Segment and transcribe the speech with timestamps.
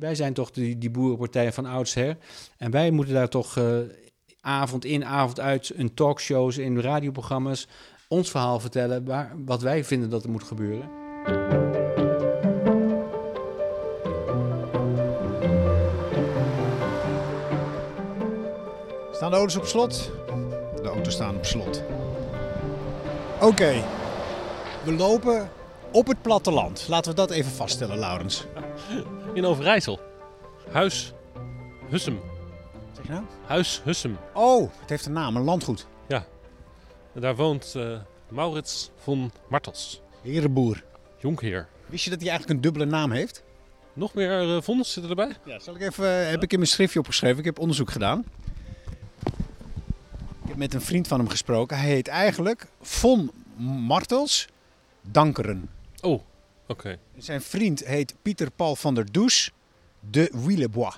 [0.00, 2.16] Wij zijn toch die, die van oudsher.
[2.56, 3.78] En wij moeten daar toch uh,
[4.40, 7.68] avond in, avond uit, in talkshows, in radioprogramma's,
[8.08, 10.90] ons verhaal vertellen waar, wat wij vinden dat er moet gebeuren.
[19.12, 20.10] Staan de auto's op slot?
[20.82, 21.82] De auto's staan op slot.
[23.40, 23.84] Oké,
[24.84, 25.50] we lopen
[25.92, 26.86] op het platteland.
[26.88, 28.46] Laten we dat even vaststellen, Laurens.
[29.34, 30.00] In Overijssel.
[30.70, 31.12] Huis
[31.88, 32.20] Hussem.
[32.92, 33.24] Zeg je nou?
[33.46, 34.18] Huis Hussem.
[34.34, 35.86] Oh, het heeft een naam, een landgoed.
[36.08, 36.26] Ja.
[37.14, 40.00] En daar woont uh, Maurits von Martels.
[40.22, 40.84] Herenboer.
[41.18, 41.68] Jonkheer.
[41.86, 43.42] Wist je dat hij eigenlijk een dubbele naam heeft?
[43.92, 45.36] Nog meer uh, vonds zitten erbij?
[45.44, 47.38] Ja, zal ik even, uh, heb ik in mijn schriftje opgeschreven.
[47.38, 48.24] Ik heb onderzoek gedaan.
[50.42, 51.78] Ik heb met een vriend van hem gesproken.
[51.78, 53.30] Hij heet eigenlijk Von
[53.86, 54.48] Martels
[55.00, 55.70] Dankeren.
[56.00, 56.22] Oh.
[56.66, 56.98] Okay.
[57.16, 59.50] Zijn vriend heet Pieter Paul van der Does
[60.10, 60.94] de Willebois.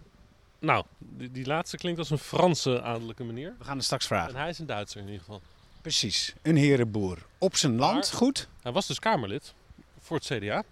[0.59, 3.55] Nou, die, die, laatste klinkt als een Franse adellijke meneer.
[3.59, 4.35] We gaan het straks vragen.
[4.35, 5.41] En hij is een Duitser in ieder geval.
[5.81, 7.19] Precies, een herenboer.
[7.39, 8.49] Op zijn land, goed?
[8.63, 9.55] Hij was dus Kamerlid
[10.01, 10.63] voor het CDA.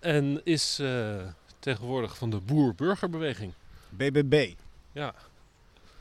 [0.00, 1.16] En is uh,
[1.58, 3.52] tegenwoordig van de boer-burgerbeweging.
[3.88, 4.52] BBB.
[4.92, 5.14] Ja.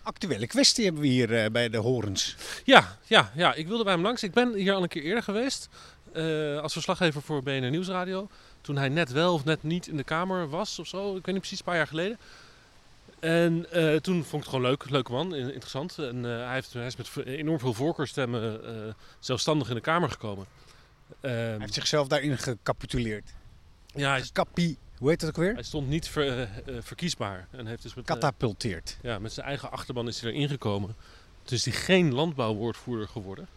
[0.03, 2.35] Actuele kwestie hebben we hier uh, bij de Horens.
[2.63, 4.23] Ja, ja, ja, ik wilde bij hem langs.
[4.23, 5.69] Ik ben hier al een keer eerder geweest.
[6.13, 8.27] Uh, als verslaggever voor BNR Nieuwsradio.
[8.61, 11.15] Toen hij net wel of net niet in de Kamer was of zo.
[11.15, 12.17] Ik weet niet precies, een paar jaar geleden.
[13.19, 15.97] En uh, toen vond ik het gewoon leuk, leuke man, interessant.
[15.97, 18.61] En uh, hij, heeft, hij, is met enorm veel voorkeurstemmen
[19.19, 20.45] zelfstandig in de Kamer gekomen.
[21.19, 23.33] hij heeft zichzelf daarin gecapituleerd.
[23.85, 25.53] Ja, hij, Capi, hoe heet dat ook weer?
[25.53, 27.47] Hij stond niet ver, verkiesbaar.
[27.51, 28.97] En heeft dus met, Catapulteerd.
[29.01, 30.95] ja, met zijn eigen achterban is hij erin gekomen.
[31.43, 33.47] Dus is hij geen landbouwwoordvoerder geworden.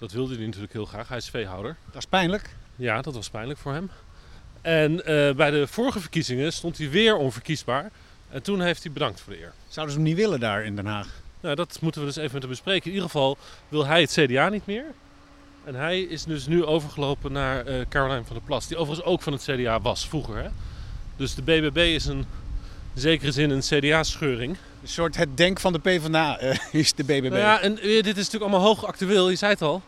[0.00, 1.08] Dat wilde hij natuurlijk heel graag.
[1.08, 1.76] Hij is veehouder.
[1.86, 2.56] Dat is pijnlijk.
[2.76, 3.90] Ja, dat was pijnlijk voor hem.
[4.60, 7.90] En uh, bij de vorige verkiezingen stond hij weer onverkiesbaar.
[8.28, 9.52] En toen heeft hij bedankt voor de eer.
[9.68, 11.08] Zouden ze hem niet willen daar in Den Haag?
[11.40, 12.84] Nou, dat moeten we dus even met hem bespreken.
[12.84, 14.84] In ieder geval wil hij het CDA niet meer.
[15.64, 18.66] En hij is dus nu overgelopen naar uh, Caroline van der Plas.
[18.66, 20.36] Die overigens ook van het CDA was vroeger.
[20.36, 20.48] Hè?
[21.16, 22.26] Dus de BBB is een,
[22.94, 24.56] in zekere zin een CDA-scheuring.
[24.82, 27.28] Een soort het denk van de PvdA uh, is de BBB.
[27.28, 29.30] Nou ja, en dit is natuurlijk allemaal hoog actueel.
[29.30, 29.82] Je zei het al.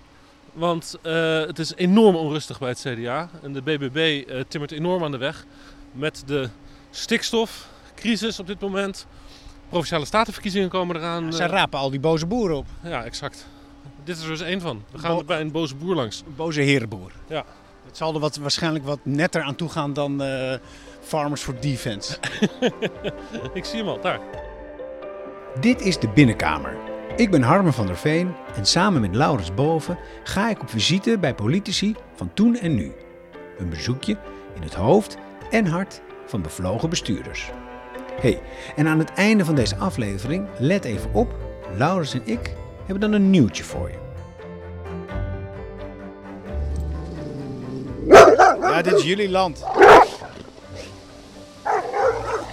[0.53, 3.29] Want uh, het is enorm onrustig bij het CDA.
[3.43, 5.45] En de BBB uh, timmert enorm aan de weg.
[5.93, 6.49] Met de
[6.91, 9.07] stikstofcrisis op dit moment.
[9.69, 11.25] Provinciale statenverkiezingen komen eraan.
[11.25, 12.67] Ja, zij rapen al die boze boeren op.
[12.83, 13.47] Ja, exact.
[14.05, 14.85] Dit is er dus één van.
[14.91, 16.23] We gaan Bo bij een boze boer langs.
[16.27, 17.12] Een boze herenboer.
[17.27, 17.45] Ja.
[17.87, 20.55] Het zal er wat, waarschijnlijk wat netter aan toe gaan dan uh,
[21.01, 22.19] Farmers for Defense.
[23.55, 24.21] Ik zie hem al, daar.
[25.61, 26.77] Dit is de binnenkamer.
[27.17, 31.19] Ik ben Harmen van der Veen en samen met Laurens Boven ga ik op visite
[31.19, 32.93] bij politici van toen en nu.
[33.59, 34.17] Een bezoekje
[34.55, 35.17] in het hoofd
[35.50, 37.50] en hart van bevlogen bestuurders.
[38.21, 38.41] hey,
[38.77, 41.34] en aan het einde van deze aflevering, let even op,
[41.77, 44.00] Laurens en ik hebben dan een nieuwtje voor je.
[48.61, 49.65] Ja, dit is jullie land.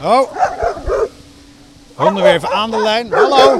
[0.04, 0.32] Oh.
[1.96, 3.12] Honden weer even aan de lijn.
[3.12, 3.60] Hallo.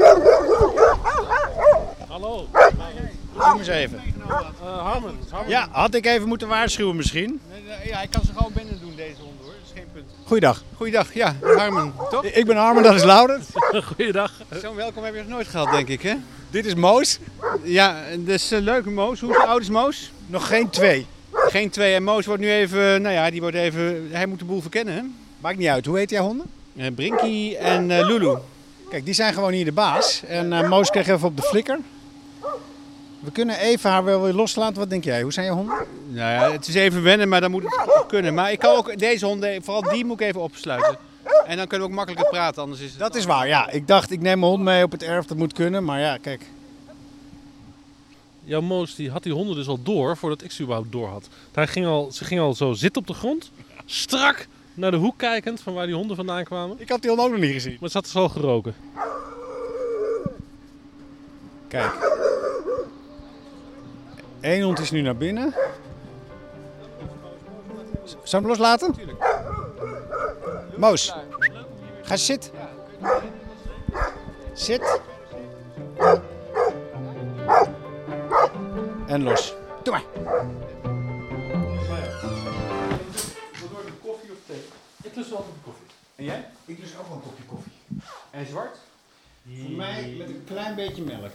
[3.38, 4.02] Kom eens even.
[4.28, 5.20] Uh, Harmen.
[5.48, 7.42] Ja, had ik even moeten waarschuwen misschien.
[7.86, 9.52] Ja, hij kan ze gewoon binnen doen, deze hond hoor.
[9.52, 10.06] Dat is geen punt.
[10.26, 10.64] Goeiedag.
[10.76, 12.24] Goeiedag, ja, Harmen, toch?
[12.24, 13.48] Ik ben Harmen, dat is Laurens.
[13.96, 14.32] Goeiedag.
[14.62, 16.16] Zo'n welkom heb je nog nooit gehad, denk ik, hè?
[16.50, 17.20] Dit is Moos.
[17.64, 19.20] Ja, dat is een leuke Moos.
[19.20, 20.12] Hoe oud is Moos?
[20.28, 21.06] Nog geen twee.
[21.32, 21.94] Geen twee.
[21.94, 24.94] En Moos wordt nu even, nou ja, die wordt even, hij moet de boel verkennen,
[24.94, 25.02] hè?
[25.40, 25.86] Maakt niet uit.
[25.86, 26.46] Hoe heet jij honden?
[26.76, 28.38] Uh, Brinky en uh, Lulu.
[28.90, 30.22] Kijk, die zijn gewoon hier de baas.
[30.28, 31.80] En uh, Moos kreeg even op de flikker.
[33.20, 34.78] We kunnen even haar wel weer loslaten.
[34.78, 35.22] Wat denk jij?
[35.22, 35.78] Hoe zijn je honden?
[36.08, 38.34] Nou ja, het is even wennen, maar dan moet het kunnen.
[38.34, 40.98] Maar ik kan ook deze honden, vooral die moet ik even opsluiten.
[41.46, 43.00] En dan kunnen we ook makkelijker praten, anders is het...
[43.00, 43.70] Dat is waar, ja.
[43.70, 45.84] Ik dacht, ik neem mijn hond mee op het erf, dat moet kunnen.
[45.84, 46.46] Maar ja, kijk.
[48.44, 51.28] Jouw Moos die had die honden dus al door, voordat ik ze überhaupt door had.
[51.52, 53.52] Hij ging al, ze ging al zo zitten op de grond,
[53.86, 56.76] strak naar de hoek kijkend van waar die honden vandaan kwamen.
[56.80, 57.72] Ik had die hond ook nog niet gezien.
[57.72, 58.76] Maar het zat dus al geroken.
[61.68, 62.18] Kijk.
[64.42, 65.54] Eén hond is nu naar binnen.
[68.04, 68.96] Zou je hem loslaten?
[70.78, 71.16] Moos,
[72.02, 72.52] ga zitten.
[74.54, 75.00] Zit.
[79.08, 79.54] En los.
[79.84, 80.04] Doe maar.
[84.02, 84.62] koffie of thee?
[85.04, 85.86] Ik lust wel een koffie.
[86.16, 86.46] En jij?
[86.66, 87.72] Ik lust ook wel een kopje koffie.
[88.32, 88.78] En zwart?
[89.62, 91.32] Voor mij met een klein beetje melk.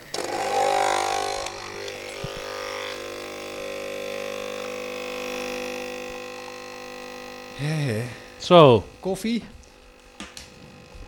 [8.39, 9.43] Zo, koffie.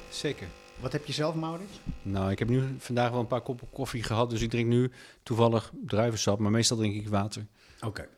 [0.08, 0.46] Zeker.
[0.80, 1.80] Wat heb je zelf, Maurits?
[2.02, 4.90] Nou, ik heb nu vandaag wel een paar koppen koffie gehad, dus ik drink nu
[5.22, 7.46] toevallig druivensap, maar meestal drink ik water.
[7.80, 8.08] Oké.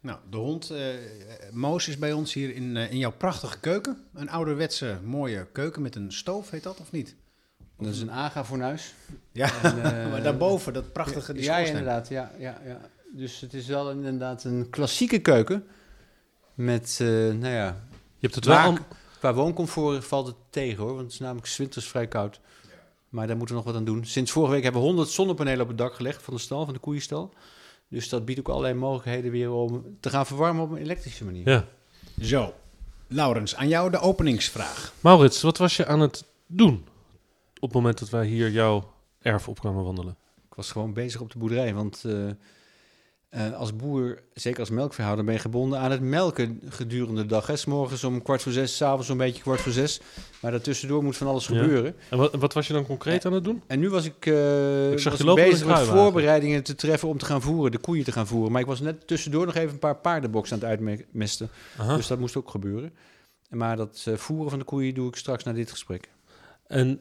[0.00, 0.78] Nou, de hond uh,
[1.52, 3.96] Moos is bij ons hier in, uh, in jouw prachtige keuken.
[4.14, 7.14] Een ouderwetse mooie keuken met een stoof, heet dat of niet?
[7.78, 8.94] Dat is een aga-fornuis.
[9.32, 12.08] Ja, en, uh, maar daarboven dat prachtige die Ja, inderdaad.
[12.08, 12.80] Ja, ja, ja.
[13.12, 15.64] Dus het is wel inderdaad een klassieke keuken.
[16.54, 17.66] Met, nou ja...
[18.16, 18.58] Je hebt het wel...
[18.58, 18.78] Al...
[19.18, 22.40] Qua wooncomfort valt het tegen hoor, want het is namelijk winters vrij koud.
[23.08, 24.04] Maar daar moeten we nog wat aan doen.
[24.04, 26.74] Sinds vorige week hebben we 100 zonnepanelen op het dak gelegd van de stal, van
[26.74, 27.32] de koeienstal.
[27.88, 31.48] Dus dat biedt ook allerlei mogelijkheden weer om te gaan verwarmen op een elektrische manier.
[31.50, 31.64] Ja.
[32.20, 32.54] Zo,
[33.06, 34.92] Laurens, aan jou de openingsvraag.
[35.00, 36.84] Maurits, wat was je aan het doen
[37.54, 40.16] op het moment dat wij hier jouw erf op kwamen wandelen?
[40.48, 42.30] Ik was gewoon bezig op de boerderij, want uh,
[43.36, 47.46] uh, als boer, zeker als melkveehouder, ben je gebonden aan het melken gedurende de dag.
[47.46, 47.56] Hè?
[47.56, 50.00] S morgens om kwart voor zes, s avonds zo'n beetje kwart voor zes.
[50.40, 51.94] Maar daartussendoor moet van alles gebeuren.
[52.10, 53.62] En wat, wat, was je dan concreet aan het doen?
[53.66, 57.24] En nu was ik, uh, ik was ik bezig met voorbereidingen te treffen om te
[57.24, 58.52] gaan voeren, de koeien te gaan voeren.
[58.52, 61.48] Maar ik was net tussendoor nog even een paar paardenboxen aan het uitmesten.
[61.78, 61.96] Aha.
[61.96, 62.92] Dus dat moest ook gebeuren.
[63.48, 66.08] Maar dat uh, voeren van de koeien doe ik straks na dit gesprek.
[66.66, 67.00] En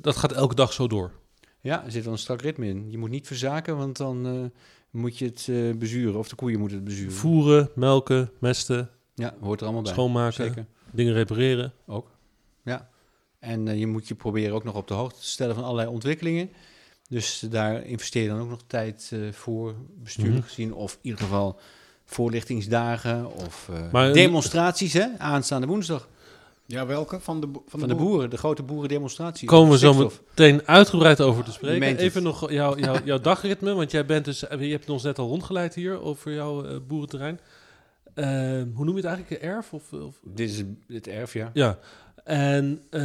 [0.00, 1.12] dat gaat elke dag zo door?
[1.60, 2.90] Ja, er zit wel een strak ritme in.
[2.90, 4.50] Je moet niet verzaken, want dan
[4.90, 6.18] moet je het uh, bezuren.
[6.18, 7.12] Of de koeien moeten het bezuren.
[7.12, 8.90] Voeren, melken, mesten.
[9.14, 9.92] Ja, hoort er allemaal bij.
[9.92, 10.66] Schoonmaken, Zeker.
[10.90, 11.72] dingen repareren.
[11.86, 12.10] Ook,
[12.64, 12.88] ja.
[13.38, 15.88] En uh, je moet je proberen ook nog op de hoogte te stellen van allerlei
[15.88, 16.50] ontwikkelingen.
[17.08, 20.48] Dus daar investeer je dan ook nog tijd uh, voor, bestuurlijk mm -hmm.
[20.48, 20.74] gezien.
[20.74, 21.60] Of in ieder geval
[22.04, 26.08] voorlichtingsdagen of maar, demonstraties, hè, aanstaande woensdag.
[26.68, 27.20] Ja, welke?
[27.20, 28.30] Van de, van de, van de boeren.
[28.30, 29.48] de grote boerendemonstratie.
[29.48, 31.96] Komen we zo meteen uitgebreid over te spreken.
[31.96, 35.28] Even nog jou, jou, jouw dagritme, want jij bent dus, je hebt ons net al
[35.28, 37.40] rondgeleid hier over jouw uh, boerenterrein.
[38.14, 38.26] Uh,
[38.74, 39.42] hoe noem je het eigenlijk?
[39.42, 39.72] Erf?
[39.72, 40.16] Of, of?
[40.24, 41.50] Dit is het erf, ja.
[41.52, 41.78] Ja.
[42.24, 43.00] En, uh,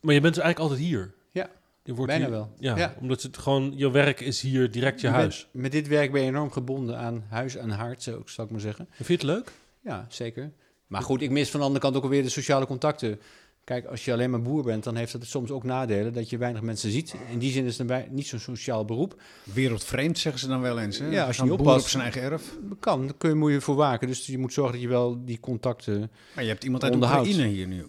[0.00, 1.14] maar je bent dus eigenlijk altijd hier.
[1.32, 1.50] Ja,
[1.82, 2.50] je wordt bijna hier, wel.
[2.58, 5.48] Ja, ja, omdat het gewoon, je werk is hier direct je huis.
[5.50, 8.86] Met dit werk ben je enorm gebonden aan huis en hart, zou ik maar zeggen.
[8.90, 9.52] Vind je het leuk?
[9.80, 10.52] Ja, zeker.
[10.86, 13.20] Maar goed, ik mis van de andere kant ook alweer de sociale contacten.
[13.64, 16.38] Kijk, als je alleen maar boer bent, dan heeft dat soms ook nadelen dat je
[16.38, 17.14] weinig mensen ziet.
[17.30, 19.22] In die zin is het niet zo'n sociaal beroep.
[19.44, 20.98] Wereldvreemd zeggen ze dan wel eens.
[20.98, 21.06] Hè?
[21.06, 21.84] Ja, als je niet oppast.
[21.84, 22.42] op zijn eigen erf.
[22.80, 24.08] Kan, daar kun je, moet je voor waken.
[24.08, 27.46] Dus je moet zorgen dat je wel die contacten Maar je hebt iemand uit Oekraïne
[27.46, 27.86] hier nu.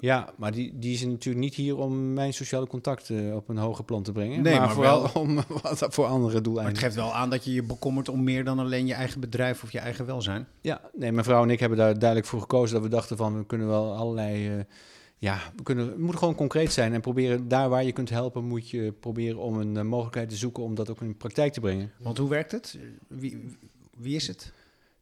[0.00, 3.84] Ja, maar die, die is natuurlijk niet hier om mijn sociale contacten op een hoger
[3.84, 4.42] plan te brengen.
[4.42, 6.54] Nee, maar, maar vooral wel- om wat voor andere doeleinden.
[6.62, 9.20] Maar het geeft wel aan dat je je bekommert om meer dan alleen je eigen
[9.20, 10.46] bedrijf of je eigen welzijn.
[10.60, 13.36] Ja, nee, mijn vrouw en ik hebben daar duidelijk voor gekozen dat we dachten van
[13.38, 14.48] we kunnen wel allerlei.
[14.58, 14.64] eh,
[15.18, 18.70] ja, we, kunnen, moeten gewoon concreet zijn en proberen daar waar je kunt helpen, moet
[18.70, 21.92] je proberen om een eh, mogelijkheid te zoeken om dat ook in praktijk te brengen.
[21.98, 22.78] Want hoe werkt het?
[23.08, 23.56] Wie,
[23.96, 24.52] wie is het?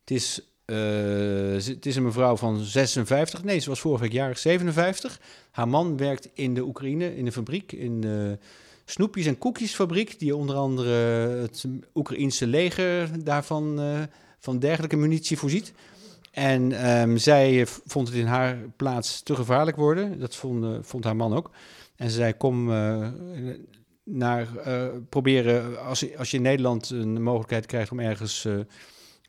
[0.00, 4.38] Het is, eh, het is een mevrouw van 56, nee, ze was vorige week jarig
[4.38, 5.20] 57.
[5.50, 8.38] Haar man werkt in de Oekraïne, in de fabriek, in de
[8.84, 10.90] snoepjes- en koekjesfabriek, die onder andere
[11.40, 14.00] het Oekraïense leger daarvan eh,
[14.38, 15.72] van dergelijke munitie voorziet.
[16.30, 20.18] En ehm, zij vond het in haar plaats te gevaarlijk worden.
[20.18, 21.50] Dat vond, eh, vond haar man ook.
[21.96, 23.08] En ze zei, kom eh,
[24.04, 28.54] naar, eh, proberen, als, als je in Nederland een mogelijkheid krijgt om ergens eh,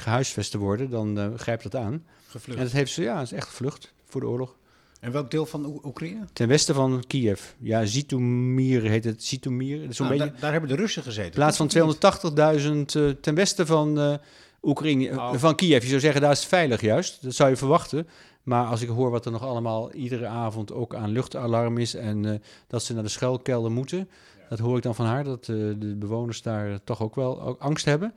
[0.02, 2.06] gehuisvest te worden, dan eh grijp dat aan.
[2.28, 2.58] Gevlucht.
[2.60, 4.56] En dat heeft ze, ja, is echt gevlucht voor de oorlog.
[5.00, 6.26] En welk deel van Oe- Oekraïne?
[6.34, 7.42] Ten westen van Kiev.
[7.60, 9.24] Ja, Zitomir heet het.
[9.24, 9.80] Zitomir.
[9.82, 10.32] Dat is zo'n Nou, beetje...
[10.32, 11.26] daar, daar hebben de Russen gezeten.
[11.26, 12.96] In plaats van Klopt of niet?
[12.96, 14.14] 280.000 eh, ten westen van eh,
[14.62, 15.34] Oekraïne, Oh.
[15.36, 15.82] van Kiev.
[15.84, 17.24] Je zou zeggen, daar is het veilig juist.
[17.24, 18.08] Dat zou je verwachten.
[18.44, 21.94] Maar als ik hoor wat er nog allemaal iedere avond ook aan luchtalarm is...
[21.94, 24.10] en dat ze naar de schuilkelder moeten...
[24.50, 27.86] dat hoor ik dan van haar, dat de bewoners daar toch ook wel ook angst
[27.86, 28.14] hebben...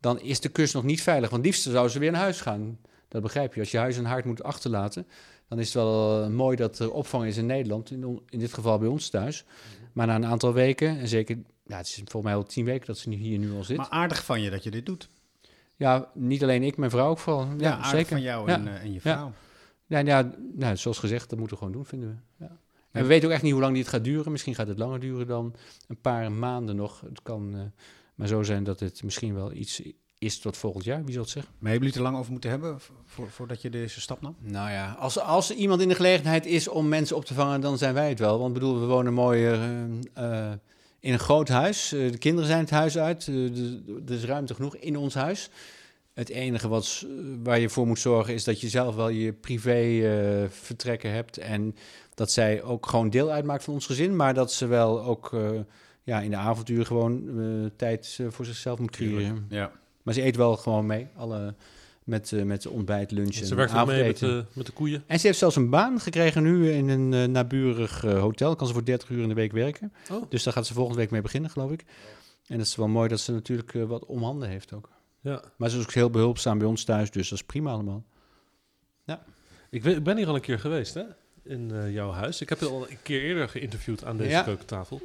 [0.00, 1.30] dan is de kust nog niet veilig.
[1.30, 2.78] Want liefst zouden ze weer naar huis gaan.
[3.08, 3.60] Dat begrijp je.
[3.60, 5.06] Als je huis en hart moet achterlaten...
[5.48, 7.90] dan is het wel eh, mooi dat er opvang is in Nederland.
[7.90, 9.44] In, in dit geval bij ons thuis.
[9.92, 11.38] Maar na een aantal weken, en zeker...
[11.66, 13.76] Ja, het is volgens mij al tien weken dat ze hier nu al zit.
[13.76, 15.08] Maar aardig van je dat je dit doet.
[15.76, 17.44] Ja, niet alleen ik, mijn vrouw ook vooral.
[17.44, 18.08] Ja, Ja, aardig zeker.
[18.08, 18.54] van jou Ja.
[18.54, 19.32] en, eh, en je vrouw.
[19.86, 22.44] Ja, ja, nou, zoals gezegd, dat moeten we gewoon doen, vinden we.
[22.44, 22.56] Ja.
[22.90, 24.32] En we weten ook echt niet hoe lang dit gaat duren.
[24.32, 25.54] Misschien gaat het langer duren dan
[25.88, 27.00] een paar maanden nog.
[27.00, 27.60] Het kan eh,
[28.20, 29.82] maar zo zijn dat het misschien wel iets
[30.18, 31.04] is tot volgend jaar.
[31.04, 31.52] Wie zal het zeggen?
[31.58, 34.36] Maar hebben jullie het er lang over moeten hebben voor, voordat je deze stap nam?
[34.38, 37.60] Nou ja, als, als er iemand in de gelegenheid is om mensen op te vangen,
[37.60, 38.38] dan zijn wij het wel.
[38.38, 39.84] Want bedoel, we wonen mooi eh,
[40.14, 40.52] eh,
[41.00, 41.92] in een groot huis.
[41.92, 43.26] Eh, de kinderen zijn het huis uit.
[43.26, 45.50] Er is ruimte genoeg in ons huis.
[46.12, 47.06] Het enige wat,
[47.42, 51.38] waar je voor moet zorgen is dat je zelf wel je privé vertrekken hebt.
[51.38, 51.76] En
[52.14, 54.16] dat zij ook gewoon deel uitmaakt van ons gezin.
[54.16, 55.32] Maar dat ze wel ook
[56.02, 59.46] ja, in de avonturen gewoon eh, tijd eh, voor zichzelf moet creëren.
[59.48, 59.72] Ja.
[60.02, 61.06] Maar ze eet wel gewoon mee.
[61.16, 61.54] Alle
[62.04, 64.28] Met, eh, met ontbijt, lunch Ze en werkt ook mee met avondeten.
[64.28, 65.04] de, met de koeien.
[65.06, 68.56] En ze heeft zelfs een baan gekregen nu in een eh, naburig eh, hotel.
[68.56, 69.92] Kan ze voor 30 uur in de week werken.
[70.12, 70.22] Oh.
[70.28, 71.84] Dus daar gaat ze volgende week mee beginnen, geloof ik.
[72.46, 74.88] En het is wel mooi dat ze natuurlijk wat om handen heeft ook.
[75.20, 75.42] Ja.
[75.56, 78.04] Maar ze is ook heel behulpzaam bij ons thuis, dus dat is prima allemaal.
[79.70, 81.02] Ik, weet- ik ben hier al een keer geweest, hè?
[81.42, 82.40] In eh, jouw huis.
[82.40, 84.42] Ik heb je al een keer eerder geïnterviewd aan deze Ja.
[84.42, 85.00] keukentafel.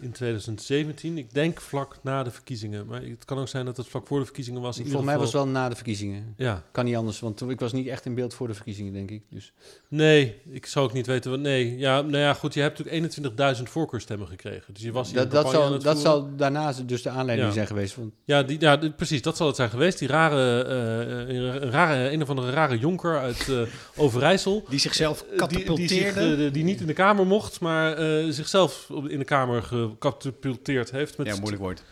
[0.00, 1.18] In 2017.
[1.18, 2.86] Ik denk vlak na de verkiezingen.
[2.86, 4.76] Maar het kan ook zijn dat het vlak voor de verkiezingen was.
[4.76, 6.34] Volgens mij was het wel na de verkiezingen.
[6.36, 6.62] Ja.
[6.72, 9.22] Kan niet anders, want ik was niet echt in beeld voor de verkiezingen, denk ik.
[9.30, 9.52] Dus.
[9.88, 11.40] Nee, ik zou ook niet weten wat...
[11.40, 12.54] Nee, ja, nou ja, goed.
[12.54, 14.74] Je hebt natuurlijk 21.000 voorkeurstemmen gekregen.
[14.74, 17.54] Dus je was Dat, dat, zal, dat zal daarna dus de aanleiding Ja.
[17.54, 17.96] zijn geweest.
[17.96, 19.98] Want Ja, die, ja die- precies, dat zal het zijn geweest.
[19.98, 23.60] Die rare, eh, een, rare een of andere rare jonker uit eh,
[23.96, 24.64] Overijssel.
[24.68, 26.46] Die zichzelf Eh, die, die, zich, katapulteerde.
[26.46, 30.90] eh, die niet in de Kamer mocht, maar eh, zichzelf op- in de Kamer gecatapulteerd
[30.90, 31.82] heeft met ja, moeilijk woord.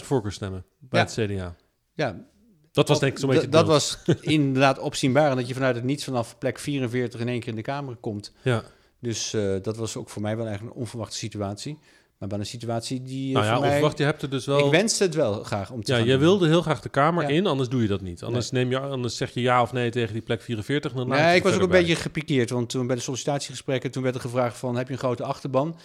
[0.00, 1.06] 21.000 voorkeurstemmen bij Ja.
[1.06, 1.54] het CDA.
[1.94, 2.24] ja,
[2.72, 5.30] Dat was denk ik zo'n beetje dat, was inderdaad opzienbaar.
[5.30, 7.96] En dat je vanuit het niets vanaf plek 44 in één keer in de Kamer
[7.96, 8.32] komt.
[8.42, 8.62] Ja.
[9.00, 11.78] Dus eh, dat was ook voor mij wel eigenlijk een onverwachte situatie.
[12.18, 13.92] Maar wel een situatie die eh, Nou ja, mij...
[13.96, 14.64] je hebt er dus wel...
[14.66, 16.18] Ik wenste het wel graag om te ja, jij doen.
[16.18, 17.28] wilde heel graag de Kamer Ja.
[17.28, 18.22] in, anders doe je dat niet.
[18.22, 20.90] Anders, neem je, anders zeg je ja of nee tegen die plek 44.
[20.90, 21.80] en Dan je Nee, ik was ook een bij.
[21.80, 22.50] beetje gepikeerd.
[22.50, 25.76] Want toen bij de sollicitatiegesprekken, toen werd er gevraagd van, heb je een grote achterban?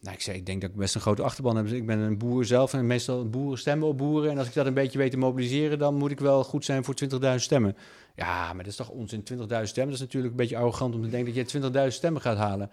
[0.00, 1.64] Nou, ik zei, ik denk dat ik best een grote achterban heb.
[1.68, 4.30] Dus Ik ben een boer zelf en meestal boeren stemmen op boeren.
[4.30, 6.84] En als ik dat een beetje weet te mobiliseren, dan moet ik wel goed zijn
[6.84, 7.76] voor 20.000 stemmen.
[8.16, 9.70] Ja, maar dat is toch onzin, 20.000 stemmen?
[9.74, 12.70] Dat is natuurlijk een beetje arrogant om te denken dat je 20.000 stemmen gaat halen.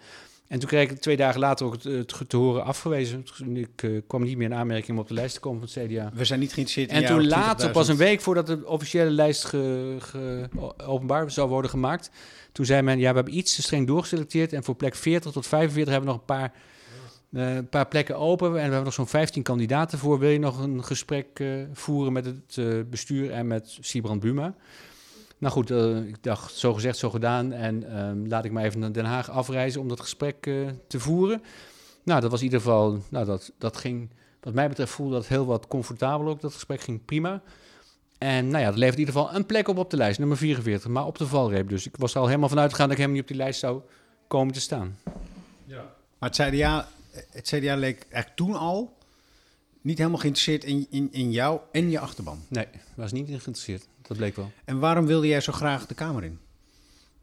[0.48, 3.24] En toen kreeg ik twee dagen later ook het, het te horen afgewezen.
[3.54, 5.92] Ik eh, kwam niet meer in aanmerking om op de lijst te komen van het
[5.92, 6.12] CDA.
[6.14, 7.72] We zijn niet geïnteresseerd in En toen later, 20.000.
[7.74, 10.50] pas een week voordat de officiële lijst ge, ge-
[10.86, 12.10] openbaar zou worden gemaakt,
[12.52, 15.48] toen zei men, ja, we hebben iets te streng doorgeselecteerd en voor plek 40 tot
[15.48, 16.54] 45 hebben we nog een paar,
[17.36, 20.20] eh, een paar plekken open en we hebben nog zo'n 15 kandidaten voor.
[20.20, 24.56] Wil je nog een gesprek eh, voeren met het eh, bestuur en met Sibrand Buma?
[25.38, 25.70] Nou goed,
[26.08, 27.52] ik dacht, zo gezegd, zo gedaan.
[27.52, 30.42] En ehm, laat ik maar even naar Den Haag afreizen om dat gesprek
[30.88, 31.42] te voeren.
[32.04, 34.10] Nou, dat was in ieder geval, nou, dat, dat ging,
[34.42, 36.42] wat mij betreft voelde dat heel wat comfortabel ook.
[36.42, 37.42] Dat gesprek ging prima.
[38.18, 40.38] En nou ja, dat levert in ieder geval een plek op op de lijst, nummer
[40.38, 41.70] 44, maar op de valreep.
[41.70, 43.82] Dus ik was al helemaal vanuit gegaan dat ik helemaal niet op die lijst zou
[44.28, 44.98] komen te staan.
[46.20, 46.88] Maar het CDA,
[47.32, 48.98] het CDA leek eigenlijk toen al
[49.82, 52.40] niet helemaal geïnteresseerd in, in, in jou en je achterban.
[52.48, 53.88] Nee, was niet geïnteresseerd.
[54.02, 54.52] Dat bleek wel.
[54.66, 56.40] En waarom wilde jij zo graag de Kamer in?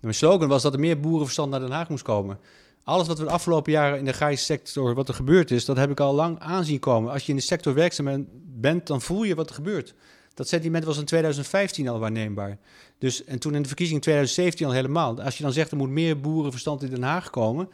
[0.00, 2.38] Mijn slogan was dat er meer boerenverstand naar Den Haag moest komen.
[2.84, 5.76] Alles wat we de afgelopen jaren in de agrarische sector, wat er gebeurd is, dat
[5.76, 7.12] heb ik al lang aanzien komen.
[7.12, 9.94] Als je in de sector werkzaam ben- bent, dan voel je wat er gebeurt.
[10.34, 12.58] Dat sentiment was in 2015 al waarneembaar.
[12.98, 15.22] Dus, en toen in de verkiezing in 2017 al helemaal.
[15.22, 17.68] Als je dan zegt er moet meer boerenverstand in Den Haag komen,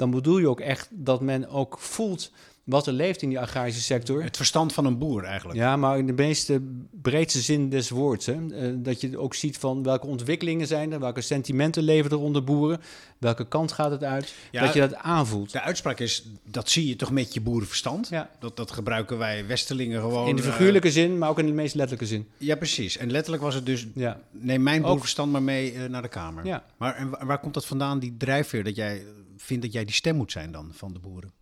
[0.00, 2.30] dan bedoel je ook echt dat men ook voelt
[2.64, 4.22] wat er leeft in die agrarische sector.
[4.22, 5.58] Het verstand van een boer eigenlijk.
[5.58, 6.62] Ja, maar in de meeste
[7.02, 8.26] breedste zin des woords.
[8.26, 8.46] Hè?
[8.54, 12.44] Eh, dat je ook ziet van welke ontwikkelingen zijn er, welke sentimenten leven er onder
[12.44, 12.80] boeren,
[13.18, 15.52] welke kant gaat het uit, Ja, dat je dat aanvoelt.
[15.52, 18.08] De uitspraak is, dat zie je toch met je boerenverstand?
[18.08, 18.30] Ja.
[18.38, 20.28] Dat, dat gebruiken wij Westelingen gewoon.
[20.28, 22.28] In de eh, figuurlijke zin, maar ook in de meest letterlijke zin.
[22.38, 22.96] ja, precies.
[22.96, 26.08] En letterlijk was het dus, Ja, neem mijn Ook- boerenverstand maar mee eh, naar de
[26.08, 26.46] Kamer.
[26.46, 26.64] ja.
[26.76, 29.02] Maar en wa- waar komt dat vandaan, die drijfveer, dat jij
[29.40, 31.32] vindt dat jij die stem moet zijn dan van de boeren?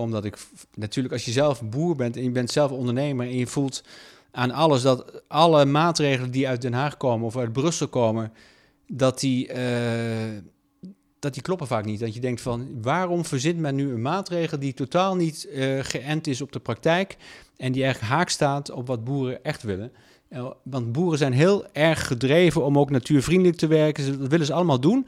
[0.00, 0.38] omdat ik
[0.74, 3.82] natuurlijk als je zelf boer bent en je bent zelf ondernemer en je voelt
[4.30, 8.32] aan alles dat alle maatregelen die uit Den Haag komen of uit Brussel komen,
[8.86, 10.38] dat die, eh,
[11.18, 12.00] dat die kloppen vaak niet.
[12.00, 16.26] Dat je denkt van waarom verzint men nu een maatregel die totaal niet eh, geënt
[16.26, 17.16] is op de praktijk
[17.56, 19.92] en die eigenlijk haak staat op wat boeren echt willen.
[20.28, 24.18] Eh, Want boeren zijn heel erg gedreven om ook natuurvriendelijk te werken.
[24.18, 25.06] Dat willen ze allemaal doen.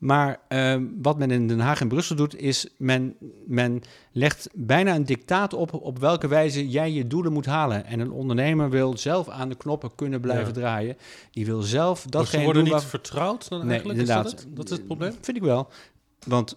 [0.00, 3.16] Maar eh, wat men in Den Haag en Brussel doet, is men,
[3.46, 7.84] men legt bijna een dictaat op op welke wijze jij je doelen moet halen.
[7.84, 10.52] En een ondernemer wil zelf aan de knoppen kunnen blijven Ja.
[10.52, 10.96] draaien.
[11.30, 13.98] Die wil zelf Dat datgene ze worden niet waar- vertrouwd dan Nee, eigenlijk?
[13.98, 14.24] inderdaad.
[14.26, 14.56] Is dat, het?
[14.56, 15.12] dat is het probleem?
[15.20, 15.68] Vind ik wel.
[16.26, 16.56] Want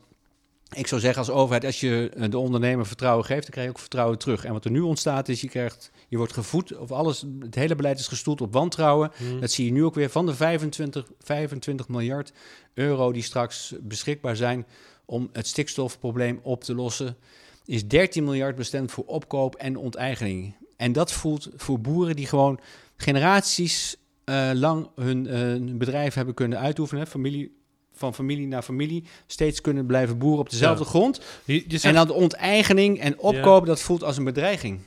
[0.74, 3.74] ik zou zeggen als overheid, als je eh, de ondernemer vertrouwen geeft, dan krijg je
[3.74, 4.46] ook vertrouwen terug.
[4.46, 7.76] En wat er nu ontstaat is, je, krijgt, je wordt gevoed, of alles, het hele
[7.76, 9.12] beleid is gestoeld op wantrouwen.
[9.18, 9.40] Hmm.
[9.42, 12.34] Dat zie je nu ook weer van de 25, 25 miljard
[12.74, 14.66] euro die straks beschikbaar zijn
[15.06, 17.18] om het stikstofprobleem op te lossen,
[17.66, 20.56] is 13 miljard bestemd voor opkoop en onteigening.
[20.78, 22.60] En dat voelt voor boeren die gewoon
[22.98, 27.63] generaties eh, lang hun eh, bedrijf hebben kunnen uitoefenen, familie,
[27.94, 30.90] van familie naar familie, steeds kunnen blijven boeren op dezelfde Ja.
[30.90, 31.22] grond.
[31.46, 34.80] Je, je zegt, En dan de onteigening en opkoop, dat voelt als een bedreiging.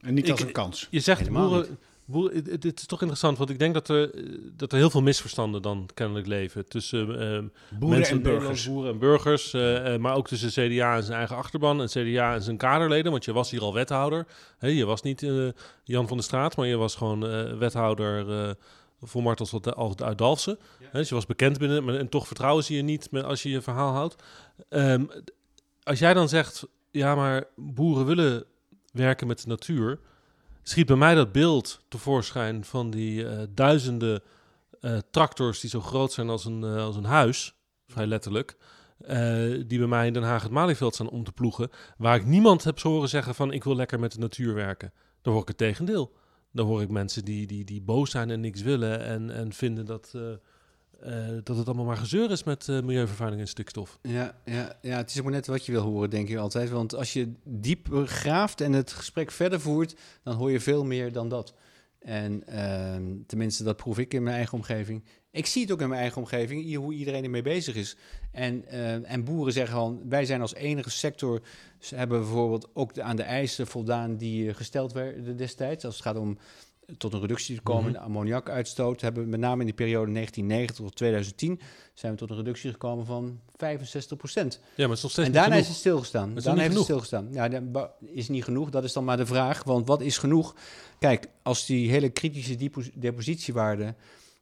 [0.00, 0.86] En niet Ik- als een kans.
[0.90, 4.22] je zegt Helemaal boeren, boeren het, is toch interessant, want ik denk dat er, eh,
[4.56, 8.66] dat er heel veel misverstanden dan kennelijk leven tussen eh, Boeren mensen en burgers.
[8.68, 12.42] boeren en burgers, eh, maar ook tussen CDA en zijn eigen achterban en CDA en
[12.42, 14.26] zijn kaderleden, want je was hier al wethouder.
[14.58, 15.20] Hè, je was niet
[15.84, 18.50] Jan van der Straat, maar je was gewoon eh,
[19.00, 20.58] wethouder eh, volmarkt als, als uit Dalfsen.
[20.78, 23.42] Hè, dus je was bekend binnen, maar, en toch vertrouwen ze je niet met, als
[23.42, 24.22] je je verhaal houdt.
[24.68, 25.04] Ehm,
[25.82, 28.44] als jij dan zegt, ja, maar boeren willen
[28.92, 30.00] werken met de natuur,
[30.62, 34.22] schiet bij mij dat beeld tevoorschijn van die eh, duizenden
[34.80, 37.54] eh, tractors die zo groot zijn als een, eh, als een huis,
[37.86, 38.56] vrij letterlijk.
[39.66, 41.70] die bij mij in Den Haag het Malieveld staan om te ploegen.
[41.98, 44.92] Waar ik niemand heb horen zeggen van ik wil lekker met de natuur werken.
[45.22, 46.12] Dan hoor ik het tegendeel.
[46.56, 49.04] Dan hoor ik mensen die, die, die boos zijn en niks willen.
[49.04, 50.32] En, en vinden dat, eh,
[51.00, 53.98] eh, dat het allemaal maar gezeur is met eh, milieuvervuiling en stikstof.
[54.02, 56.70] Ja, ja, ja, het is ook net wat je wil horen, denk ik altijd.
[56.70, 61.12] Want als je diep graaft en het gesprek verder voert, dan hoor je veel meer
[61.12, 61.54] dan dat.
[61.98, 65.04] En ehm, tenminste, dat proef ik in mijn eigen omgeving.
[65.36, 67.96] Ik zie het ook in mijn eigen omgeving, hoe iedereen ermee bezig is.
[68.32, 71.40] En, eh, en boeren zeggen gewoon, wij zijn als enige sector,
[71.78, 75.84] ze hebben bijvoorbeeld ook de- aan de eisen voldaan die eh, gesteld werden destijds.
[75.84, 76.38] Als het gaat om
[76.98, 80.12] tot een reductie te komen in de ammoniakuitstoot, hebben we met name in de periode
[80.12, 81.60] 1990 tot 2010
[81.94, 84.60] zijn we tot een reductie gekomen van 65 procent.
[84.62, 86.36] Ja, maar het is nog steeds En daarna is het stilgestaan.
[86.36, 87.28] is Daarna heeft het stilgestaan.
[87.32, 88.70] Ja, dat is niet genoeg.
[88.70, 89.64] Dat is dan maar de vraag.
[89.64, 90.54] Want wat is genoeg?
[90.98, 93.94] Kijk, als die hele kritische depo- depositiewaarde...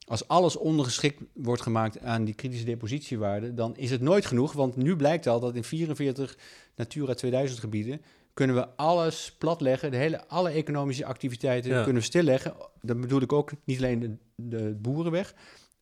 [0.05, 3.53] als alles ondergeschikt wordt gemaakt aan die kritische depositiewaarde...
[3.53, 4.53] dan is het nooit genoeg.
[4.53, 6.37] Want nu blijkt al dat in 44
[6.75, 8.01] Natura 2000 gebieden...
[8.33, 9.91] kunnen we alles platleggen.
[9.91, 11.83] De hele, alle economische activiteiten Ja.
[11.83, 12.53] kunnen we stilleggen.
[12.81, 15.33] Dan bedoel ik ook niet alleen de, de boerenweg...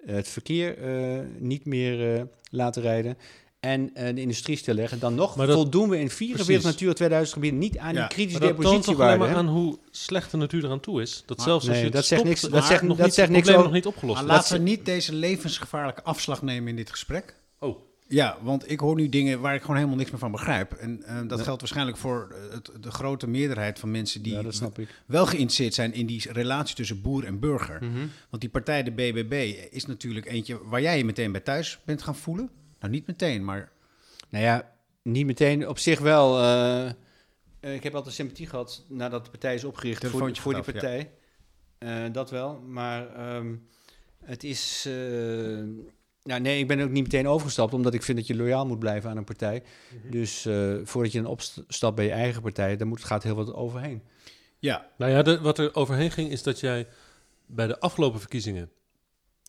[0.06, 3.18] het verkeer eh, niet meer eh, laten rijden...
[3.64, 5.00] En eh, de industrie stilleggen.
[5.00, 6.64] Dan nog dat- voldoen we in 44 Precies.
[6.64, 9.18] Natura 2000 gebieden niet aan Ja, die kritische dat toont alleen depositiewaarde.
[9.18, 9.36] maar hè?
[9.36, 11.24] aan hoe slecht de natuur eraan toe is.
[11.26, 13.06] Dat Maar- zelfs als nee, je het dat zegt stopt, niks- dat zegt- nog dat
[13.06, 16.04] niet, zegt het niks probleem over- nog niet opgelost Maar laten we niet deze levensgevaarlijke
[16.04, 17.36] afslag nemen in dit gesprek.
[17.60, 17.78] Oh,
[18.08, 20.72] Ja, want ik hoor nu dingen waar ik gewoon helemaal niks meer van begrijp.
[20.72, 21.44] En eh, dat Ja.
[21.44, 24.88] geldt waarschijnlijk voor eh, het, de grote meerderheid van mensen die ja, dat snap ik.
[25.06, 27.78] wel geïnteresseerd zijn in die relatie tussen boer en burger.
[27.84, 27.98] Mhm.
[28.30, 32.02] Want die partij, de BBB, is natuurlijk eentje waar jij je meteen bij thuis bent
[32.02, 32.50] gaan voelen.
[32.84, 33.72] Nou, niet meteen, maar
[34.30, 34.72] Nou ja,
[35.02, 35.68] niet meteen.
[35.68, 36.40] Op zich wel.
[36.40, 36.86] eh,
[37.60, 41.12] eh, ik heb altijd sympathie gehad nadat de partij is opgericht voor, die af, partij.
[41.78, 42.60] Eh, dat wel.
[42.62, 43.56] Maar ehm,
[44.24, 44.86] het is.
[44.88, 44.94] eh,
[46.24, 48.80] nou, nee, ik ben ook niet meteen overgestapt, omdat ik vind dat je loyaal moet
[48.80, 49.64] blijven aan een partij.
[50.10, 53.54] Dus eh, voordat je een opstapt bij je eigen partij, dan moet, gaat heel wat
[53.54, 54.04] overheen.
[54.60, 56.88] ja, Nou ja, de- wat er overheen ging is dat jij
[57.46, 58.72] bij de afgelopen verkiezingen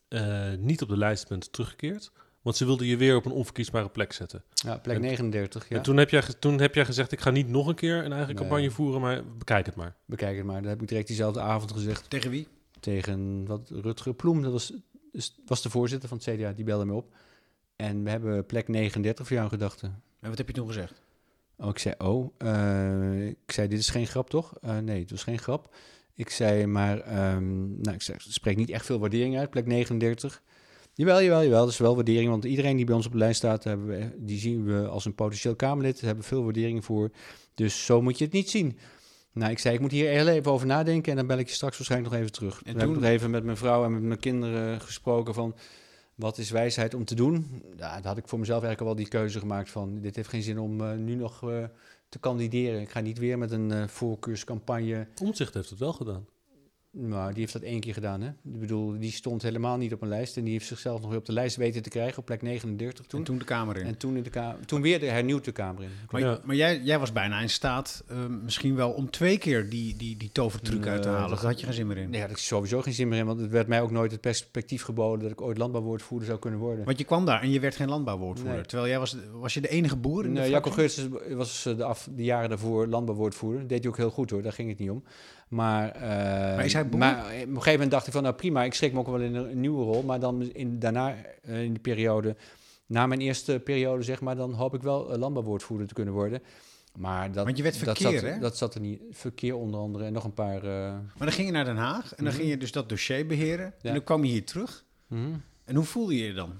[0.07, 2.11] eh, niet op de lijst bent teruggekeerd.
[2.45, 4.43] Want ze wilden je weer op een onverkiesbare plek zetten.
[4.53, 5.69] Ja, plek En- 39.
[5.69, 5.75] Ja.
[5.75, 8.11] En toen heb, jij, toen heb jij gezegd, ik ga niet nog een keer een
[8.11, 8.35] eigen Nee.
[8.35, 9.95] campagne voeren, maar bekijk het maar.
[10.05, 10.61] Bekijk het maar.
[10.61, 12.09] Dat heb ik direct diezelfde avond gezegd.
[12.09, 12.47] tegen wie?
[12.79, 14.73] tegen wat, Rutger Ploem, dat was,
[15.45, 17.15] was de voorzitter van het CDA, die belde me op.
[17.75, 20.01] En we hebben plek 39 voor jou in gedachten.
[20.19, 21.01] En wat heb je toen gezegd?
[21.57, 24.53] Oh, ik zei, oh, eh, ik zei, dit is geen grap, toch?
[24.61, 25.75] Eh, nee, het was geen grap.
[26.13, 30.41] Ik zei, maar, ehm, nou, ik zeg, spreek niet echt veel waardering uit, plek 39.
[30.97, 33.37] Jawel, jawel, jawel, dat is wel waardering, want iedereen die bij ons op de lijst
[33.37, 36.85] staat, hebben we, die zien we als een potentieel Kamerlid, daar hebben we veel waardering
[36.85, 37.11] voor.
[37.53, 38.77] Dus zo moet je het niet zien.
[39.31, 41.53] Nou, ik zei, ik moet hier heel even over nadenken en dan bel ik je
[41.53, 42.61] straks waarschijnlijk nog even terug.
[42.63, 45.55] En toen heb ik nog even met mijn vrouw en met mijn kinderen gesproken van,
[46.15, 47.63] wat is wijsheid om te doen?
[47.77, 50.29] Ja, daar had ik voor mezelf eigenlijk al wel die keuze gemaakt van, dit heeft
[50.29, 51.63] geen zin om eh, nu nog eh,
[52.09, 52.81] te kandideren.
[52.81, 55.07] Ik ga niet weer met een eh, voorkeurscampagne.
[55.21, 56.25] Omzicht heeft het wel gedaan.
[56.97, 58.27] Nou, die heeft dat één keer gedaan, hè?
[58.27, 61.19] Ik bedoel, die stond helemaal niet op een lijst en die heeft zichzelf nog weer
[61.19, 63.19] op de lijst weten te krijgen op plek 39 toen.
[63.19, 63.85] En toen de Kamer in.
[63.85, 65.89] En toen, in de ka- toen weer de hernieuwd de Kamer in.
[66.09, 66.39] Maar, Ja.
[66.43, 70.17] maar jij, jij was bijna in staat, eh, misschien wel om twee keer die, die,
[70.17, 71.29] die tovertruc uit te halen.
[71.29, 72.03] dat- Daar had je geen zin meer in.
[72.03, 74.11] Nee, daar had ik sowieso geen zin meer in, want het werd mij ook nooit
[74.11, 76.85] het perspectief geboden dat ik ooit landbouwwoordvoerder zou kunnen worden.
[76.85, 78.55] Want je kwam daar en je werd geen landbouwwoordvoerder.
[78.57, 78.65] Nee.
[78.65, 81.03] Terwijl jij was, was je de enige boer in de Nee, Jacco fractie?
[81.09, 83.59] Geurts was eh, de, af, de jaren daarvoor landbouwwoordvoerder.
[83.59, 85.03] Dat deed hij ook heel goed hoor, daar ging het niet om.
[85.47, 86.01] Maar, eh,
[86.55, 86.99] Maar is hij boer?
[86.99, 89.19] Maar op een gegeven moment dacht ik van, nou prima, ik schrik me ook wel
[89.19, 90.03] in een, nieuwe rol.
[90.03, 92.35] Maar dan in, daarna, eh, in de periode,
[92.85, 96.41] na mijn eerste periode zeg maar, dan hoop ik wel eh, landbouwwoordvoerder te kunnen worden.
[96.97, 98.39] Maar dat, Want je werd dat verkeer, zat, hè?
[98.39, 99.01] Dat zat er niet.
[99.11, 100.57] Verkeer onder andere en nog een paar...
[100.63, 102.35] eh, Maar dan ging je naar Den Haag en dan Mhm.
[102.35, 103.65] ging je dus dat dossier beheren.
[103.81, 103.87] Ja.
[103.89, 104.83] En dan kwam je hier terug.
[105.07, 105.21] mhm.
[105.65, 106.53] En hoe voelde je je dan?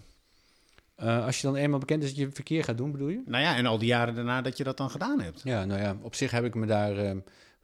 [0.95, 3.21] Eh, als je dan eenmaal bekend is dat je verkeer gaat doen, bedoel je?
[3.25, 5.41] Nou ja, en al die jaren daarna dat je dat dan gedaan hebt.
[5.43, 6.97] Ja, nou ja, op zich heb ik me daar.
[6.97, 7.11] eh,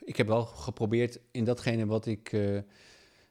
[0.06, 2.58] ik heb wel geprobeerd in datgene wat ik, eh,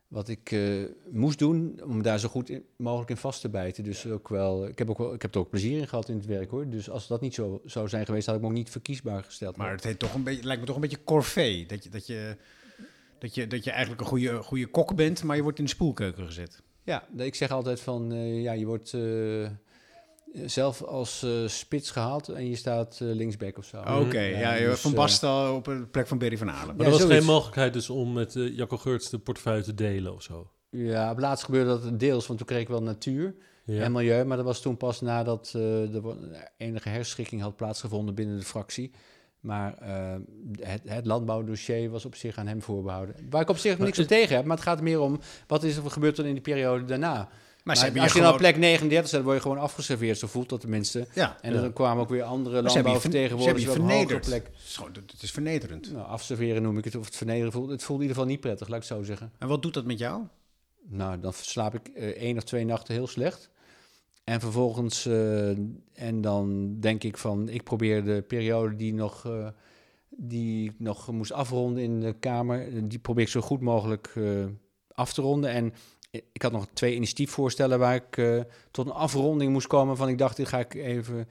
[0.08, 3.84] wat ik eh, moest doen, om daar zo goed in- mogelijk in vast te bijten.
[3.84, 4.66] Dus ook wel.
[4.66, 6.68] Ik heb, ook wel, ik heb er ook plezier in gehad in het werk hoor.
[6.68, 9.56] Dus als dat niet zo zou zijn geweest, had ik me ook niet verkiesbaar gesteld.
[9.56, 11.66] Maar het heet toch een beetje, lijkt me toch een beetje corvée.
[11.66, 12.36] Dat je, dat je,
[13.18, 15.70] dat je, dat je eigenlijk een goede, goede kok bent, maar je wordt in de
[15.70, 16.62] spoelkeuken gezet.
[16.82, 18.94] Ja, ik zeg altijd van, eh, ja, je wordt
[20.32, 23.76] zelf als eh, spits gehaald en je staat eh, linksback of zo.
[23.80, 26.66] Oké, ja, je- dus, Van eh, Basten op de plek van Berry van Halen.
[26.76, 27.18] Maar Ja, er was zoiets.
[27.18, 30.50] geen mogelijkheid dus om met uh, Jacco Geurts de portefeuille te delen of zo.
[30.70, 33.82] Ja, op laatst gebeurde dat deels, want toen kreeg ik wel natuur Ja.
[33.82, 34.24] en milieu.
[34.24, 36.02] Maar dat was toen pas nadat eh er
[36.56, 38.90] enige herschikking had plaatsgevonden binnen de fractie.
[39.40, 40.14] Maar eh,
[40.60, 43.14] het, het landbouwdossier was op zich aan hem voorbehouden.
[43.30, 45.62] Waar ik op zich Maar niks op tegen heb, maar het gaat meer om wat
[45.62, 47.28] is er gebeurd dan in die periode daarna.
[47.64, 48.50] Maar, Maar ze hebben als je je nou gewoon...
[48.52, 50.18] op plek 39 staat, word je gewoon afgeserveerd.
[50.18, 51.06] Zo voelt dat tenminste.
[51.14, 51.60] Ja, En Ja.
[51.60, 54.46] dan kwamen ook weer andere landbouwvertegenwoordigers op een hogere plek.
[54.46, 55.92] Het is gewoon- Het is vernederend.
[55.92, 57.70] Nou, afserveren noem ik het, of het vernederen voelt.
[57.70, 59.32] Het voelt in ieder geval niet prettig, laat ik het zo zeggen.
[59.38, 60.22] En wat doet dat met jou?
[60.88, 63.50] Nou, dan slaap ik eh, één of twee nachten heel slecht.
[64.24, 65.48] En vervolgens, eh,
[65.92, 69.48] en dan denk ik van, ik probeer de periode die nog, eh,
[70.08, 74.24] die ik nog moest afronden in de Kamer, die probeer ik zo goed mogelijk eh,
[74.94, 75.50] af te ronden.
[75.50, 75.72] En
[76.10, 80.18] ik had nog twee initiatiefvoorstellen waar ik eh, tot een afronding moest komen van, ik
[80.18, 81.28] dacht, dit ga ik even,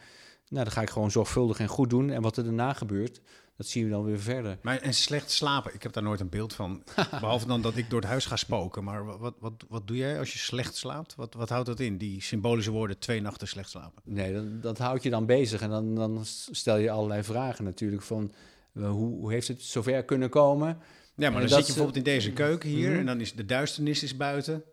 [0.49, 2.09] nou, dat ga ik gewoon zorgvuldig en goed doen.
[2.09, 3.21] En wat er daarna gebeurt,
[3.55, 4.57] dat zien we dan weer verder.
[4.61, 6.83] Maar, en slecht slapen, ik heb daar nooit een beeld van.
[7.19, 8.83] Behalve dan dat ik door het huis ga spoken.
[8.83, 11.15] Maar wat, wat, wat, wat doe jij als je slecht slaapt?
[11.15, 11.97] Wat, wat houdt dat in?
[11.97, 14.01] Die symbolische woorden, twee nachten slecht slapen.
[14.05, 15.61] Nee, dat, dat houdt je dan bezig.
[15.61, 16.19] En dan, dan
[16.51, 18.33] stel je allerlei vragen natuurlijk van
[18.73, 20.77] eh, hoe, hoe heeft het zover kunnen komen?
[21.19, 22.99] Ja, maar En dan zit je bijvoorbeeld in deze keuken hier Mhm.
[22.99, 24.63] en dan is de duisternis is buiten.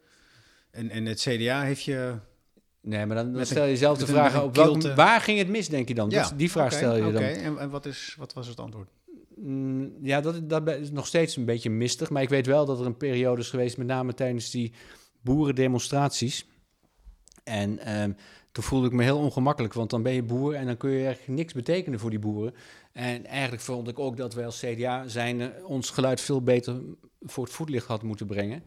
[0.70, 2.14] En, en het CDA heeft je...
[2.80, 4.94] Nee, maar dan, stel je zelf de vraag, op welke- kilte.
[4.94, 6.08] waar ging het mis, denk je dan?
[6.08, 7.22] Dat, die vraag oké, stel je Oké, dan.
[7.22, 8.88] en, en wat, is, wat was het antwoord?
[9.36, 12.10] Mm, ja, dat, dat is nog steeds een beetje mistig.
[12.10, 14.72] Maar ik weet wel dat er een periode is geweest, met name tijdens die
[15.20, 16.46] boerendemonstraties.
[17.44, 18.12] En ehm,
[18.52, 21.04] toen voelde ik me heel ongemakkelijk, want dan ben je boer en dan kun je
[21.04, 22.54] eigenlijk niks betekenen voor die boeren.
[22.96, 26.80] En eigenlijk vond ik ook dat wij als CDA zijn, eh, ons geluid veel beter
[27.20, 28.62] voor het voetlicht had moeten brengen.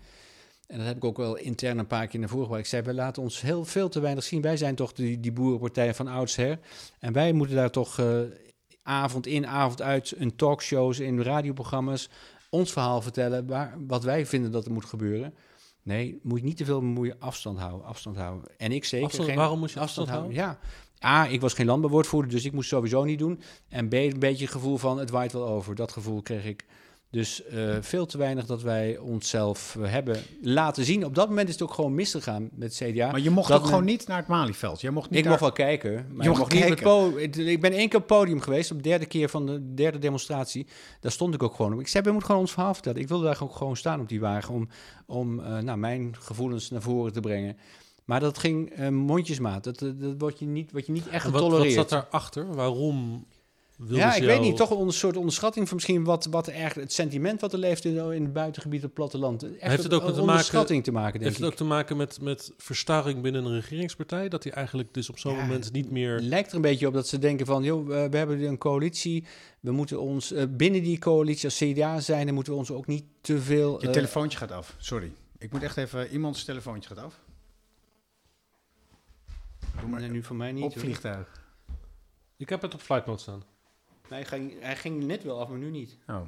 [0.68, 2.64] En dat heb ik ook wel intern een paar keer naar voren gebracht.
[2.64, 4.42] Ik zei, wij laten ons heel veel te weinig zien.
[4.42, 6.60] Wij zijn toch die, die boerenpartij van oudsher.
[7.00, 8.20] En wij moeten daar toch eh,
[8.84, 12.10] avond in, avond uit, in talkshows, in radioprogramma's,
[12.50, 15.34] ons verhaal vertellen, waar, wat wij vinden dat er moet gebeuren.
[15.84, 18.50] Nee, moet je niet te veel bemoeien, afstand houden, afstand houden.
[18.58, 20.60] En ik zeker Afstand- geen waarom moet je afstand Ja.
[21.06, 23.42] A, ik was geen landbouwwoordvoerder, dus ik moest sowieso niet doen.
[23.70, 25.76] En B, een beetje het gevoel van het waait wel over.
[25.76, 26.66] Dat gevoel kreeg ik.
[27.12, 31.06] Dus eh, veel te weinig dat wij onszelf eh, hebben laten zien.
[31.06, 33.12] Op dat moment is het ook gewoon misgegaan met het CDA.
[33.12, 34.82] Maar je mocht ook men- gewoon niet naar het Malieveld.
[34.82, 35.92] Je mocht niet Ik daar- mocht wel kijken.
[36.14, 36.84] Maar Je ik mocht niet kijken.
[36.84, 39.46] po- ik- Ik ben één keer op het podium geweest, op de derde keer van
[39.46, 40.68] de derde demonstratie.
[41.00, 41.80] Daar stond ik ook gewoon op.
[41.80, 43.02] Ik zei, we moeten gewoon ons verhaal vertellen.
[43.02, 44.70] Ik wilde daar ook gewoon staan op die wagen om,
[45.06, 47.58] om eh, nou, mijn gevoelens naar voren te brengen.
[48.10, 49.64] Maar dat ging eh, mondjesmaat.
[49.64, 51.76] Dat, dat, dat wordt je niet, wordt je niet echt En wat, wat getolereerd.
[51.80, 52.56] zat daarachter?
[52.56, 53.26] Waarom
[53.88, 54.58] ja, ik jou- weet niet.
[54.58, 57.60] Toch een onder- soort onderschatting van misschien wat, wat er eigenlijk het sentiment wat er
[57.60, 59.44] leeft in, in het buitengebied op het platteland.
[59.44, 61.98] Echt Heeft het ook met te onderschatting te maken, denk Heeft het ook te maken
[61.98, 64.30] met, met verstarring binnen een regeringspartij?
[64.30, 66.20] Dat die eigenlijk dus op zo'n Ja, moment niet meer...
[66.20, 69.24] lijkt er een beetje op dat ze denken van, joh, we, we hebben een coalitie,
[69.60, 72.88] we moeten ons eh, binnen die coalitie als CDA zijn, dan moeten we ons ook
[72.88, 73.82] niet te veel...
[73.82, 74.76] Je eh, telefoontje gaat af.
[74.78, 75.12] Sorry.
[75.38, 76.12] Ik moet echt even...
[76.12, 77.20] Iemands telefoontje gaat af.
[79.80, 80.64] Doe maar nee, nu voor mij niet.
[80.64, 80.82] op hoor.
[80.82, 81.42] vliegtuig.
[82.38, 83.44] Ik heb het op flight mode staan.
[84.10, 85.98] Nee, hij, ging, hij ging net wel af, maar nu niet.
[86.08, 86.22] Oh.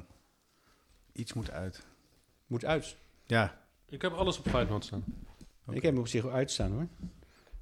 [1.12, 1.82] Iets moet uit.
[2.46, 2.96] Moet uit.
[3.26, 3.60] Ja.
[3.88, 5.04] Ik heb alles op flight mode staan.
[5.66, 6.86] Ik heb hem op zich uitstaan hoor.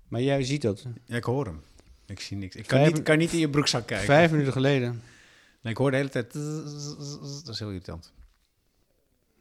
[0.09, 0.87] Maar jij ziet dat.
[1.05, 1.63] ja, ik hoor hem.
[2.07, 2.57] Ik zie niks.
[2.57, 4.07] Ik kan, Vijf- niet, kan niet in je broekzak kijken.
[4.07, 5.03] Vijf minuten geleden.
[5.61, 6.33] Nee, ik hoor de hele tijd...
[6.33, 8.13] Dat is heel irritant.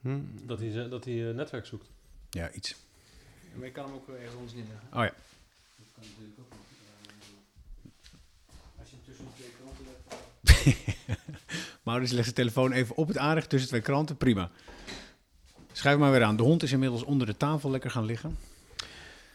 [0.02, 0.19] Hm.
[0.43, 1.89] Dat hij, dat hij eh, netwerk zoekt.
[2.30, 2.75] Ja, iets.
[3.56, 4.08] Maar ik kan hem ook
[4.41, 4.88] ons neerleggen.
[4.93, 5.13] Oh ja.
[5.99, 6.57] Dat kan natuurlijk ook nog.
[8.79, 11.57] Als je hem tussen de twee kranten legt.
[11.83, 14.17] Maurits legt zijn telefoon even op het aardig tussen twee kranten.
[14.17, 14.49] Prima.
[15.71, 16.35] Schuif maar weer aan.
[16.35, 18.38] De hond is inmiddels onder de tafel lekker gaan liggen.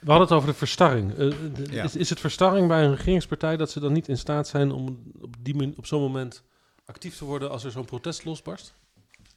[0.01, 1.11] We hadden het over de verstarring.
[1.11, 1.83] Eh, de- Ja.
[1.85, 5.03] is, is het verstarring bij een regeringspartij dat ze dan niet in staat zijn om
[5.21, 6.43] op, die, op zo'n moment
[6.85, 8.75] actief te worden als er zo'n protest losbarst?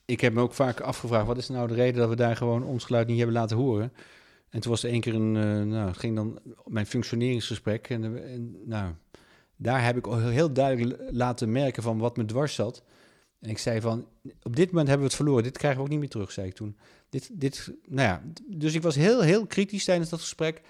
[0.05, 2.63] Ik heb me ook vaak afgevraagd, wat is nou de reden dat we daar gewoon
[2.63, 3.93] ons geluid niet hebben laten horen?
[4.49, 7.89] En toen was er één keer een, eh, nou, ging dan mijn functioneringsgesprek.
[7.89, 8.93] En, en nou,
[9.55, 12.83] daar heb ik heel duidelijk laten merken van wat me dwars zat.
[13.39, 14.07] En ik zei van,
[14.43, 15.43] op dit moment hebben we het verloren.
[15.43, 16.77] Dit krijgen we ook niet meer terug, zei ik toen.
[17.09, 20.61] Dit, dit, nou ja, dus ik was heel, heel kritisch tijdens dat gesprek.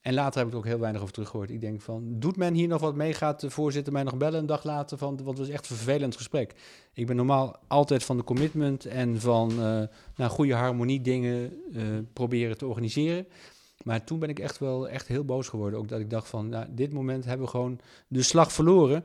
[0.00, 1.50] En later heb ik er ook heel weinig over teruggehoord.
[1.50, 3.14] Ik denk van, doet men hier nog wat mee?
[3.14, 4.98] Gaat de voorzitter mij nog bellen een dag later?
[4.98, 6.54] Van, het was echt een vervelend gesprek.
[6.92, 9.54] Ik ben normaal altijd van de commitment en van
[10.16, 11.82] nou, goede harmonie dingen eh,
[12.12, 13.26] proberen te organiseren.
[13.82, 15.78] Maar toen ben ik echt wel echt heel boos geworden.
[15.78, 19.04] Ook dat ik dacht van, nou, dit moment hebben we gewoon de slag verloren.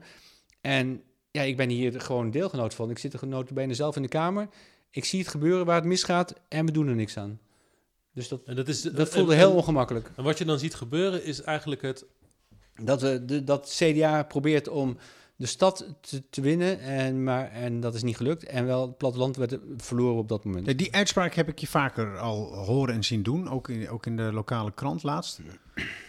[0.62, 2.90] En ja, ik ben hier gewoon deelgenoot van.
[2.90, 4.50] Ik zit er notabene zelf in de Kamer.
[4.90, 7.40] Ik zie het gebeuren waar het misgaat en we doen er niks aan.
[8.16, 10.12] Dus dat, En dat, is, dat voelde en- heel ongemakkelijk.
[10.16, 12.06] En wat je dan ziet gebeuren is eigenlijk het...
[12.84, 14.98] Dat, we, de, dat CDA probeert om
[15.36, 18.44] de stad te, te winnen, en, maar, en dat is niet gelukt.
[18.44, 20.66] En wel het platteland werd verloren op dat moment.
[20.66, 24.06] Ja, Die uitspraak heb ik je vaker al horen en zien doen, ook in, ook
[24.06, 25.40] in de lokale krant laatst.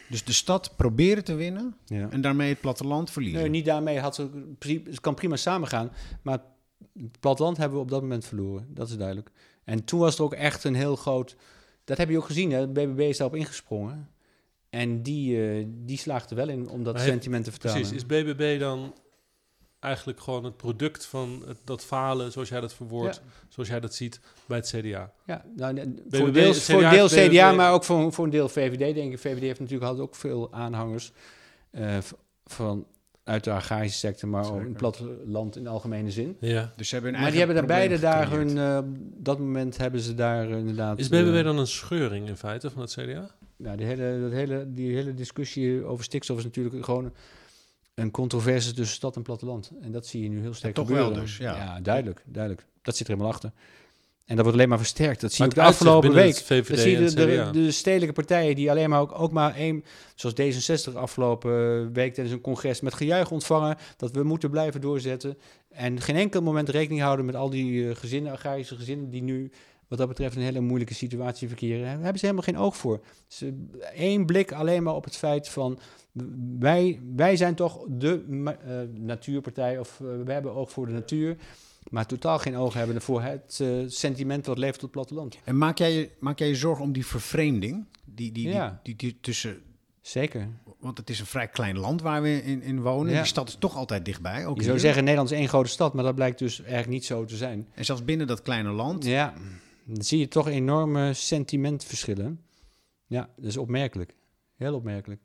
[0.09, 2.11] Dus de stad proberen te winnen Ja.
[2.11, 3.41] en daarmee het platteland verliezen.
[3.41, 4.29] Nee, niet daarmee had ze,
[4.85, 5.91] het kan prima samengaan,
[6.23, 6.39] maar
[6.99, 8.67] het platteland hebben we op dat moment verloren.
[8.69, 9.31] Dat is duidelijk.
[9.65, 11.37] En toen was er ook echt een heel groot,
[11.87, 12.69] dat heb je ook gezien, hè?
[12.69, 14.11] BBB is daarop ingesprongen.
[14.71, 17.81] En die, eh, die slaagde wel in om dat Maar sentiment te vertalen.
[17.81, 18.95] Precies, is BBB dan
[19.81, 23.95] eigenlijk gewoon het product van het, dat falen, zoals jij dat verwoordt, zoals jij dat
[23.95, 25.13] ziet bij het CDA?
[25.27, 28.31] Ja, nou, BBB, voor, deels, CDA voor een deel CDA, maar ook voor, voor een
[28.31, 29.19] deel VVD, denk ik.
[29.19, 31.13] VVD heeft natuurlijk had ook veel aanhangers
[31.71, 31.99] eh,
[32.45, 32.87] van,
[33.27, 36.37] uit de agrarische sector, maar ook in het platteland in de algemene zin.
[36.41, 36.73] Ja.
[36.77, 38.79] Dus ze hebben hun Maar die hebben daar beide daar hun, eh,
[39.17, 40.99] dat moment hebben ze daar eh, inderdaad...
[40.99, 43.31] Is BBB eh, dan een scheuring in feite van het CDA?
[43.57, 47.13] Nou, die hele, dat hele, die hele discussie over stikstof is natuurlijk gewoon
[47.95, 49.71] een controverse tussen stad en platteland.
[49.81, 51.13] En dat zie je nu heel sterk toch gebeuren.
[51.13, 51.81] wel dus, ja.
[51.81, 52.67] duidelijk, duidelijk.
[52.83, 53.53] Dat zit er helemaal achter.
[54.27, 55.21] En dat wordt alleen maar versterkt.
[55.21, 56.45] Dat zie je ook de afgelopen week.
[56.49, 59.55] Dan het zie je VVD de, de, stedelijke partijen die alleen maar ook, ook maar
[59.55, 59.85] één,
[60.15, 65.39] zoals D66 afgelopen week tijdens een congres met gejuich ontvangen dat we moeten blijven doorzetten.
[65.71, 69.51] En geen enkel moment rekening houden met al die eh, gezinnen, agrarische gezinnen, die nu
[69.89, 71.81] wat dat betreft een hele moeilijke situatie verkeren.
[71.81, 73.01] Daar hebben ze helemaal geen oog voor.
[73.27, 75.79] Ze, één blik alleen maar op het feit van
[76.59, 81.37] wij, wij zijn toch de eh, natuurpartij of eh, we hebben oog voor de natuur.
[81.91, 85.39] Maar totaal geen oog hebben voor het eh, sentiment wat leeft op het platteland.
[85.45, 87.85] En maak jij, je, maak jij je zorgen om die vervreemding?
[88.05, 88.81] Die, die, Ja.
[88.83, 89.63] die, die, die tussen,
[90.01, 90.49] Zeker.
[90.79, 93.13] want het is een vrij klein land waar we in, in wonen.
[93.13, 93.19] Ja.
[93.19, 94.47] Die stad is toch altijd dichtbij.
[94.47, 94.85] Ook Je zou hier.
[94.85, 97.67] zeggen Nederland is één grote stad, maar dat blijkt dus eigenlijk niet zo te zijn.
[97.75, 99.05] En zelfs binnen dat kleine land.
[99.05, 99.35] Ja,
[99.85, 102.41] dan zie je toch enorme sentimentverschillen.
[103.07, 104.15] Ja, dat is opmerkelijk.
[104.57, 105.21] Heel opmerkelijk.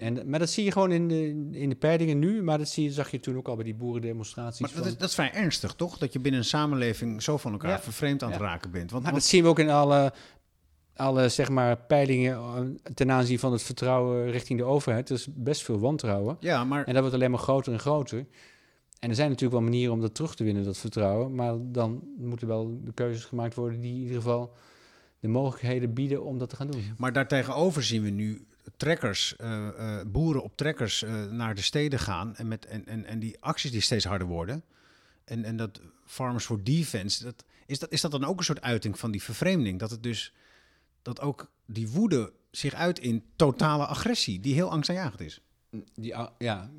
[0.00, 1.26] En, maar dat zie je gewoon in de,
[1.58, 3.74] in de peilingen nu, maar dat zie je, zag je toen ook al bij die
[3.74, 4.60] boerendemonstraties.
[4.60, 5.98] Maar dat van- is, dat is vrij ernstig, toch?
[5.98, 7.80] Dat je binnen een samenleving zo van elkaar Ja.
[7.80, 8.46] vervreemd aan het Ja.
[8.46, 8.90] raken bent.
[8.90, 10.12] Want, Maar want- dat zien we ook in alle,
[10.96, 12.60] alle zeg maar, peilingen eh,
[12.94, 15.08] ten aanzien van het vertrouwen richting de overheid.
[15.08, 16.36] Er is best veel wantrouwen.
[16.40, 18.26] ja, maar En dat wordt alleen maar groter en groter.
[18.98, 21.34] En er zijn natuurlijk wel manieren om dat terug te winnen, dat vertrouwen.
[21.34, 24.52] Maar dan moeten wel de keuzes gemaakt worden die in ieder geval
[25.20, 26.82] de mogelijkheden bieden om dat te gaan doen.
[26.96, 32.36] Maar daartegenover zien we nu trekkers, eh, boeren op trekkers eh, naar de steden gaan.
[32.36, 34.64] En, met, en, en, en die acties die steeds harder worden.
[35.24, 38.60] En, en dat Farmers for Defense, dat, is, dat, is dat dan ook een soort
[38.60, 39.78] uiting van die vervreemding?
[39.78, 40.32] Dat het dus,
[41.02, 45.40] dat ook die woede zich uit in totale agressie, die heel angstaanjagend is.
[45.94, 46.70] Die, ah, ja,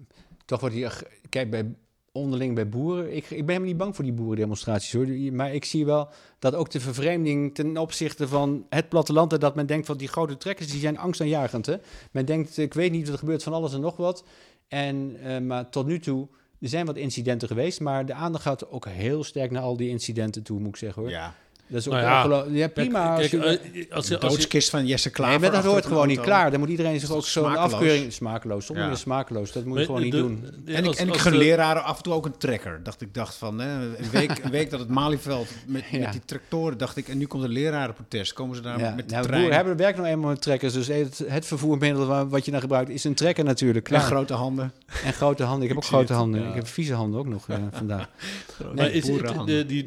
[0.46, 0.88] toch wordt die...
[1.30, 1.76] Kijk, bij,
[2.12, 3.16] onderling bij boeren...
[3.16, 5.34] Ik, ik ben helemaal niet bang voor die boerendemonstraties, hoor.
[5.34, 9.40] Maar ik zie wel dat ook de vervreemding ten opzichte van het platteland...
[9.40, 11.76] dat men denkt van die grote trekkers, die zijn angstaanjagend, hè.
[12.12, 14.24] Men denkt, ik weet niet, er gebeurt van alles en nog wat.
[14.68, 16.28] En, eh, maar tot nu toe...
[16.60, 19.90] Er zijn wat incidenten geweest, maar de aandacht gaat ook heel sterk naar al die
[19.90, 21.12] incidenten toe, moet ik zeggen hoor.
[21.12, 21.36] Ja,
[21.72, 22.56] Dat is ook Nou ja, ongelooflijk.
[22.58, 23.16] Ja, prima.
[23.16, 25.40] Kijk, als je- eh, als, de je, als, je, doodskist van Jesse Klaver.
[25.40, 26.52] nee, maar dat hoort gewoon niet klaar.
[26.52, 28.14] Dan moet iedereen zich ook zo'n afkeuring...
[28.14, 28.94] Smakeloos, sommige Ja.
[28.94, 29.52] is smakeloos.
[29.52, 30.46] Dat moet je gewoon niet de- doen.
[30.66, 32.38] de- En ik, als- en ik als gun de- leraren af en toe ook een
[32.38, 32.80] trekker.
[32.84, 36.00] Dacht ik dacht van, hè, een, week, een week dat het Malieveld met, Ja.
[36.00, 38.34] met die tractoren, dacht ik, en nu komt een lerarenprotest.
[38.34, 40.74] Komen ze daar Ja, met de nou, trein hebben werk nou eenmaal met trekkers.
[40.74, 43.90] Dus het, het vervoermiddel wa- wat je dan gebruikt is een trekker natuurlijk.
[43.90, 44.06] en Klaar.
[44.08, 44.72] grote handen.
[45.06, 45.62] En grote handen.
[45.64, 46.48] Ik heb ook grote handen.
[46.48, 48.08] Ik heb vieze handen ook nog eh, vandaag.
[48.76, 49.86] Maar is, de, die,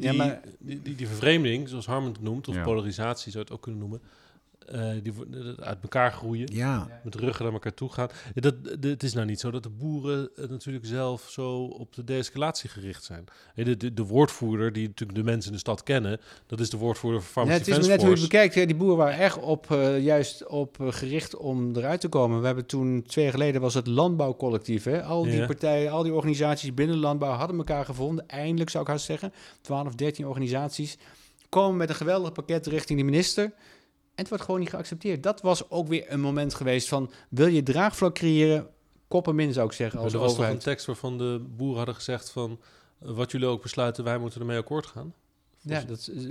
[0.65, 3.81] die, die, die, vervreemding, zoals Harmen het noemt, of polarisatie zou je het ook kunnen
[3.81, 4.01] noemen,
[4.67, 5.13] eh, die
[5.59, 8.07] uit elkaar groeien, Ja, met ruggen naar elkaar toe gaan.
[8.33, 11.93] Dat, de- het is nou niet zo dat de boeren eh, natuurlijk zelf zo op
[11.93, 13.25] de de-escalatie gericht zijn.
[13.55, 16.77] De, de, de woordvoerder, die natuurlijk de mensen in de stad kennen, dat is de
[16.77, 18.53] woordvoerder van Ja, Farmers het is net hoe je het bekijkt.
[18.53, 22.39] Die boeren waren echt op, eh, juist op gericht om eruit te komen.
[22.39, 24.83] We hebben toen, twee jaar geleden, was het landbouwcollectief.
[24.83, 25.03] Hè?
[25.03, 25.45] Al die Ja.
[25.45, 28.27] partijen, al die organisaties binnen de landbouw hadden elkaar gevonden.
[28.27, 29.33] Eindelijk zou ik haast zeggen.
[29.61, 30.97] 12, 13 organisaties
[31.49, 33.51] komen met een geweldig pakket richting de minister.
[34.15, 35.23] En het wordt gewoon niet geaccepteerd.
[35.23, 37.11] Dat was ook weer een moment geweest van...
[37.29, 38.67] wil je draagvlak creëren?
[39.07, 40.63] Koppen min zou ik zeggen als er was toch een overheid.
[40.67, 42.59] tekst waarvan de boeren hadden gezegd van,
[43.01, 45.13] eh, wat jullie ook besluiten, wij moeten ermee akkoord gaan.
[45.61, 46.25] Ja, dat, is-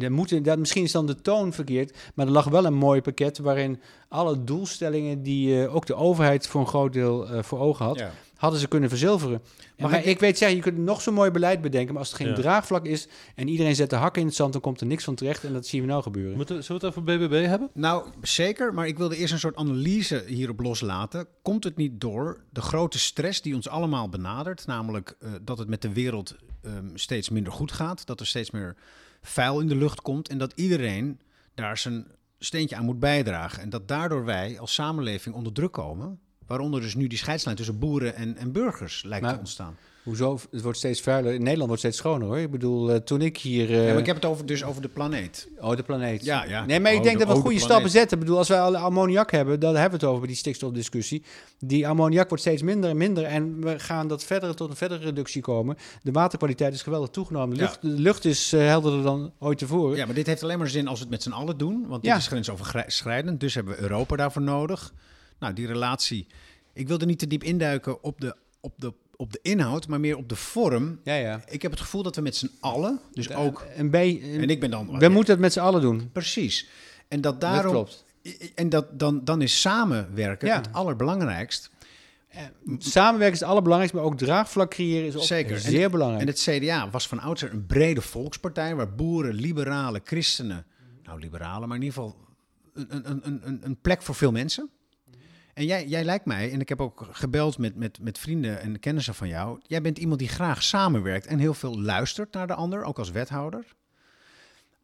[0.00, 3.00] er moeten, dat, misschien is dan de toon verkeerd, maar er lag wel een mooi
[3.02, 7.58] pakket waarin alle doelstellingen die eh, ook de overheid voor een groot deel eh, voor
[7.58, 8.10] ogen had, ja.
[8.44, 9.42] Hadden ze kunnen verzilveren.
[9.78, 12.16] Maar ik- ik weet zeggen, je kunt nog zo'n mooi beleid bedenken, maar als er
[12.16, 12.34] geen Ja.
[12.34, 15.14] draagvlak is en iedereen zet de hakken in het zand, dan komt er niks van
[15.14, 16.36] terecht en dat zien we nou gebeuren.
[16.36, 17.70] Moeten, zullen we het over BBB hebben?
[17.74, 21.26] Nou, zeker, maar ik wilde eerst een soort analyse hierop loslaten.
[21.42, 25.68] Komt het niet door de grote stress die ons allemaal benadert, namelijk eh, dat het
[25.68, 28.76] met de wereld ehm, steeds minder goed gaat, dat er steeds meer
[29.22, 31.20] vuil in de lucht komt en dat iedereen
[31.54, 32.06] daar zijn
[32.38, 36.94] steentje aan moet bijdragen en dat daardoor wij als samenleving onder druk komen Waaronder dus
[36.94, 39.76] nu die scheidslijn tussen boeren en, en burgers lijkt Maar- te ontstaan.
[40.04, 40.38] Hoezo?
[40.50, 41.32] Het wordt steeds vuiler.
[41.32, 42.38] In Nederland wordt steeds schoner hoor.
[42.38, 43.70] Ik bedoel, eh, toen ik hier...
[43.70, 45.48] eh, ja, maar ik heb het over, dus over de planeet.
[45.60, 46.24] Oh, de planeet.
[46.24, 46.64] Ja, ja.
[46.66, 48.16] Nee, maar ik Oh, denk de- dat we oh, de goede stappen zetten.
[48.18, 51.22] Ik bedoel, als wij alle ammoniak hebben, dan hebben we het over bij die stikstofdiscussie.
[51.58, 53.24] Die ammoniak wordt steeds minder en minder.
[53.24, 55.76] En we gaan dat verder tot een verdere reductie komen.
[56.02, 57.56] De waterkwaliteit is geweldig toegenomen.
[57.56, 57.66] De Ja.
[57.68, 59.96] lucht, de lucht is eh, helderder dan ooit tevoren.
[59.96, 61.84] Ja, maar dit heeft alleen maar zin als we het met z'n allen doen.
[61.88, 62.16] Want dit Ja.
[62.16, 63.40] is grensoverschrijdend.
[63.40, 64.92] Dus hebben we Europa daarvoor nodig.
[65.38, 66.26] Nou, die relatie.
[66.72, 70.16] Ik wilde niet te diep induiken op de, op de, op de inhoud, maar meer
[70.16, 71.00] op de vorm.
[71.04, 71.40] Ja, ja.
[71.48, 73.66] Ik heb het gevoel dat we met z'n allen, dus ook.
[73.76, 74.38] Een beetje...
[74.38, 74.98] En ik ben dan.
[74.98, 76.10] we moeten het met z'n allen doen.
[76.12, 76.68] Precies.
[77.08, 77.72] En dat Dat daarom.
[77.72, 78.04] klopt.
[78.54, 80.56] En dat, dan, dan is samenwerken Ja.
[80.56, 81.70] het allerbelangrijkst.
[82.78, 85.58] Samenwerken is het allerbelangrijkste, maar ook draagvlak creëren is ook Zeker.
[85.58, 86.20] zeer belangrijk.
[86.22, 90.66] En het CDA was van oudsher een brede volkspartij waar boeren, liberalen, christenen,
[91.02, 92.16] nou liberalen, maar in ieder geval
[92.74, 94.70] een, een, een, een, een plek voor veel mensen.
[95.54, 98.80] En jij, jij lijkt mij, en ik heb ook gebeld met, met, met vrienden en
[98.80, 102.54] kennissen van jou, jij bent iemand die graag samenwerkt en heel veel luistert naar de
[102.54, 103.64] ander, ook als wethouder.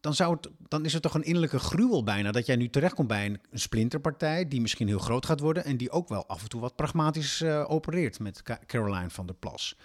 [0.01, 3.09] Dan, zou het, dan is het toch een innerlijke gruwel bijna dat jij nu terechtkomt
[3.09, 6.49] bij een, splinterpartij die misschien heel groot gaat worden en die ook wel af en
[6.49, 9.77] toe wat pragmatisch eh, opereert met Ca- Caroline van der Plas.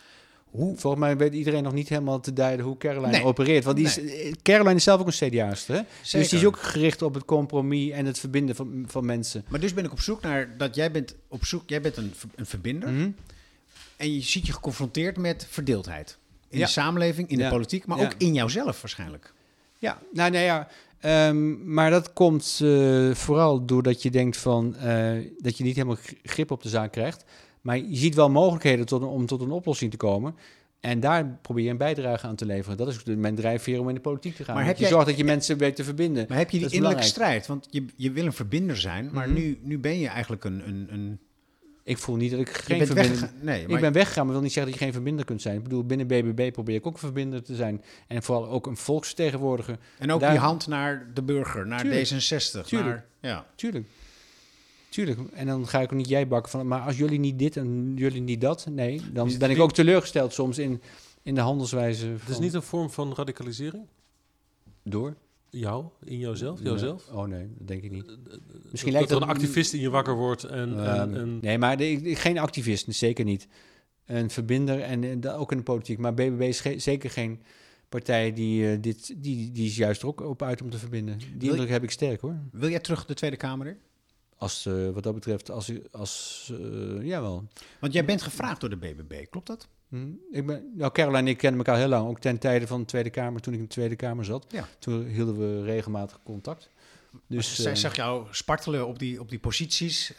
[0.55, 3.23] Hoe, Volgens mij weet iedereen nog niet helemaal te duiden hoe Caroline Nee.
[3.23, 3.63] opereert.
[3.63, 5.85] Want die is, eh, Caroline is zelf ook een CDA'ster.
[6.11, 9.45] Dus die is ook gericht op het compromis en het verbinden van, van mensen.
[9.47, 12.13] Maar dus ben ik op zoek naar dat jij bent op zoek, jij bent een,
[12.35, 13.09] een verbinder Mhm.
[13.97, 16.17] en je ziet je geconfronteerd met verdeeldheid
[16.49, 16.65] in Ja.
[16.65, 17.43] de samenleving, in Ja.
[17.43, 18.05] de politiek, maar Ja.
[18.05, 19.33] ook in jouzelf waarschijnlijk.
[19.79, 20.67] Ja, nou, nou ja.
[20.99, 25.97] ehm, maar dat komt eh, vooral doordat je denkt van eh, dat je niet helemaal
[26.03, 27.23] gri- grip op de zaak krijgt.
[27.65, 30.35] Maar je ziet wel mogelijkheden tot een, om tot een oplossing te komen.
[30.79, 32.77] En daar probeer je een bijdrage aan te leveren.
[32.77, 34.55] Dat is mijn drijfveer om in de politiek te gaan.
[34.55, 36.25] Maar heb je jij- zorgt dat je mensen weet te verbinden.
[36.29, 37.47] Maar heb je die innerlijke strijd?
[37.47, 39.37] Want je, je wil een verbinder zijn, maar Mhm.
[39.39, 40.67] nu, nu ben je eigenlijk een...
[40.67, 41.19] een, een
[41.83, 43.31] Ik voel niet dat ik geen verbinder...
[43.41, 45.55] Nee, maar Ik ben weggegaan, maar wil niet zeggen dat je geen verbinder kunt zijn.
[45.57, 47.81] Ik bedoel, binnen BBB probeer ik ook een verbinder te zijn.
[48.07, 49.77] En vooral ook een volksvertegenwoordiger.
[49.99, 52.05] en ook daar- die hand naar de burger, naar Tuurlijk.
[52.07, 52.65] D66.
[52.67, 53.01] Tuurlijk.
[53.21, 53.45] Naar, ja.
[53.55, 53.87] Tuurlijk.
[54.95, 55.19] Tuurlijk.
[55.33, 56.67] En dan ga ik ook niet jij bakken van...
[56.67, 58.65] Maar als jullie niet dit en jullie niet dat...
[58.69, 60.81] Nee, dan ben ik ook teleurgesteld soms in,
[61.21, 63.83] in de handelswijze Het is van- niet een vorm van radicalisering?
[64.83, 65.15] Door?
[65.49, 67.07] Jou, in jouzelf, jouzelf?
[67.11, 67.17] Nee.
[67.17, 68.05] Oh nee, dat denk ik niet.
[68.05, 71.39] Misschien Misschien lijkt dat er een activist in je wakker wordt en, en, Ehm, en
[71.41, 73.47] Nee, maar de- ik- geen activist, zeker niet.
[74.05, 75.97] Een verbinder en, ook in de politiek.
[75.97, 77.41] Maar BBB is ge- zeker geen
[77.89, 81.17] partij die, eh, dit, die, die is juist er ook op uit om te verbinden.
[81.37, 82.35] Die indruk heb ik sterk hoor.
[82.51, 83.77] Wil jij terug de Tweede Kamer in?
[84.37, 87.47] Als, eh, wat dat betreft, als, als uh, jawel.
[87.79, 89.67] Want jij bent gevraagd door de BBB, klopt dat?
[89.89, 92.07] Hm, Ik ben, nou, Caroline en ik kennen elkaar heel lang.
[92.07, 94.45] Ook ten tijde van de Tweede Kamer, toen ik in de Tweede Kamer zat.
[94.49, 94.67] Ja.
[94.79, 96.69] Toen hielden we regelmatig contact.
[97.27, 100.13] Dus, zij eh, zag jou spartelen op die, op die posities,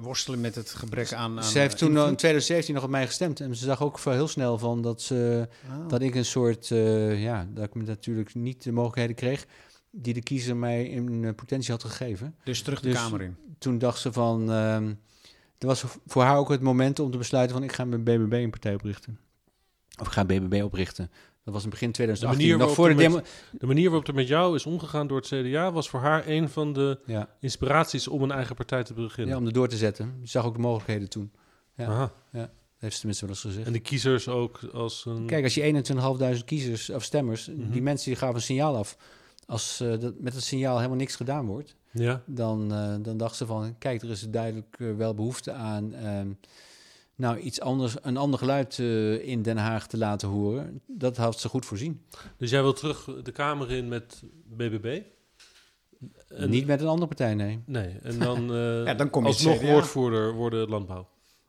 [0.00, 1.36] worstelen met het gebrek aan.
[1.38, 2.18] aan ze heeft toen in invloed.
[2.18, 3.40] 2017 nog op mij gestemd.
[3.40, 5.88] En ze zag ook heel snel van dat, ze, Ah.
[5.88, 6.68] dat ik een soort...
[7.16, 9.46] ja, dat ik me natuurlijk niet de mogelijkheden kreeg...
[9.94, 12.34] die de kiezer mij in eh, potentie had gegeven.
[12.44, 13.36] Dus terug de Dus- Kamer in.
[13.58, 14.50] Toen dacht ze van...
[14.52, 14.92] ehm
[15.58, 17.64] er was voor haar ook het moment om te besluiten van...
[17.64, 19.18] ik ga met BBB een partij oprichten.
[20.00, 21.10] Of ik ga BBB oprichten.
[21.44, 22.38] Dat was in begin 2018.
[22.48, 25.16] manier nog waarop voor de er de manier waarop er met jou is omgegaan door
[25.16, 28.94] het CDA was voor haar een van de Ja, inspiraties om een eigen partij te
[28.94, 29.34] beginnen.
[29.34, 30.14] ja, om er door te zetten.
[30.20, 31.32] Je zag ook de mogelijkheden toen.
[31.74, 31.86] ja.
[31.86, 32.12] Aha.
[32.32, 33.66] Dat heeft ze tenminste wel eens gezegd.
[33.66, 35.26] En de kiezers ook als een...
[35.26, 35.82] Kijk, als je
[36.38, 37.70] 21.500 kiezers of stemmers, Mhm.
[37.70, 38.96] die mensen die gaven een signaal af.
[39.46, 42.22] Als eh, dat, met het signaal helemaal niks gedaan wordt, ja.
[42.26, 46.28] dan, eh, dan dachten ze van, kijk, er is duidelijk eh, wel behoefte aan ehm,
[47.16, 50.80] nou, iets anders, een ander geluid eh, in Den Haag te laten horen.
[50.86, 52.02] Dat had ze goed voorzien.
[52.36, 54.22] Dus jij wil terug de Kamer in met
[54.56, 55.00] BBB?
[56.28, 57.60] En- Niet met een andere partij, nee.
[57.66, 59.66] Nee, en dan, eh Ja, dan kom je alsnog CDA.
[59.72, 61.08] woordvoerder worden landbouw.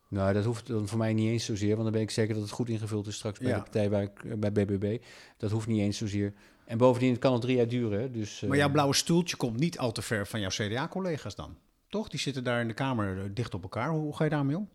[0.10, 2.44] Nou, dat hoeft dan voor mij niet eens zozeer, want dan ben ik zeker dat
[2.44, 3.56] het goed ingevuld is straks bij Ja.
[3.56, 4.98] de partij waar ik, bij BBB.
[5.38, 6.34] Dat hoeft niet eens zozeer.
[6.66, 8.42] En bovendien, het kan al drie jaar duren, dus...
[8.42, 11.58] eh, Maar jouw blauwe stoeltje komt niet al te ver van jouw CDA-collega's dan?
[11.90, 12.10] Toch?
[12.10, 13.90] Die zitten daar in de Kamer eh, dicht op elkaar.
[13.90, 14.70] Hoe, hoe ga je daarmee om?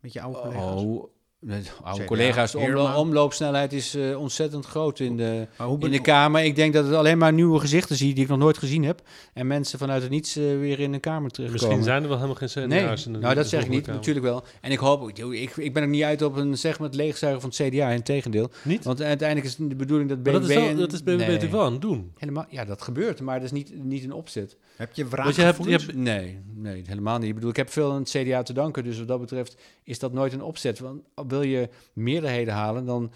[0.00, 0.82] Met je oude collega's?
[0.82, 1.04] Oh,
[1.40, 5.46] met oude CDA, collega's, de omlo- omloopsnelheid is eh, ontzettend groot in de,
[5.78, 6.44] in de Kamer.
[6.44, 9.02] Ik denk dat het alleen maar nieuwe gezichten zie die ik nog nooit gezien heb.
[9.34, 11.68] En mensen vanuit het niets eh, weer in de Kamer terechtkomen.
[11.68, 13.80] Misschien zijn er wel helemaal geen CDA's Nee, in de nou dat zeg ik niet,
[13.82, 13.94] Kamer.
[13.96, 14.44] natuurlijk wel.
[14.60, 17.74] En ik hoop, ik, ik ben er niet uit op een segment leegzuigen van het
[17.74, 18.50] CDA, in tegendeel.
[18.62, 18.84] Niet?
[18.84, 20.30] Want uiteindelijk is het de bedoeling dat BBB...
[20.32, 22.12] Maar dat is, wel, en- dat is BBB Nee, natuurlijk wel aan het doen.
[22.18, 24.56] Helemaal, ja, dat gebeurt, maar dat is niet, niet een opzet.
[24.76, 27.28] Heb je Want je hebt, je hebt, Nee, nee, helemaal niet.
[27.28, 29.98] Ik bedoel, ik heb veel aan het CDA te danken, dus wat dat betreft is
[29.98, 30.78] dat nooit een opzet.
[30.78, 31.00] Want
[31.30, 33.12] wil je meerderheden halen, dan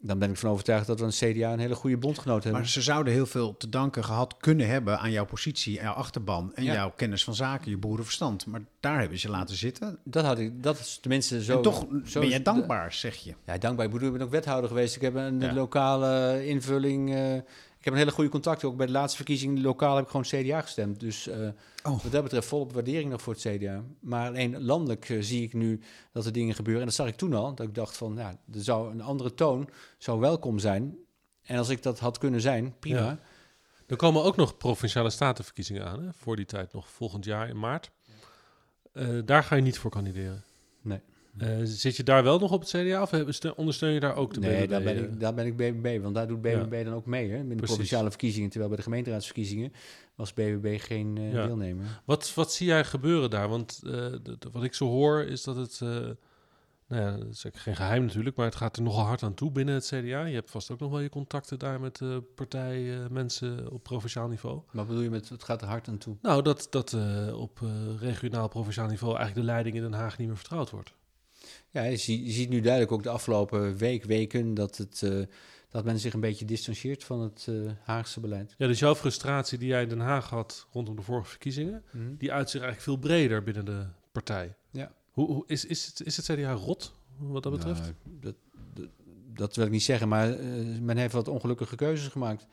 [0.00, 2.60] dan ben ik van overtuigd dat we een CDA een hele goede bondgenoot hebben.
[2.60, 6.52] Maar ze zouden heel veel te danken gehad kunnen hebben aan jouw positie, jouw achterban
[6.54, 6.72] en Ja.
[6.72, 8.46] jouw kennis van zaken, je boerenverstand.
[8.46, 9.98] Maar daar hebben ze je laten zitten.
[10.04, 11.56] dat had ik, dat is tenminste zo.
[11.56, 13.34] en toch zo ben jij de- dankbaar, zeg je.
[13.46, 13.86] Ja, dankbaar.
[13.86, 14.96] Ik bedoel, ik ben ook wethouder geweest.
[14.96, 15.52] Ik heb een Ja.
[15.54, 17.14] lokale invulling.
[17.14, 17.32] eh,
[17.78, 18.64] ik heb een hele goede contact.
[18.64, 21.00] Ook bij de laatste verkiezingen lokaal heb ik gewoon CDA gestemd.
[21.00, 21.48] Dus eh,
[21.82, 22.02] Oh.
[22.02, 23.82] wat dat betreft volop waardering nog voor het CDA.
[24.00, 25.80] Maar alleen landelijk eh, zie ik nu
[26.12, 26.80] dat er dingen gebeuren.
[26.82, 27.54] En dat zag ik toen al.
[27.54, 29.68] Dat ik dacht van, ja, er zou een andere toon
[29.98, 30.96] zou welkom zijn.
[31.42, 32.98] En als ik dat had kunnen zijn, prima.
[32.98, 33.18] Ja.
[33.86, 36.08] Er komen ook nog provinciale statenverkiezingen aan, hè?
[36.12, 37.90] voor die tijd nog volgend jaar in maart.
[38.92, 40.44] Eh, daar ga je niet voor kandideren.
[40.82, 41.00] Nee.
[41.38, 43.12] Eh, zit je daar wel nog op het CDA of
[43.56, 45.02] ondersteun je daar ook de Nee, BBB, daar ben, eh?
[45.02, 46.02] ik, daar ben ik BBB.
[46.02, 47.30] Want daar doet BBB dan ook mee.
[47.30, 47.66] Hè, in de Precies.
[47.66, 48.48] provinciale verkiezingen.
[48.48, 49.72] Terwijl bij de gemeenteraadsverkiezingen
[50.14, 51.46] was BBB geen eh, Ja.
[51.46, 52.02] deelnemer.
[52.04, 53.48] Wat, wat zie jij gebeuren daar?
[53.48, 53.80] Want
[54.52, 55.80] wat ik zo hoor is dat het...
[55.80, 59.50] nou ja, dat is geen geheim natuurlijk, maar het gaat er nogal hard aan toe
[59.50, 60.24] binnen het CDA.
[60.24, 62.00] Je hebt vast ook nog wel je contacten daar met
[62.34, 64.60] partijmensen op provinciaal niveau.
[64.72, 66.16] Wat bedoel je met het gaat er hard aan toe?
[66.22, 66.96] Nou, dat, dat
[67.34, 67.60] op
[68.00, 70.94] regionaal provinciaal niveau eigenlijk de leiding in Den Haag niet meer vertrouwd wordt.
[71.70, 75.20] Ja, je, zie- je ziet nu duidelijk ook de afgelopen week, weken dat, het, eh,
[75.68, 78.54] dat men zich een beetje distancieert van het eh, Haagse beleid.
[78.58, 81.82] Ja, dus jouw frustratie die jij in Den Haag had rondom de vorige verkiezingen,
[82.18, 84.54] die uit zich eigenlijk veel breder binnen de partij.
[84.70, 84.92] Ja.
[85.10, 87.80] Hoe, hoe is, is, het, is het CDA rot, wat dat betreft?
[87.80, 88.34] Nou, dat,
[88.74, 88.88] dat,
[89.34, 92.46] dat wil ik niet zeggen, maar eh, men heeft wat ongelukkige keuzes gemaakt,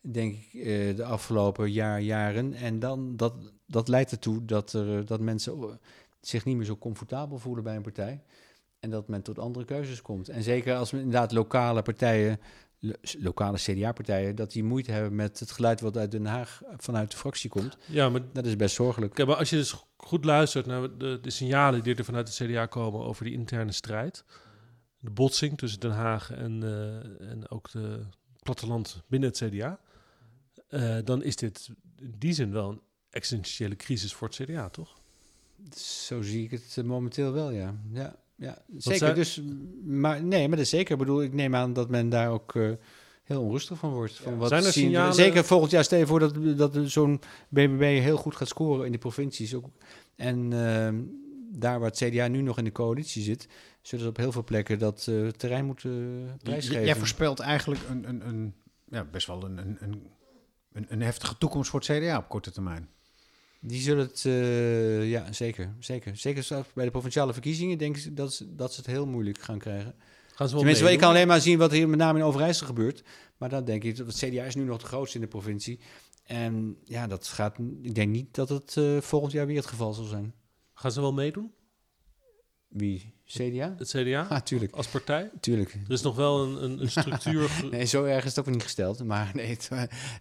[0.00, 0.52] denk ik,
[0.96, 2.54] de afgelopen jaar, jaren.
[2.54, 3.34] En dan, dat,
[3.66, 5.80] dat leidt ertoe dat, er, dat mensen
[6.20, 8.22] zich niet meer zo comfortabel voelen bij een partij.
[8.82, 10.28] En dat men tot andere keuzes komt.
[10.28, 12.40] En zeker als men inderdaad lokale partijen,
[12.78, 17.10] lo- lokale CDA-partijen, dat die moeite hebben met het geluid wat uit Den Haag vanuit
[17.10, 17.76] de fractie komt.
[17.86, 19.14] ja, maar, Dat is best zorgelijk.
[19.14, 22.48] kijk, maar als je dus goed luistert naar de, de signalen die er vanuit het
[22.48, 24.24] CDA komen over die interne strijd,
[24.98, 28.00] de botsing tussen Den Haag en, eh, en ook de
[28.42, 29.80] platteland binnen het CDA,
[30.68, 32.80] eh, dan is dit in die zin wel een
[33.10, 35.00] existentiële crisis voor het CDA, toch?
[35.76, 37.74] Zo zie ik het eh, momenteel wel, ja.
[37.92, 38.58] ja, ja.
[38.76, 39.14] Zeker.
[39.14, 39.42] Dus,
[39.84, 40.92] maar nee, maar dat is zeker.
[40.92, 42.70] Ik bedoel, ik neem aan dat men daar ook eh,
[43.24, 44.14] heel onrustig van wordt.
[44.16, 47.20] Van wat Zijn er zien signalen- Zeker volgend jaar, stel je voor dat, dat zo'n
[47.48, 49.54] BBB heel goed gaat scoren in de provincies.
[49.54, 49.66] Ook.
[50.16, 50.96] En ehm,
[51.58, 53.48] daar waar het CDA nu nog in de coalitie zit,
[53.82, 55.90] zullen ze op heel veel plekken dat eh, terrein moeten
[56.24, 56.84] J- prijsgeven.
[56.84, 58.54] Jij voorspelt eigenlijk een, een, een,
[58.90, 60.02] ja, best wel een, een, een,
[60.72, 62.88] een, een heftige toekomst voor het CDA op korte termijn.
[63.64, 66.16] Die zullen het, eh, ja, zeker, zeker.
[66.16, 69.38] Zeker zelfs bij de provinciale verkiezingen denk ik dat ze, dat ze het heel moeilijk
[69.38, 69.94] gaan krijgen.
[70.34, 72.66] Gaan ze wel Tenminste, ik kan alleen maar zien wat hier met name in Overijssel
[72.66, 73.02] gebeurt.
[73.36, 75.80] Maar dan denk ik, dat het CDA is nu nog de grootste in de provincie.
[76.24, 79.92] En ja, dat gaat, ik denk niet dat het eh, volgend jaar weer het geval
[79.92, 80.34] zal zijn.
[80.74, 81.52] Gaan ze wel meedoen,
[82.68, 83.14] Wie?
[83.32, 83.74] CDA?
[83.78, 84.74] het CDA, tuurlijk.
[84.74, 85.30] als partij?
[85.40, 85.72] tuurlijk.
[85.72, 87.50] Er is nog wel een, een, een structuur.
[87.70, 89.04] Nee, zo erg is het ook niet gesteld.
[89.04, 89.70] Maar nee, het,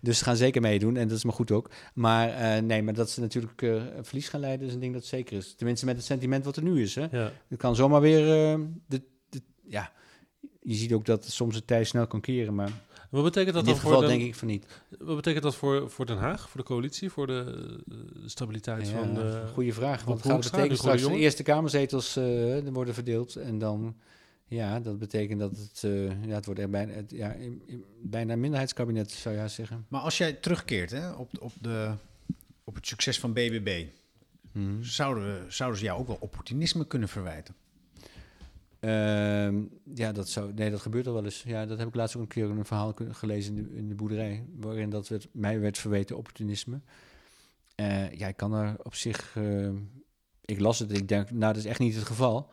[0.02, 1.70] dus ze gaan zeker meedoen en dat is maar goed ook.
[1.94, 5.06] Maar eh, nee, maar dat ze natuurlijk eh, verlies gaan leiden is een ding dat
[5.06, 5.54] zeker is.
[5.56, 6.96] Tenminste met het sentiment wat er nu is.
[6.96, 7.08] Hè.
[7.12, 7.32] Ja.
[7.48, 9.92] Het kan zomaar weer, eh, de, de, ja,
[10.62, 12.56] je ziet ook dat soms het tij snel kan keren.
[12.56, 12.72] Maar
[13.12, 14.66] Wat betekent dat in dit dan voor geval Den, denk ik van niet.
[15.00, 17.44] Wat betekent dat voor, voor Den Haag, voor de coalitie, voor de,
[17.92, 17.96] eh,
[18.26, 19.44] stabiliteit Ja, van de...
[19.54, 20.04] goede vraag.
[20.04, 21.20] Want het gaat Hoekstra, betekenen de straks de?
[21.24, 23.36] Eerste Kamerzetels eh, er worden verdeeld.
[23.36, 23.96] En dan,
[24.46, 27.84] ja, dat betekent dat het, eh, ja, het wordt echt bijna, het, ja, in- in-
[28.02, 29.86] bijna een minderheidskabinet, zou je zeggen.
[29.88, 31.92] Maar als jij terugkeert hè, op, op, de,
[32.64, 33.86] op het succes van BBB,
[34.52, 34.84] Mhm.
[34.84, 37.56] zouden, we, zouden ze jou ook wel opportunisme kunnen verwijten?
[38.82, 39.62] Ehm,
[39.94, 41.44] ja, dat zou, nee, dat gebeurt al wel eens.
[41.44, 44.90] Ja, dat heb ik laatst ook een keer een verhaal gelezen in de, boerderij, waarin
[44.90, 46.82] dat werd, mij werd verweten opportunisme.
[47.76, 49.70] Eh, ja, ik kan er op zich, eh,
[50.46, 52.50] ik las het, ik denk, nou, dat is echt niet het geval.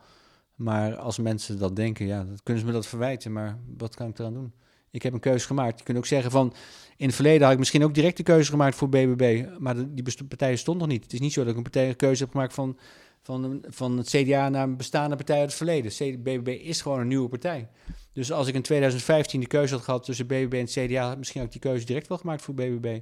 [0.55, 4.07] Maar als mensen dat denken, ja, dan kunnen ze me dat verwijten, maar wat kan
[4.09, 4.53] ik eraan doen?
[4.91, 5.79] Ik heb een keuze gemaakt.
[5.79, 6.53] Je kunt ook zeggen van,
[6.97, 10.03] in het verleden had ik misschien ook direct de keuze gemaakt voor BBB, maar die
[10.03, 11.03] best- partij stond nog niet.
[11.03, 12.77] Het is niet zo dat ik een partij een keuze heb gemaakt van
[13.21, 16.21] van, van het CDA naar een bestaande partij uit het verleden.
[16.21, 17.69] BBB is gewoon een nieuwe partij.
[18.13, 21.41] Dus als ik in 2015 de keuze had gehad tussen BBB en het CDA, misschien
[21.41, 22.99] had ik die keuze direct wel gemaakt voor BBB.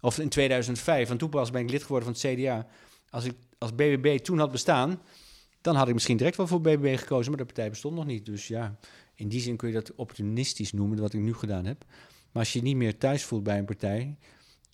[0.00, 2.66] Of in 2005, want toen pas ben ik lid geworden van het CDA.
[3.10, 5.00] Als, ik, als BBB toen had bestaan,
[5.60, 8.26] dan had ik misschien direct wel voor BBB gekozen, maar de partij bestond nog niet.
[8.26, 8.78] Dus ja,
[9.14, 11.84] in die zin kun je dat opportunistisch noemen, wat ik nu gedaan heb.
[12.32, 14.16] Maar als je je niet meer thuis voelt bij een partij,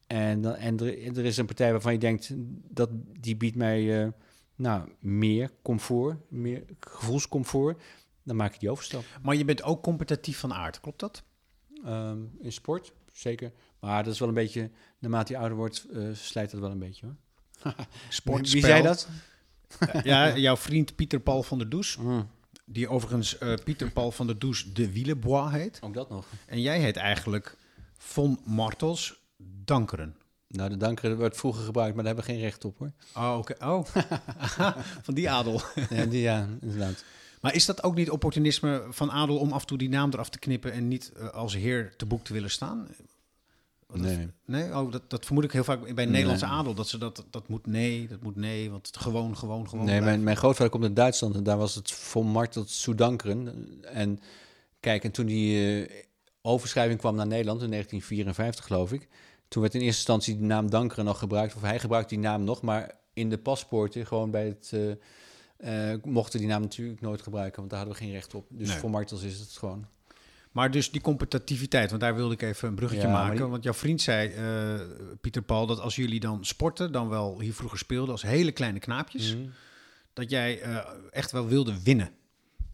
[0.07, 2.31] en, dan, en er, er is een partij waarvan je denkt,
[2.69, 4.03] dat, die biedt mij...
[4.03, 4.09] eh,
[4.63, 7.83] nou, meer comfort, meer gevoelscomfort,
[8.23, 9.05] dan maak ik die overstap.
[9.23, 11.23] Maar je bent ook competitief van aard, klopt dat?
[11.85, 13.53] Ehm, in sport, zeker.
[13.81, 16.79] Maar dat is wel een beetje, naarmate je ouder wordt, eh, slijt dat wel een
[16.79, 17.75] beetje hoor.
[18.09, 19.09] Sport, Wie zei dat?
[20.03, 21.97] ja, jouw vriend Pieter Paul van der Does.
[21.97, 22.29] Mm.
[22.65, 25.79] die overigens eh, Pieter Paul van der Does de Wielebois heet.
[25.83, 26.27] Ook dat nog.
[26.47, 27.57] En jij heet eigenlijk
[27.97, 29.21] Von Martels
[29.65, 30.17] Dankeren.
[30.53, 32.93] Nou, de danker wordt vroeger gebruikt, maar daar hebben we geen recht op hoor.
[33.17, 33.55] Oh, oké.
[33.67, 33.85] Oh,
[35.07, 35.61] van die adel.
[35.91, 37.05] Ja, die, ja inderdaad.
[37.41, 40.29] Maar is dat ook niet opportunisme van adel om af en toe die naam eraf
[40.31, 42.89] te knippen en niet eh, als heer te boek te willen staan?
[43.87, 44.29] Dat- Nee.
[44.47, 44.77] nee?
[44.77, 46.55] Oh, dat, dat vermoed ik heel vaak bij Nederlandse Nee.
[46.55, 46.75] adel.
[46.75, 49.85] Dat ze dat, dat moet nee, dat moet nee, want het gewoon, gewoon, gewoon.
[49.85, 53.67] Nee, mijn, mijn grootvader komt uit Duitsland en daar was het von Mart tot Soedankeren.
[53.83, 54.21] En
[54.81, 56.05] kijk, en toen die eh,
[56.43, 59.09] overschrijving kwam naar Nederland in 1954, geloof ik.
[59.53, 61.55] Toen werd in eerste instantie de naam Dankeren nog gebruikt.
[61.55, 64.71] Of hij gebruikte die naam nog, maar in de paspoorten, gewoon bij het.
[64.73, 68.47] eh, eh, mochten die naam natuurlijk nooit gebruiken, want daar hadden we geen recht op.
[68.51, 68.79] Dus Nee.
[68.79, 69.87] voor Martels is het gewoon.
[70.53, 73.37] Maar dus die competitiviteit, want daar wilde ik even een bruggetje Ja, maken.
[73.37, 74.81] die- Want jouw vriend zei, eh,
[75.21, 78.79] Pieter Paul, dat als jullie dan sporten, dan wel hier vroeger speelden als hele kleine
[78.79, 79.47] knaapjes, Mhm.
[80.13, 80.61] dat jij
[81.11, 82.11] echt wel wilde winnen.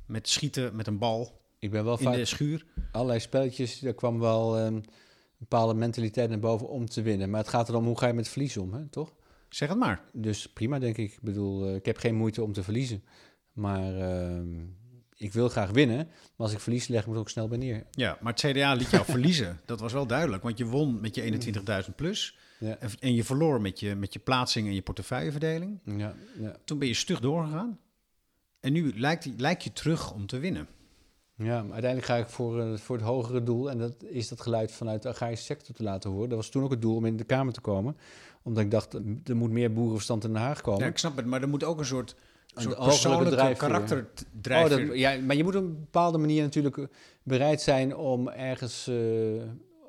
[0.06, 2.64] Met schieten met een bal Ik ben wel in vaak de schuur.
[2.92, 4.84] allerlei spelletjes, daar kwam wel eh, een
[5.38, 7.30] bepaalde mentaliteit naar boven om te winnen.
[7.30, 9.12] Maar het gaat erom hoe ga je met verlies om, hè, toch?
[9.48, 10.04] Zeg het maar.
[10.12, 11.12] Dus prima, denk ik.
[11.12, 13.04] Ik bedoel, eh, ik heb geen moeite om te verliezen.
[13.52, 14.64] Maar ehm,
[15.14, 15.96] ik wil graag winnen.
[16.06, 17.86] Maar als ik verlies, leg ik me ook snel bij neer.
[17.90, 19.60] Ja, maar het CDA liet jou verliezen.
[19.64, 21.52] Dat was wel duidelijk, want je won met je
[21.88, 22.38] 21.000 plus.
[22.58, 22.78] Ja.
[23.00, 25.80] En je verloor met je, met je plaatsing en je portefeuilleverdeling.
[25.84, 26.56] Ja, ja.
[26.64, 27.78] Toen ben je stug doorgegaan.
[28.60, 30.68] En nu lijkt, lijkt je terug om te winnen.
[31.38, 33.70] Ja maar uiteindelijk ga ik voor, eh, voor het hogere doel.
[33.70, 36.28] En dat is dat geluid vanuit de agrarische sector te laten horen.
[36.28, 37.96] Dat was toen ook het doel om in de Kamer te komen.
[38.42, 40.80] Omdat ik dacht, er moet meer boerenverstand in Den Haag komen.
[40.80, 42.14] Ja, ik snap het, maar er moet ook een soort,
[42.54, 43.68] Een soort persoonlijke drijfveer.
[43.68, 44.64] karakterdrijf.
[44.64, 46.88] Oh, dat, ja, maar je moet op een bepaalde manier natuurlijk
[47.22, 48.86] bereid zijn om ergens...
[48.86, 48.94] eh,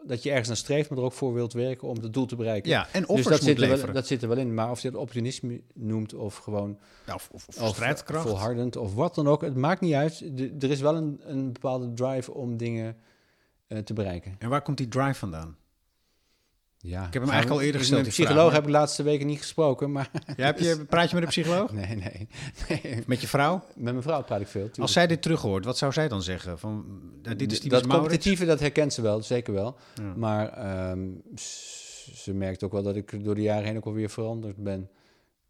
[0.09, 2.35] dat je ergens naar streeft, maar er ook voor wilt werken om het doel te
[2.35, 2.69] bereiken.
[2.69, 4.53] ja, en dus dat moet zit, er wel, dat zit er wel in.
[4.53, 8.27] Maar of je het opportunisme noemt of gewoon Ja, of, of, of of strijdkracht.
[8.29, 9.41] volhardend of wat dan ook.
[9.41, 10.37] Het maakt niet uit.
[10.37, 12.97] De- er is wel een, een bepaalde drive om dingen
[13.67, 14.35] eh, te bereiken.
[14.39, 15.57] En waar komt die drive vandaan?
[16.81, 18.77] Ja, Ik heb hem eigenlijk al eerder gesteld, Met die psycholoog vraag, heb ik de
[18.77, 21.71] laatste weken niet gesproken, maar Ja, heb je, praat je met een psycholoog?
[21.79, 22.27] nee, nee,
[22.69, 23.03] nee.
[23.07, 23.63] Met je vrouw?
[23.75, 24.61] Met mijn vrouw praat ik veel.
[24.61, 24.81] tuurlijk.
[24.81, 26.59] Als zij dit terug hoort, wat zou zij dan zeggen?
[26.59, 26.85] Van,
[27.21, 29.77] nou, dit is dat competitieve, dat herkent ze wel, zeker wel.
[29.95, 30.13] Ja.
[30.15, 31.07] Maar ehm,
[32.13, 34.89] ze merkt ook wel dat ik door de jaren heen ook alweer veranderd ben.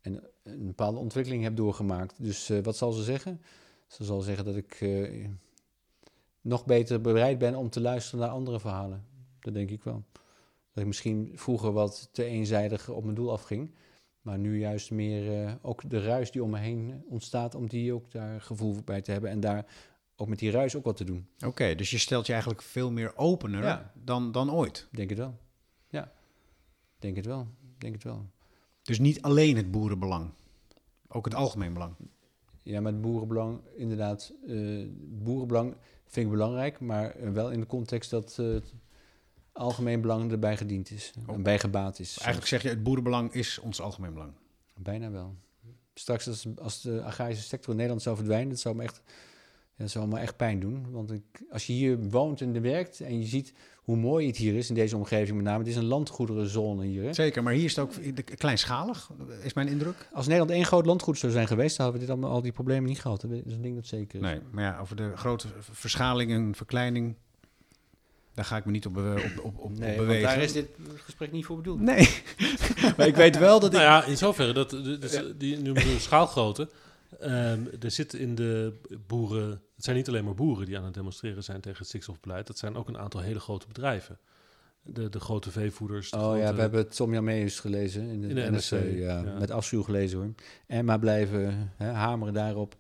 [0.02, 2.16] En een bepaalde ontwikkeling heb doorgemaakt.
[2.18, 3.42] Dus eh, wat zal ze zeggen?
[3.88, 5.28] Ze zal zeggen dat ik eh,
[6.42, 9.06] nog beter bereid ben om te luisteren naar andere verhalen.
[9.40, 10.04] Dat denk ik wel.
[10.80, 13.72] Dat ik misschien vroeger wat te eenzijdig op mijn doel afging.
[14.22, 17.94] Maar nu juist meer eh, ook de ruis die om me heen ontstaat, om die
[17.94, 19.30] ook daar gevoel bij te hebben.
[19.30, 19.66] En daar
[20.16, 21.28] ook met die ruis ook wat te doen.
[21.46, 23.92] Oké, dus je stelt je eigenlijk veel meer opener Ja.
[24.04, 24.88] dan, dan ooit.
[24.92, 25.38] Denk het wel.
[25.90, 26.12] Ja,
[27.00, 27.48] denk het wel.
[27.78, 28.26] Denk het wel.
[28.82, 30.32] Dus niet alleen het boerenbelang,
[31.08, 31.96] ook het algemeen belang.
[32.64, 35.76] Ja, maar het boerenbelang, inderdaad, eh boerenbelang
[36.06, 38.74] vind ik belangrijk, maar wel in de context dat het
[39.60, 41.14] algemeen belang erbij gediend is.
[41.28, 41.36] Oh.
[41.36, 42.18] En bij gebaat is.
[42.18, 44.32] Eigenlijk zeg je, het boerenbelang is ons algemeen belang.
[44.78, 45.36] Bijna wel.
[45.94, 49.02] Straks als, als de agrarische sector in Nederland zou verdwijnen, dat zou me echt,
[49.78, 50.92] dat zou me echt pijn doen.
[50.92, 53.54] Want ik, als je hier woont en werkt en je ziet
[53.90, 55.60] hoe mooi het hier is in deze omgeving met name.
[55.60, 57.04] Het is een landgoederenzone hier.
[57.04, 57.14] Hè?
[57.14, 60.10] Zeker, maar hier is het ook kleinschalig, is mijn indruk.
[60.14, 62.52] Als Nederland één groot landgoed zou zijn geweest, dan hadden we dit allemaal, al die
[62.52, 63.22] problemen niet gehad.
[63.22, 64.26] Dat is een ding dat zeker is.
[64.26, 67.16] Nee, maar ja, over de grote verschaling en verkleining,
[68.40, 70.28] daar ga ik me niet op, be- op, op, op, op Nee, want bewegen.
[70.30, 71.80] daar is dit gesprek niet voor bedoeld.
[71.80, 72.10] Nee,
[72.98, 73.80] maar ik weet wel dat ik...
[73.80, 76.70] Nou ja, in zoverre, dat, dus, die noemen we schaalgrootte.
[77.20, 78.74] Ehm, er zit in de
[79.08, 82.48] boeren, het zijn niet alleen maar boeren die aan het demonstreren zijn tegen het stikstofbeleid,
[82.48, 84.18] dat zijn ook een aantal hele grote bedrijven.
[84.82, 86.10] De, de grote veevoeders.
[86.10, 88.72] de Oh grote- ja, we hebben Tom Jameus gelezen in de, In de NRC.
[88.72, 89.38] NRC, ja, ja.
[89.40, 90.30] Met afschuw gelezen hoor.
[90.68, 92.76] En maar blijven hè, hameren daarop.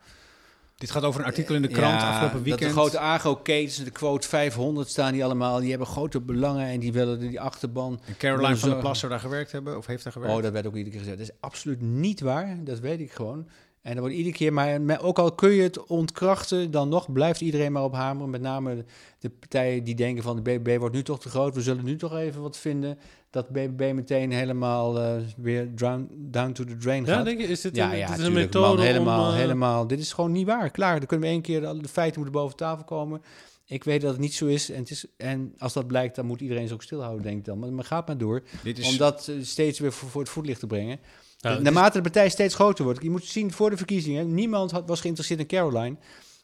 [0.80, 2.60] Dit gaat over een artikel in de krant Ja, afgelopen weekend.
[2.60, 5.60] Dat de grote agro-ketens, de quote 500 staan die allemaal.
[5.60, 8.00] Die hebben grote belangen en die willen die achterban.
[8.06, 10.36] En Caroline van der Plas zou daar gewerkt hebben, of heeft daar gewerkt?
[10.36, 11.18] Oh, dat werd ook iedere keer gezegd.
[11.18, 12.58] Dat is absoluut niet waar.
[12.64, 13.48] Dat weet ik gewoon.
[13.82, 17.42] En dan wordt iedere keer, maar ook al kun je het ontkrachten, dan nog blijft
[17.42, 18.30] iedereen maar op hameren.
[18.30, 18.86] Met name
[19.20, 21.56] de partijen die denken van de BBB wordt nu toch te groot.
[21.56, 22.98] We zullen nu toch even wat vinden.
[23.30, 27.26] Dat BBB meteen helemaal eh, weer drown- down to the drain Ja, gaat.
[27.26, 29.32] denk je, is dit, ja, een, ja, dit is een methode man, helemaal, om...
[29.34, 29.88] eh, helemaal.
[29.88, 30.70] Dit is gewoon niet waar.
[30.72, 33.22] Klaar, dan kunnen we één keer, de, de feiten moeten boven tafel komen.
[33.66, 34.70] Ik weet dat het niet zo is.
[34.72, 37.46] En, het is, en als dat blijkt, dan moet iedereen zich ook stilhouden, denk ik
[37.46, 37.60] dan.
[37.60, 38.44] Maar, maar gaat maar door.
[38.64, 41.00] Dit is, Om dat eh, steeds weer voor, voor het voetlicht te brengen.
[41.42, 43.04] Naarmate de partij steeds groter wordt.
[43.04, 45.96] Je moet zien, voor de verkiezingen, niemand had, was geïnteresseerd in Caroline.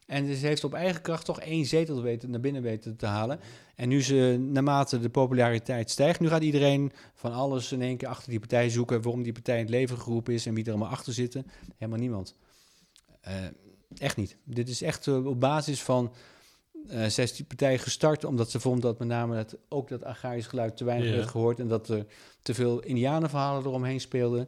[0.05, 3.39] En ze heeft op eigen kracht toch één zetel weten, naar binnen weten te halen.
[3.75, 8.07] En nu ze, naarmate de populariteit stijgt, nu gaat iedereen van alles in één keer
[8.07, 9.01] achter die partij zoeken.
[9.01, 11.45] Waarom die partij in het leven geroepen is en wie er allemaal achter zitten.
[11.77, 12.35] Helemaal niemand.
[13.21, 13.33] Eh,
[13.97, 14.37] Echt niet.
[14.43, 16.13] Dit is echt eh, op basis van
[16.87, 20.83] eh 16 partijen gestart, omdat ze vonden dat met name ook dat agrarisch geluid te
[20.83, 21.15] weinig Ja.
[21.15, 22.05] werd gehoord en dat er
[22.41, 24.47] te veel indianenverhalen eromheen speelden.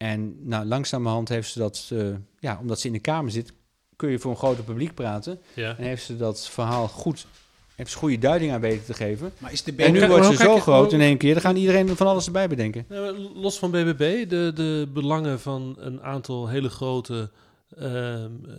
[0.00, 2.06] En nou, langzamerhand heeft ze dat, eh,
[2.38, 3.52] ja, omdat ze in de Kamer zit,
[3.96, 5.38] kun je voor een groter publiek praten.
[5.54, 5.76] Ja.
[5.78, 7.26] En heeft ze dat verhaal goed,
[7.74, 9.32] heeft ze goede duiding aan weten te geven.
[9.38, 11.96] Maar is de En nu wordt ze zo groot in één keer, dan gaan iedereen
[11.96, 12.86] van alles erbij bedenken.
[13.34, 17.30] Los van BBB, de, de belangen van een aantal hele grote
[17.78, 18.54] ehm, eh,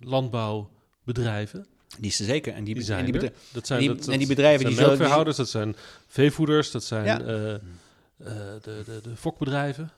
[0.00, 1.66] landbouwbedrijven.
[1.98, 2.52] Die is er zeker.
[2.52, 3.20] En die, Die en zijn die er.
[3.20, 5.48] bedrijven- Dat zijn, en die- dat, en die dat bedrijven zijn die die- melkveehouders, dat
[5.48, 5.76] zijn
[6.06, 7.20] veevoeders, dat zijn Ja.
[7.20, 7.60] eh, eh,
[8.62, 9.90] de, de, de fokbedrijven.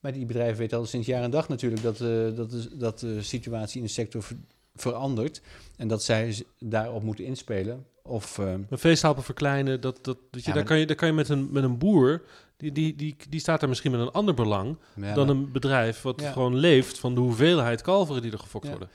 [0.00, 2.98] Maar die bedrijven weten al sinds jaar en dag natuurlijk dat, eh, dat, de, dat
[3.00, 4.36] de situatie in de sector ver-
[4.74, 5.42] verandert.
[5.76, 7.86] En dat zij daarop moeten inspelen.
[8.02, 11.08] Of, eh, Een veestapel verkleinen, dat, dat, dat je, Ja, daar, kan je, daar kan
[11.08, 12.22] je met een, met een boer,
[12.56, 15.52] die, die, die, die staat daar misschien met een ander belang ja, dan maar- een
[15.52, 16.32] bedrijf wat Ja.
[16.32, 18.88] gewoon leeft van de hoeveelheid kalveren die er gefokt worden.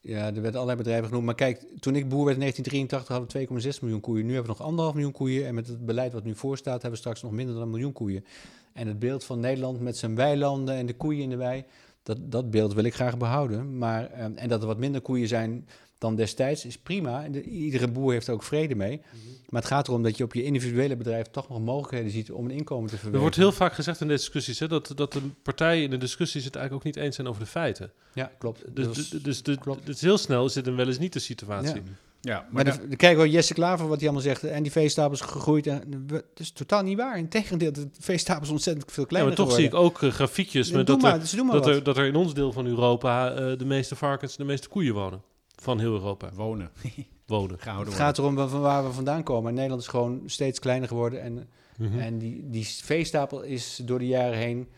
[0.00, 1.24] ja, er werden allerlei bedrijven genoemd.
[1.24, 4.26] Maar kijk, toen ik boer werd in 1983 hadden we 2,6 miljoen koeien.
[4.26, 5.46] Nu hebben we nog anderhalf miljoen koeien.
[5.46, 7.92] En met het beleid wat nu voorstaat hebben we straks nog minder dan een miljoen
[7.92, 8.24] koeien.
[8.72, 11.64] En het beeld van Nederland met zijn weilanden en de koeien in de wei,
[12.02, 13.78] dat, dat beeld wil ik graag behouden.
[13.78, 15.68] Maar, eh, en dat er wat minder koeien zijn
[15.98, 17.28] dan destijds is prima.
[17.28, 19.00] De- iedere boer heeft er ook vrede mee.
[19.48, 22.44] Maar het gaat erom dat je op je individuele bedrijf toch nog mogelijkheden ziet om
[22.44, 23.14] een inkomen te verwerven.
[23.14, 25.96] Er wordt heel vaak gezegd in deze discussies hè, dat, dat de partijen in de
[25.96, 27.92] discussies het eigenlijk ook niet eens zijn over de feiten.
[28.14, 28.76] Ja, klopt.
[28.76, 29.86] Dus, dus, dus, de- klopt.
[29.86, 31.74] dus heel snel is dit een wel eens niet de situatie.
[31.74, 31.82] Ja.
[32.20, 34.44] Ja, maar Maar da- de, kijk wel Jesse Klaver wat hij allemaal zegt.
[34.44, 35.66] En die veestapels gegroeid.
[35.66, 36.06] En,
[36.36, 37.18] is totaal niet waar.
[37.18, 40.76] Integendeel, de veestapels ontzettend veel Ja, kleiner maar toch zie ik ook eh, grafiekjes Ja,
[40.76, 43.58] met dat, maar, er, dus dat, er, dat er in ons deel van Europa eh,
[43.58, 45.22] de meeste varkens en de meeste koeien wonen.
[45.56, 46.70] Van heel Europa wonen,
[47.26, 47.58] wonen.
[47.58, 49.48] gehouden Het gaat erom van waar we vandaan komen.
[49.48, 51.22] En Nederland is gewoon steeds kleiner geworden.
[51.22, 51.98] En, Mhm.
[51.98, 54.68] en die, die veestapel is door de jaren heen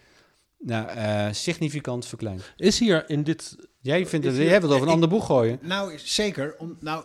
[0.58, 2.52] nou, eh, significant verkleind.
[2.56, 3.56] Is hier in dit...
[3.80, 5.58] Jij, vindt het, jij wilt over een ik- ander boeg gooien.
[5.62, 6.54] Nou, zeker.
[6.58, 7.04] Om, nou,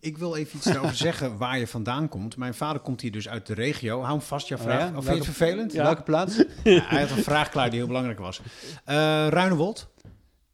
[0.00, 2.36] ik wil even iets erover zeggen waar je vandaan komt.
[2.36, 3.98] Mijn vader komt hier dus uit de regio.
[4.00, 4.80] Hou hem vast, jouw Oh vraag.
[4.90, 4.96] ja?
[4.96, 5.72] Of vind je het vervelend?
[5.72, 6.36] Welke plaats?
[6.64, 8.40] Ja, hij had een vraag klaar die heel belangrijk was.
[8.84, 8.94] Eh
[9.28, 9.88] Ruinewold.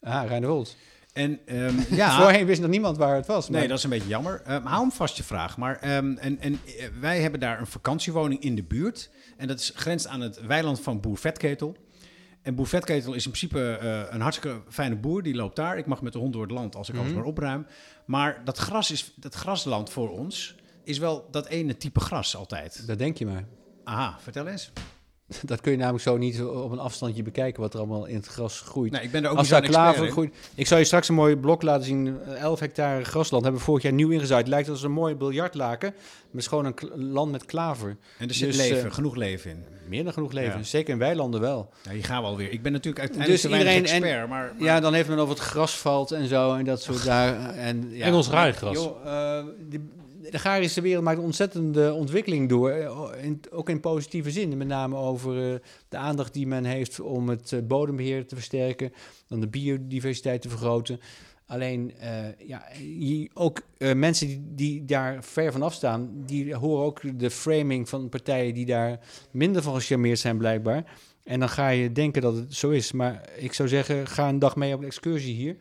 [0.00, 0.76] Ah, Rijnwold.
[1.12, 3.48] En ehm, ja, Voorheen wist nog niemand waar het was.
[3.48, 4.42] nee, dat is een beetje jammer.
[4.44, 5.56] Ehm, hou hem vast, je vraag.
[5.56, 9.10] Maar, ehm, en, en eh, wij hebben daar een vakantiewoning in de buurt.
[9.36, 11.76] En dat is grenst aan het weiland van Boer Vetketel.
[12.44, 15.22] En Boer Vetketel is in principe eh, een hartstikke fijne boer.
[15.22, 15.78] Die loopt daar.
[15.78, 17.16] Ik mag met de hond door het land als ik alles Mhm.
[17.16, 17.66] maar opruim.
[18.04, 22.86] Maar dat gras is, dat grasland voor ons is wel dat ene type gras altijd.
[22.86, 23.44] Dat denk je maar.
[23.84, 24.72] Aha, vertel eens.
[25.42, 28.26] Dat kun je namelijk zo niet op een afstandje bekijken wat er allemaal in het
[28.26, 28.92] gras groeit.
[28.92, 29.64] Nee, ik ben er ook Als niet
[29.98, 30.10] in.
[30.10, 30.34] groeit.
[30.54, 32.18] Ik zal je straks een mooi blok laten zien.
[32.26, 34.40] eh, 11 hectare grasland hebben we vorig jaar nieuw ingezaaid.
[34.40, 35.90] Het lijkt als een mooi biljartlaken.
[35.94, 37.96] Maar het is gewoon een land met klaver.
[38.18, 39.64] En er zit Dus, leven, eh, genoeg leven in.
[39.88, 40.58] Meer dan genoeg leven.
[40.58, 40.64] Ja.
[40.64, 41.70] Zeker in weilanden wel.
[41.82, 42.50] Ja, hier gaan we alweer.
[42.52, 45.08] Ik ben natuurlijk uiteindelijk Dus te weinig iedereen en- expert, maar, maar Ja, dan heeft
[45.08, 46.54] men over het gras valt en zo.
[46.54, 47.50] En dat soort daar.
[47.54, 48.04] En, ja.
[48.04, 48.74] Engels raaigras.
[48.74, 49.80] Joh, eh, de,
[50.30, 52.70] de agrarische wereld maakt een ontzettende ontwikkeling door.
[52.70, 54.56] eh, in- ook in positieve zin.
[54.56, 55.58] Met name over eh,
[55.88, 58.92] de aandacht die men heeft om het eh, bodembeheer te versterken.
[59.28, 61.00] Om de biodiversiteit te vergroten.
[61.46, 61.92] Alleen,
[62.38, 62.62] ja,
[63.34, 63.60] ook
[63.94, 68.66] mensen die, die daar ver vanaf staan, die horen ook de framing van partijen die
[68.66, 69.00] daar
[69.30, 70.84] minder van gecharmeerd zijn blijkbaar.
[71.24, 72.92] En dan ga je denken dat het zo is.
[72.92, 75.56] Maar ik zou zeggen, ga een dag mee op een excursie hier.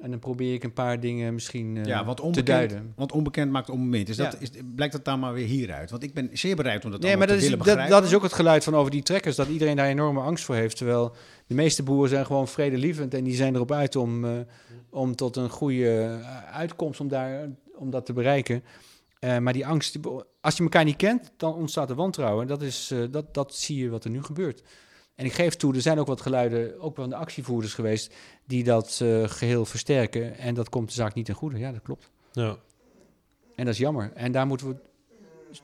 [0.00, 2.92] En dan probeer ik een paar dingen misschien eh, ja, want te duiden.
[2.96, 4.08] want onbekend maakt onbemind.
[4.08, 5.90] Is dat, is, blijkt dat dan maar weer hieruit?
[5.90, 8.00] Want ik ben zeer bereid om dat Nee, maar dat te is, willen dat, begrijpen.
[8.00, 9.36] dat is ook het geluid van over die trekkers.
[9.36, 10.76] Dat iedereen daar enorme angst voor heeft.
[10.76, 11.14] Terwijl
[11.46, 13.14] de meeste boeren zijn gewoon vredelievend.
[13.14, 14.30] En die zijn erop uit om, eh,
[14.90, 18.64] om tot een goede eh, uitkomst om, daar, om dat te bereiken.
[19.40, 19.98] Maar die angst,
[20.40, 22.46] als je elkaar niet kent, dan ontstaat er wantrouwen.
[22.46, 24.62] Dat, is, dat, dat zie je wat er nu gebeurt.
[25.20, 28.14] En ik geef toe, er zijn ook wat geluiden, ook van de actievoerders geweest,
[28.44, 30.38] die dat eh, geheel versterken.
[30.38, 31.58] En dat komt de zaak niet ten goede.
[31.58, 32.10] Ja, dat klopt.
[32.32, 32.56] Ja.
[33.54, 34.12] En dat is jammer.
[34.14, 34.76] En daar moeten we.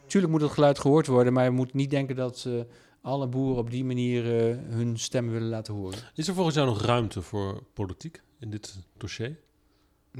[0.07, 2.52] Tuurlijk moet het geluid gehoord worden, maar je moet niet denken dat eh,
[3.00, 5.98] alle boeren op die manier eh, hun stem willen laten horen.
[6.14, 9.38] Is er volgens jou nog ruimte voor politiek in dit dossier?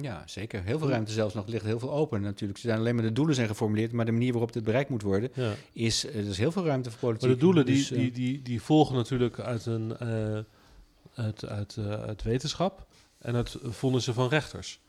[0.01, 0.63] Ja, zeker.
[0.63, 1.47] Heel veel ruimte zelfs nog.
[1.47, 2.59] Ligt heel veel open natuurlijk.
[2.59, 5.03] Ze zijn alleen maar de doelen zijn geformuleerd, maar de manier waarop dit bereikt moet
[5.03, 5.53] worden, Ja.
[5.73, 7.27] is er is heel veel ruimte voor politiek.
[7.29, 10.39] Maar de doelen die, Dus, eh, die, die, die volgen natuurlijk uit, een, eh,
[11.15, 12.87] uit, uit, eh, uit wetenschap
[13.19, 14.81] en uit vonnissen van rechters.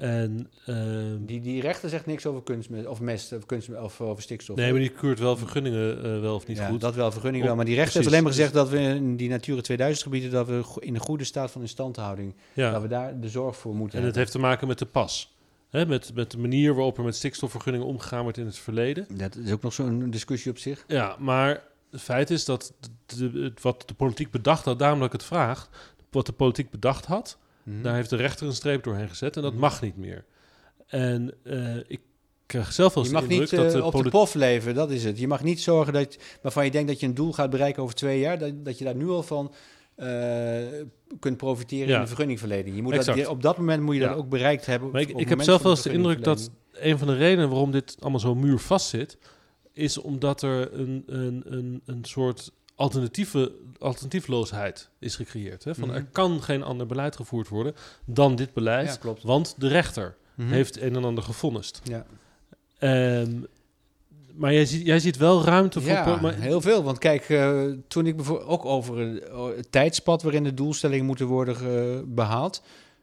[0.00, 4.22] En, ehm, die, die rechter zegt niks over kunstmest of mest of, kunstmest, of over
[4.22, 4.56] stikstof.
[4.56, 6.80] nee, maar die keurt wel vergunningen eh, wel of niet ja, goed.
[6.80, 7.56] Dat wel, vergunning Op- wel.
[7.56, 8.12] Maar die rechter precies.
[8.12, 11.00] heeft alleen maar gezegd dat we in die Natura 2000 gebieden, dat we in een
[11.00, 12.80] goede staat van instandhouding, dat ja.
[12.80, 14.18] we daar de zorg voor moeten En het hebben.
[14.20, 15.34] heeft te maken met de pas.
[15.70, 19.06] Hè, met, met de manier waarop er met stikstofvergunningen omgegaan wordt in het verleden.
[19.10, 20.84] Dat is ook nog zo'n discussie op zich.
[20.86, 22.72] Ja, maar het feit is dat
[23.06, 25.68] de, de- het- wat de politiek bedacht had, daarom dat ik het vraag,
[26.10, 27.82] wat de politiek bedacht had, Mhm.
[27.82, 30.24] Daar heeft de rechter een streep doorheen gezet en dat mag niet meer.
[30.86, 32.00] En eh, ik
[32.46, 34.34] krijg zelf wel Je eens mag de indruk niet dat eh, de op de pof
[34.34, 35.18] leven, dat is het.
[35.18, 37.94] Je mag niet zorgen dat, waarvan je denkt dat je een doel gaat bereiken over
[37.94, 39.52] twee jaar, dat, dat je daar nu al van
[39.94, 40.08] eh,
[41.18, 41.94] kunt profiteren Ja.
[41.94, 42.76] in de vergunningverlening.
[42.76, 43.28] Je moet dat, Exact.
[43.28, 44.08] op dat moment moet je Ja.
[44.08, 44.90] dat ook bereikt hebben.
[44.90, 47.70] Maar ik, ik heb zelf wel eens de indruk dat een van de redenen waarom
[47.70, 49.18] dit allemaal zo muurvast zit,
[49.72, 55.64] is omdat er een, een, een, een soort alternatieve, alternatiefloosheid is gecreëerd.
[55.64, 55.74] Hè?
[55.74, 55.96] Van Mhm.
[55.96, 57.74] er kan geen ander beleid gevoerd worden
[58.04, 59.22] dan dit beleid, Ja, klopt.
[59.22, 60.48] want de rechter Mhm.
[60.48, 61.80] heeft een en ander gevonnist.
[61.84, 62.06] Ja.
[62.78, 63.32] Ehm,
[64.34, 65.90] maar jij ziet, jij ziet wel ruimte voor...
[65.90, 66.82] Ja, maar, heel veel.
[66.82, 69.22] Want kijk, eh, toen ik bijvoorbeeld ook over een-
[69.56, 72.62] het tijdspad waarin de doelstellingen moeten worden eh, behaald.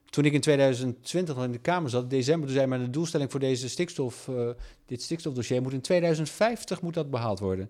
[0.09, 3.31] Toen ik in 2020 nog in de Kamer zat, december, toen zei men de doelstelling
[3.31, 4.49] voor deze stikstof, eh,
[4.85, 7.69] dit stikstofdossier moet in 2050 moet dat behaald worden.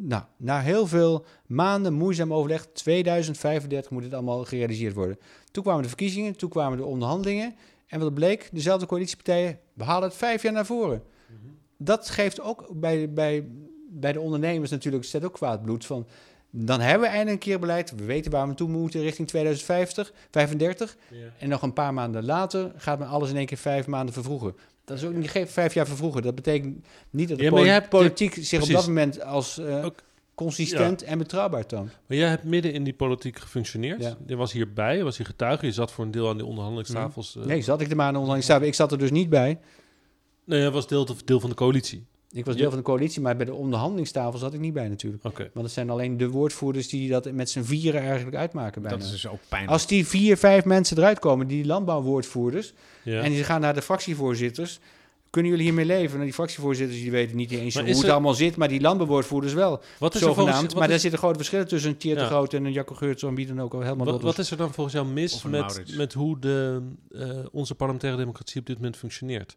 [0.00, 5.18] Nou, na heel veel maanden moeizaam overleg, 2035 moet dit allemaal gerealiseerd worden.
[5.50, 7.54] Toen kwamen de verkiezingen, toen kwamen de onderhandelingen.
[7.86, 11.02] En wat bleek, dezelfde coalitiepartijen behalen het vijf jaar naar voren.
[11.76, 13.48] Dat geeft ook bij, bij,
[13.88, 16.06] bij de ondernemers natuurlijk, zet ook kwaad bloed van...
[16.50, 17.94] Dan hebben we eindelijk een keer beleid.
[17.96, 20.96] We weten waar we toe moeten richting 2050, 35.
[21.10, 21.16] Ja.
[21.38, 24.54] En nog een paar maanden later gaat men alles in één keer vijf maanden vervroegen.
[24.88, 26.22] Dat is ook niet vijf jaar vervroegen.
[26.22, 29.22] Dat betekent niet dat de Ja, maar poli- je hebt- politiek zich op dat moment
[29.22, 30.02] als eh, Ook-
[30.34, 31.90] consistent en betrouwbaar toont.
[32.06, 34.02] Maar jij hebt midden in die politiek gefunctioneerd.
[34.02, 34.16] Ja.
[34.26, 35.66] Je was hierbij, je was hier getuige.
[35.66, 37.36] Je zat voor een deel aan die onderhandelingstafels.
[37.36, 37.44] eh.
[37.44, 38.66] Nee, zat ik er maar aan de onderhandelingstafel.
[38.66, 39.58] Ik zat er dus niet bij.
[40.44, 42.04] Nee, je was deel, deel van de coalitie.
[42.32, 42.60] Ik was Ja.
[42.60, 45.24] deel van de coalitie, maar bij de onderhandelingstafel zat ik niet bij natuurlijk.
[45.24, 45.50] Oké.
[45.52, 48.96] Want het zijn alleen de woordvoerders die dat met z'n vieren eigenlijk uitmaken bijna.
[48.96, 49.72] Dat is dus ook pijnlijk.
[49.72, 52.72] Als die vier, vijf mensen eruit komen, die landbouwwoordvoerders,
[53.02, 53.22] Ja.
[53.22, 54.80] en die gaan naar de fractievoorzitters,
[55.30, 56.12] kunnen jullie hiermee leven?
[56.12, 58.80] Nou, die fractievoorzitters die weten niet eens Maar hoe het er- allemaal zit, maar die
[58.80, 62.16] landbouwwoordvoerders wel, wat is er volgens, Maar is- daar zitten grote verschillen tussen een Tjeerd
[62.18, 62.28] de Ja.
[62.28, 64.56] Groot en een Jacco Geurts, en wie dan ook al helemaal Wat, wat is er
[64.56, 65.96] dan volgens jou mis met, Maurits.
[65.96, 69.56] met hoe de, eh, onze parlementaire democratie op dit moment functioneert?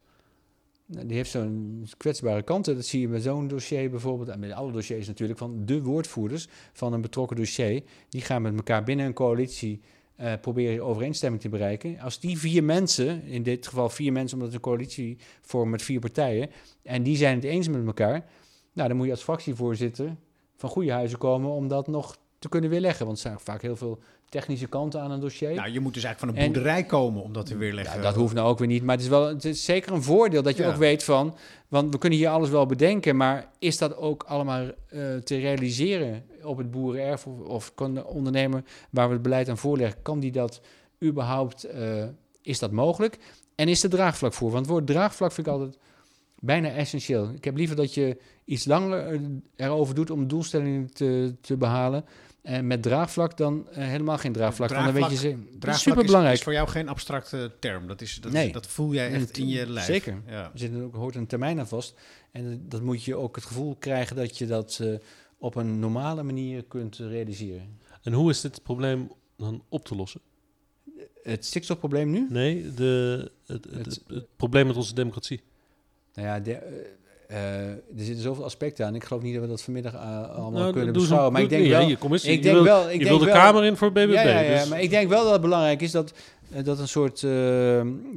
[0.91, 2.75] Nou, die heeft zo'n kwetsbare kanten.
[2.75, 4.29] Dat zie je bij zo'n dossier bijvoorbeeld.
[4.29, 5.39] En bij alle dossiers natuurlijk.
[5.39, 7.83] Van de woordvoerders van een betrokken dossier.
[8.09, 9.81] Die gaan met elkaar binnen een coalitie
[10.15, 11.99] eh, proberen overeenstemming te bereiken.
[11.99, 15.99] Als die vier mensen, in dit geval vier mensen, omdat een coalitie vormen met vier
[15.99, 16.49] partijen.
[16.83, 18.25] En die zijn het eens met elkaar.
[18.73, 20.15] Nou, dan moet je als fractievoorzitter
[20.55, 23.05] van goede huizen komen om dat nog te kunnen weerleggen.
[23.05, 23.99] Want er zijn vaak heel veel
[24.31, 25.53] technische kanten aan een dossier.
[25.53, 27.95] Nou, je moet dus eigenlijk van En- een boerderij komen om dat te weerleggen.
[27.95, 28.83] Ja, dat hoeft nou ook weer niet.
[28.83, 30.69] Maar het is, wel, het is zeker een voordeel dat je Ja.
[30.69, 31.35] ook weet van...
[31.67, 33.15] Want we kunnen hier alles wel bedenken...
[33.15, 37.27] maar is dat ook allemaal eh, te realiseren op het boerenerf...
[37.27, 40.01] Of, of kan de ondernemer waar we het beleid aan voorleggen...
[40.01, 40.61] kan die dat
[41.03, 41.63] überhaupt...
[41.63, 42.03] eh,
[42.41, 43.17] is dat mogelijk?
[43.55, 44.51] En is er draagvlak voor?
[44.51, 45.77] Want het woord draagvlak vind ik altijd
[46.39, 47.29] bijna essentieel.
[47.35, 49.19] Ik heb liever dat je iets langer eh,
[49.55, 50.09] erover doet...
[50.11, 52.05] om doelstellingen te, te behalen...
[52.41, 54.69] En met draagvlak dan eh, helemaal geen draagvlak.
[54.69, 56.37] Want dan weet je, ze- Draagvlak super is, belangrijk.
[56.37, 57.87] is voor jou geen abstracte term.
[57.87, 58.51] Dat, is, dat, Nee.
[58.51, 59.85] dat voel jij echt in je lijf.
[59.85, 60.21] Zeker.
[60.27, 60.43] Ja.
[60.43, 61.93] Er zit ook, hoort een termijn aan vast.
[62.31, 64.93] En eh, dat moet je ook het gevoel krijgen dat je dat eh,
[65.37, 67.79] op een normale manier kunt eh, realiseren.
[68.01, 70.21] En hoe is dit probleem dan op te lossen?
[71.23, 72.27] Het stikstofprobleem nu?
[72.29, 75.41] Nee, de, het, het, het, het probleem met onze democratie.
[76.13, 76.89] Nou ja, de,
[77.31, 78.95] eh, er zitten zoveel aspecten aan.
[78.95, 81.31] Ik geloof niet dat we dat vanmiddag eh, allemaal Nou, kunnen beschouwen.
[81.31, 81.87] Maar ik denk nee, wel...
[81.87, 83.91] je, eens, ik je wil, wel, ik je denk wil de wel- Kamer in voor
[83.91, 84.11] BBB.
[84.11, 86.13] Ja, ja, ja, dus- maar ik denk wel dat het belangrijk is dat,
[86.51, 87.21] eh, dat een soort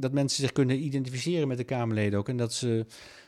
[0.01, 2.29] dat mensen zich kunnen identificeren met de Kamerleden ook.
[2.29, 2.85] En dat ze,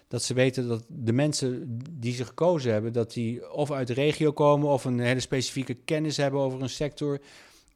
[0.07, 3.93] dat ze weten dat de mensen die ze gekozen hebben, dat die of uit de
[3.93, 7.19] regio komen of een hele specifieke kennis hebben over een sector.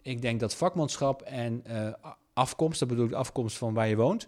[0.02, 1.64] Ik denk dat vakmanschap en
[2.34, 4.28] afkomst, dat bedoel ik afkomst van waar je woont.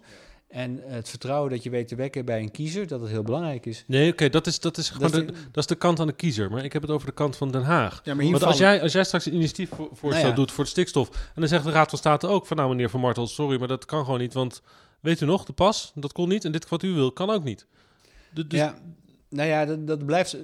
[0.54, 3.66] En het vertrouwen dat je weet te wekken bij een kiezer, dat het heel belangrijk
[3.66, 3.84] is.
[3.86, 6.00] Nee, oké, dat, is, dat, is gewoon Dat is de, de- dat is de kant
[6.00, 6.50] aan de kiezer.
[6.50, 8.00] Maar ik heb het over de kant van Den Haag.
[8.04, 10.32] Ja, maar Want als jij, als jij straks een initiatiefvoorstel Nou ja.
[10.32, 11.08] doet voor de stikstof...
[11.10, 12.56] en dan zegt de Raad van State ook van...
[12.56, 14.32] nou meneer Van Martel, sorry, maar dat kan gewoon niet.
[14.34, 14.62] Want
[15.00, 16.44] weet u nog, de pas, dat kon niet.
[16.44, 17.66] En dit wat u wil, kan ook niet.
[18.30, 18.74] Du- Dus, ja,
[19.28, 20.36] nou ja, dat, dat blijft.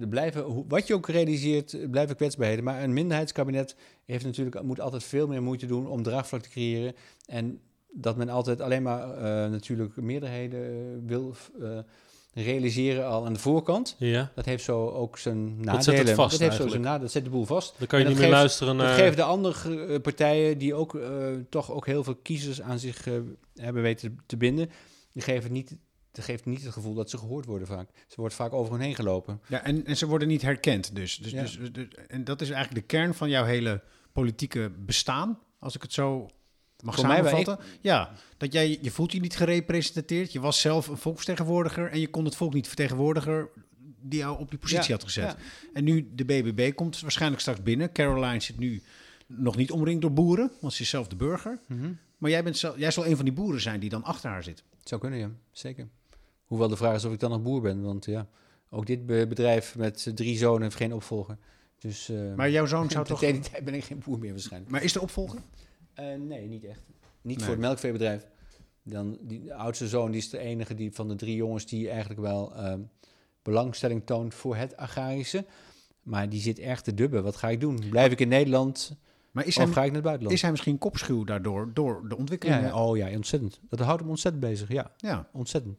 [0.00, 2.64] Er blijven, hoe- wat je ook realiseert, er blijven kwetsbaarheden.
[2.64, 6.94] Maar een minderheidskabinet heeft natuurlijk, moet altijd veel meer moeite doen om draagvlak te creëren.
[7.26, 7.60] En
[7.98, 10.76] dat men altijd alleen maar eh, natuurlijk meerderheden eh,
[11.06, 11.78] wil eh,
[12.34, 13.96] realiseren al aan de voorkant.
[13.98, 15.82] ja, Dat heeft zo ook zijn nadelen.
[15.82, 17.00] zet het vast dat heeft zo zijn nadelen.
[17.02, 17.74] Dat zet de boel vast.
[17.78, 18.94] dan kan je niet dat meer geeft- luisteren Dat naar...
[18.94, 23.14] geven de andere partijen die ook eh, toch ook heel veel kiezers aan zich eh,
[23.54, 24.70] hebben weten te binden.
[25.12, 25.76] Die geven niet,
[26.12, 27.88] dat geeft niet het gevoel dat ze gehoord worden vaak.
[28.06, 29.40] Ze wordt vaak over hen heen gelopen.
[29.46, 31.16] Ja, en, en ze worden niet herkend dus.
[31.16, 31.42] dus, Ja.
[31.42, 33.82] dus, dus- en dat is eigenlijk de kern van jouw hele
[34.12, 36.28] politieke bestaan, als ik het zo
[36.82, 37.58] mag Voor mij samenvatten.
[37.80, 40.32] Ja, dat jij, je voelt je niet gerepresenteerd.
[40.32, 43.48] Je was zelf een volksvertegenwoordiger en je kon het volk niet vertegenwoordigen
[44.00, 45.24] die jou op die positie Ja, had gezet.
[45.24, 45.36] ja.
[45.72, 47.92] En nu de BBB komt waarschijnlijk straks binnen.
[47.92, 48.82] Caroline zit nu
[49.26, 51.58] nog niet omringd door boeren, want ze is zelf de burger.
[51.68, 51.92] Mhm.
[52.18, 54.42] Maar jij, bent zelf, jij zal een van die boeren zijn die dan achter haar
[54.42, 54.62] zit.
[54.78, 55.30] Het zou kunnen, ja.
[55.52, 55.88] Zeker.
[56.44, 57.82] Hoewel de vraag is of ik dan nog boer ben.
[57.82, 58.28] Want ja,
[58.70, 61.38] ook dit be- bedrijf met drie zonen heeft geen opvolger.
[61.78, 63.20] Dus, eh, Maar jouw zoon zou toch...
[63.20, 64.70] die tijd ben ik geen boer meer waarschijnlijk.
[64.72, 65.38] Maar is er opvolger?
[65.96, 66.80] Eh, nee, niet echt.
[67.22, 67.44] Niet Nee.
[67.44, 68.26] voor het melkveebedrijf.
[68.82, 71.88] Dan, die de oudste zoon die is de enige die, van de drie jongens die
[71.90, 72.80] eigenlijk wel ehm,
[73.42, 75.44] belangstelling toont voor het agrarische.
[76.02, 77.22] Maar die zit erg te dubben.
[77.22, 77.88] Wat ga ik doen?
[77.90, 78.96] Blijf ik in Nederland
[79.30, 80.36] Maar is of hij, ga ik naar het buitenland?
[80.36, 82.60] is hij misschien kopschuw daardoor, door de ontwikkeling?
[82.60, 83.60] ja, oh ja, ontzettend.
[83.68, 84.68] Dat houdt hem ontzettend bezig.
[84.68, 85.28] Ja, ja.
[85.32, 85.78] ontzettend.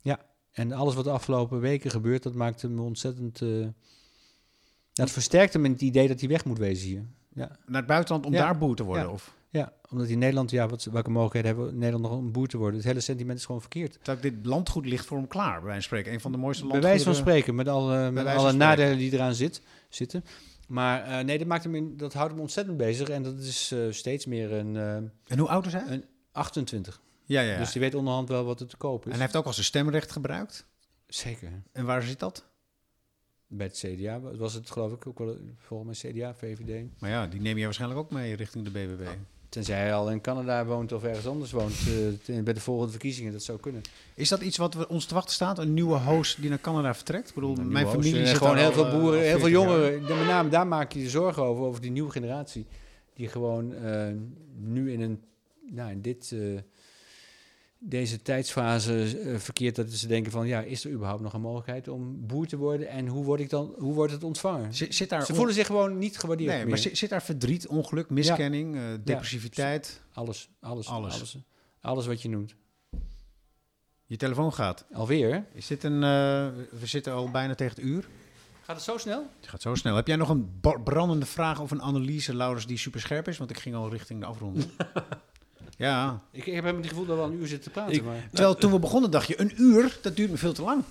[0.00, 0.18] Ja,
[0.52, 3.42] en alles wat de afgelopen weken gebeurt, dat maakt hem ontzettend...
[3.42, 3.66] eh,
[4.92, 7.06] dat versterkt hem in het idee dat hij weg moet wezen hier.
[7.34, 8.38] Ja, Naar het buitenland om Ja.
[8.38, 9.04] daar boer te worden?
[9.06, 9.10] Ja.
[9.12, 12.32] Of ja omdat in Nederland, ja, wat, welke mogelijkheden hebben we in Nederland nog om
[12.32, 12.76] boer te worden?
[12.76, 13.98] Het hele sentiment is gewoon verkeerd.
[14.02, 16.12] dat dit landgoed ligt voor hem klaar, bij wijze van spreken.
[16.12, 17.04] Een van de mooiste Bij landgoeden.
[17.04, 20.24] wijze van spreken, met alle, met alle nadelen die eraan zit, zitten.
[20.68, 23.08] Maar eh, nee, dat, maakt hem in, dat houdt hem ontzettend bezig.
[23.08, 24.96] En dat is eh, steeds meer een eh,
[25.26, 25.84] En hoe oud is hij?
[25.86, 27.00] Een 28.
[27.24, 27.58] Ja, ja, ja.
[27.58, 29.12] Dus die weet onderhand wel wat er te koop En is.
[29.12, 30.66] hij heeft ook al zijn stemrecht gebruikt.
[31.06, 31.62] Zeker.
[31.72, 32.44] En waar zit dat?
[33.46, 36.86] Bij het CDA was het geloof ik ook wel volgens mij CDA, VVD.
[36.98, 39.08] Maar ja, die neem je waarschijnlijk ook mee richting de BBB.
[39.54, 41.74] Tenzij hij al in Canada woont of ergens anders woont.
[42.26, 43.82] eh, bij de volgende verkiezingen, dat zou kunnen.
[44.14, 45.58] Is dat iets wat we ons te wachten staat?
[45.58, 47.28] Een nieuwe host die naar Canada vertrekt?
[47.28, 49.48] Ik bedoel, Een mijn familie zit En gewoon heel veel eh, boeren, heel veel 40
[49.48, 49.68] jaar.
[49.68, 50.02] jongeren.
[50.18, 52.66] Met name daar maak je je zorgen over, over die nieuwe generatie.
[53.14, 54.06] Die gewoon eh,
[54.56, 55.20] nu in, een,
[55.70, 56.34] nou, in dit,
[57.86, 59.76] deze tijdsfase eh, verkeert.
[59.76, 62.88] Dat ze denken van, ja, is er überhaupt nog een mogelijkheid om boer te worden?
[62.88, 64.74] En hoe, word ik dan, hoe wordt het ontvangen?
[64.74, 66.68] Zit, zit daar Ze voelen zich gewoon niet gewaardeerd Nee, meer.
[66.68, 70.00] maar zit, zit daar verdriet, ongeluk, miskenning, eh, depressiviteit?
[70.12, 71.14] Alles, alles, Alles.
[71.14, 71.36] alles.
[71.80, 72.54] Alles, wat je noemt.
[74.06, 74.84] Je telefoon gaat.
[74.92, 75.44] Alweer?
[75.52, 76.02] Is dit een...
[76.02, 78.08] eh, we zitten al bijna tegen het uur.
[78.62, 79.26] Gaat het zo snel?
[79.40, 79.96] Het gaat zo snel.
[79.96, 83.38] Heb jij nog een brandende vraag of een analyse, Laurens, die super scherp is?
[83.38, 84.66] Want ik ging al richting de afronding.
[85.76, 86.20] ja.
[86.32, 87.94] Ik, ik heb helemaal het gevoel dat we al een uur zitten te praten.
[87.94, 88.28] Ik- maar...
[88.32, 90.82] Terwijl toen we begonnen dacht je, een uur, dat duurt me veel te lang.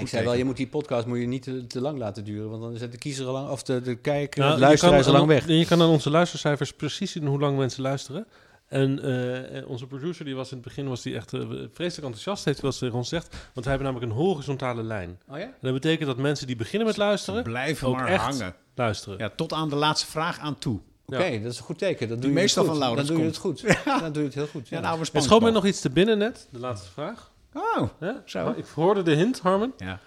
[0.00, 2.50] ik zei wel, je moet die podcast moet je niet te, te lang laten duren.
[2.50, 5.06] Want dan zet de kiezer al lang, of de, de kijker, Nou, de luisteraar is
[5.06, 5.46] al lang weg.
[5.46, 8.26] Je kan aan onze luistercijfers precies zien hoe lang mensen luisteren.
[8.68, 11.40] En eh, onze producer, die was in het begin was die echt eh,
[11.72, 13.28] vreselijk enthousiast, heeft wel eens tegen ons gezegd.
[13.30, 15.18] Want wij hebben namelijk een horizontale lijn.
[15.28, 15.42] Oh ja?
[15.44, 18.54] En dat betekent dat mensen die beginnen met luisteren, Blijven ook maar echt hangen.
[18.74, 19.18] luisteren.
[19.18, 20.80] Ja, tot aan de laatste vraag aan toe.
[21.16, 22.08] Oké, dat is een goed teken.
[22.08, 22.80] Dat doe je meestal het goed.
[22.80, 23.62] van Laurens Dan doe je het goed.
[24.02, 24.68] Dan doe je het heel goed.
[24.68, 27.32] Ja, nou, Er schoot mij nog iets te binnen net, de laatste vraag.
[27.52, 28.22] Oh, Ja?
[28.24, 28.54] Zo.
[28.56, 29.72] Ik hoorde de hint, Harmen.
[29.76, 30.00] ja.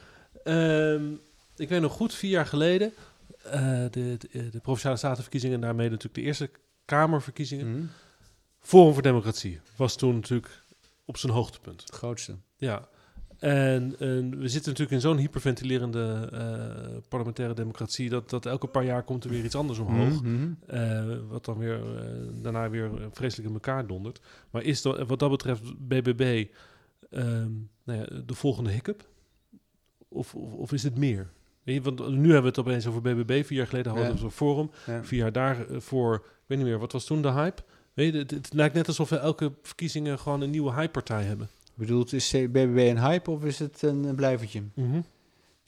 [0.44, 1.04] Ehm,
[1.56, 2.94] ik weet nog goed, vier jaar geleden,
[3.44, 6.50] eh, de, de, de Provinciale Statenverkiezingen en daarmee natuurlijk de Eerste
[6.86, 7.72] Kamerverkiezingen.
[7.72, 7.86] Mhm.
[8.60, 10.64] Forum voor Democratie was toen natuurlijk
[11.06, 11.82] op zijn hoogtepunt.
[11.82, 12.36] Het grootste.
[12.58, 12.88] Ja.
[13.42, 18.84] En, en we zitten natuurlijk in zo'n hyperventilerende eh, parlementaire democratie dat, dat elke paar
[18.86, 20.24] jaar komt er weer iets anders omhoog.
[20.24, 20.52] Mhm.
[20.68, 22.04] Eh, wat dan weer eh,
[22.42, 24.22] daarna weer vreselijk in elkaar dondert.
[24.52, 26.46] Maar is dat, wat dat betreft BBB
[27.10, 27.50] ehm,
[27.84, 29.10] nou ja, de volgende hiccup?
[30.08, 31.30] Of, of, of is het meer?
[31.64, 33.46] Je, want nu hebben we het opeens over BBB.
[33.46, 34.16] Vier jaar geleden hadden we Ja.
[34.16, 34.72] het over Forum.
[34.86, 35.04] Ja.
[35.04, 37.62] Vier jaar daarvoor, ik weet niet meer, wat was toen de hype?
[37.94, 41.50] Weet je, het, het lijkt net alsof we elke verkiezingen gewoon een nieuwe hype-partij hebben.
[41.74, 44.62] Bedoelt, is BBB een hype of is het een, een blijvertje?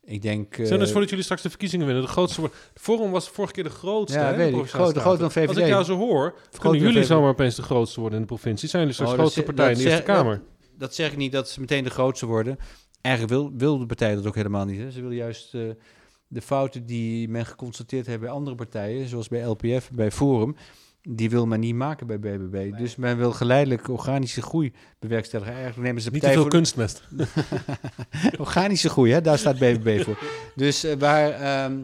[0.05, 0.57] Ik denk...
[0.57, 2.03] eh, Stel dus voor dat jullie straks de verkiezingen winnen.
[2.03, 2.55] De grootste wordt.
[2.75, 4.19] Forum was vorige keer de grootste.
[4.19, 4.69] Ja, hè, weet de ik.
[4.69, 5.31] Groter- groter dan.
[5.31, 5.47] VVD.
[5.47, 8.69] Als ik jou zo hoor, kunnen jullie zomaar opeens de grootste worden in de provincie.
[8.69, 10.41] Zijn jullie straks Oh, de dat grootste partij in de Eerste Kamer?
[10.77, 12.57] dat zeg ik niet dat ze meteen de grootste worden.
[13.01, 14.79] Eigenlijk wil, wil de partij dat ook helemaal niet.
[14.79, 14.91] Hè.
[14.91, 15.61] Ze willen juist eh,
[16.27, 20.55] de fouten die men geconstateerd heeft bij andere partijen, zoals bij LPF, bij Forum,
[21.09, 22.77] die wil men niet maken bij BBB.
[22.77, 25.53] Dus men wil geleidelijk organische groei bewerkstelligen.
[25.53, 27.03] Eigenlijk nemen ze de Niet te veel voor kunstmest.
[28.37, 29.21] organische groei, hè?
[29.21, 30.17] daar staat BBB voor.
[30.55, 31.77] Dus eh, waar ehm,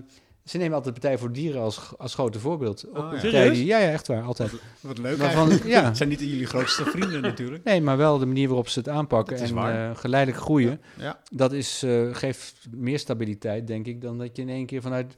[0.43, 2.85] ze nemen altijd de Partij voor Dieren als, als grote voorbeeld.
[2.93, 3.49] Ook Oh, ja.
[3.49, 4.51] die- ja, ja, echt waar, altijd.
[4.81, 5.61] Wat leuk Maar eigenlijk.
[5.61, 5.83] van- ja.
[5.83, 7.63] Het zijn niet jullie grootste vrienden natuurlijk.
[7.63, 10.81] Nee, maar wel de manier waarop ze het aanpakken en eh, geleidelijk groeien.
[10.97, 11.19] Ja.
[11.31, 15.15] Dat is, eh, geeft meer stabiliteit, denk ik, dan dat je in één keer vanuit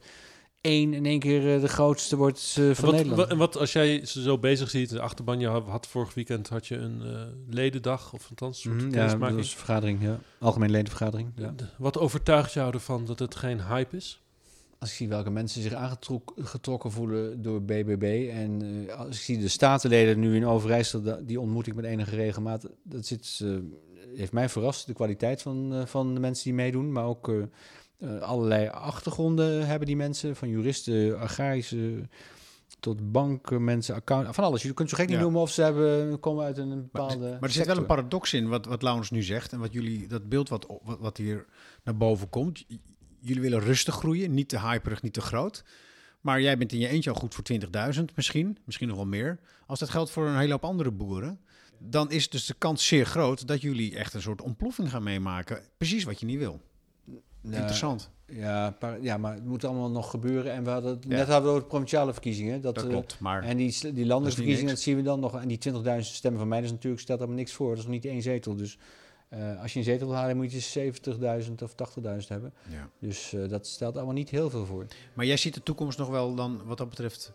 [0.62, 3.16] één in één keer eh, de grootste wordt eh, van Wat, Nederland.
[3.20, 6.14] wat, en wat als jij ze zo bezig ziet, de achterban, je had, had vorig
[6.14, 10.02] weekend had je een eh, ledendag, of althans een soort Mhm, ja, dat een vergadering,
[10.02, 10.18] ja.
[10.38, 11.28] Algemeen ledenvergadering.
[11.36, 11.52] Ja.
[11.56, 14.20] De- Wat overtuigt jou ervan dat het geen hype is?
[14.78, 19.38] Als ik zie welke mensen zich aangetrokken voelen door BBB en eh, als ik zie
[19.38, 23.48] de statenleden nu in Overijssel, die ontmoet ik met enige regelmaat, dat zit, eh,
[24.16, 27.32] heeft mij verrast, de kwaliteit van, eh, van de mensen die meedoen, maar ook
[28.20, 32.08] allerlei achtergronden hebben die mensen, van juristen, agrarische
[32.80, 34.62] tot bankmensen, account, van alles.
[34.62, 35.22] Je kunt zo gek niet Ja.
[35.22, 38.48] noemen of ze hebben, komen uit een bepaalde maar er zit wel een paradox in
[38.48, 39.52] wat, wat Laurens nu zegt.
[39.52, 41.46] En wat jullie, dat beeld wat, wat, wat hier
[41.84, 42.64] naar boven komt.
[43.20, 45.64] Jullie willen rustig groeien, niet te hyperig, niet te groot.
[46.20, 47.44] Maar jij bent in je eentje al goed voor
[47.94, 49.38] 20.000 misschien, misschien nog wel meer.
[49.66, 51.40] Als dat geldt voor een hele hoop andere boeren,
[51.78, 55.60] dan is dus de kans zeer groot dat jullie echt een soort ontploffing gaan meemaken.
[55.76, 56.60] Precies wat je niet wil.
[57.42, 58.10] Interessant.
[58.26, 60.52] Ja, ja, maar het moet allemaal nog gebeuren.
[60.52, 61.08] En we hadden, Ja.
[61.08, 62.60] net hadden we over de provinciale verkiezingen.
[62.60, 65.40] Dat, Dat eh, klopt, maar En die, die landelijke dat zien we dan nog.
[65.40, 67.68] En die 20.000 stemmen van mij, dat is natuurlijk, stelt allemaal niks voor.
[67.68, 68.56] Dat is nog niet één zetel.
[68.56, 68.78] Dus
[69.28, 70.92] eh, als je een zetel wil halen, moet je
[71.46, 72.52] 70.000 of 80.000 hebben.
[72.68, 72.88] ja.
[72.98, 74.86] Dus eh, dat stelt allemaal niet heel veel voor.
[75.14, 77.32] Maar jij ziet de toekomst nog wel dan wat dat betreft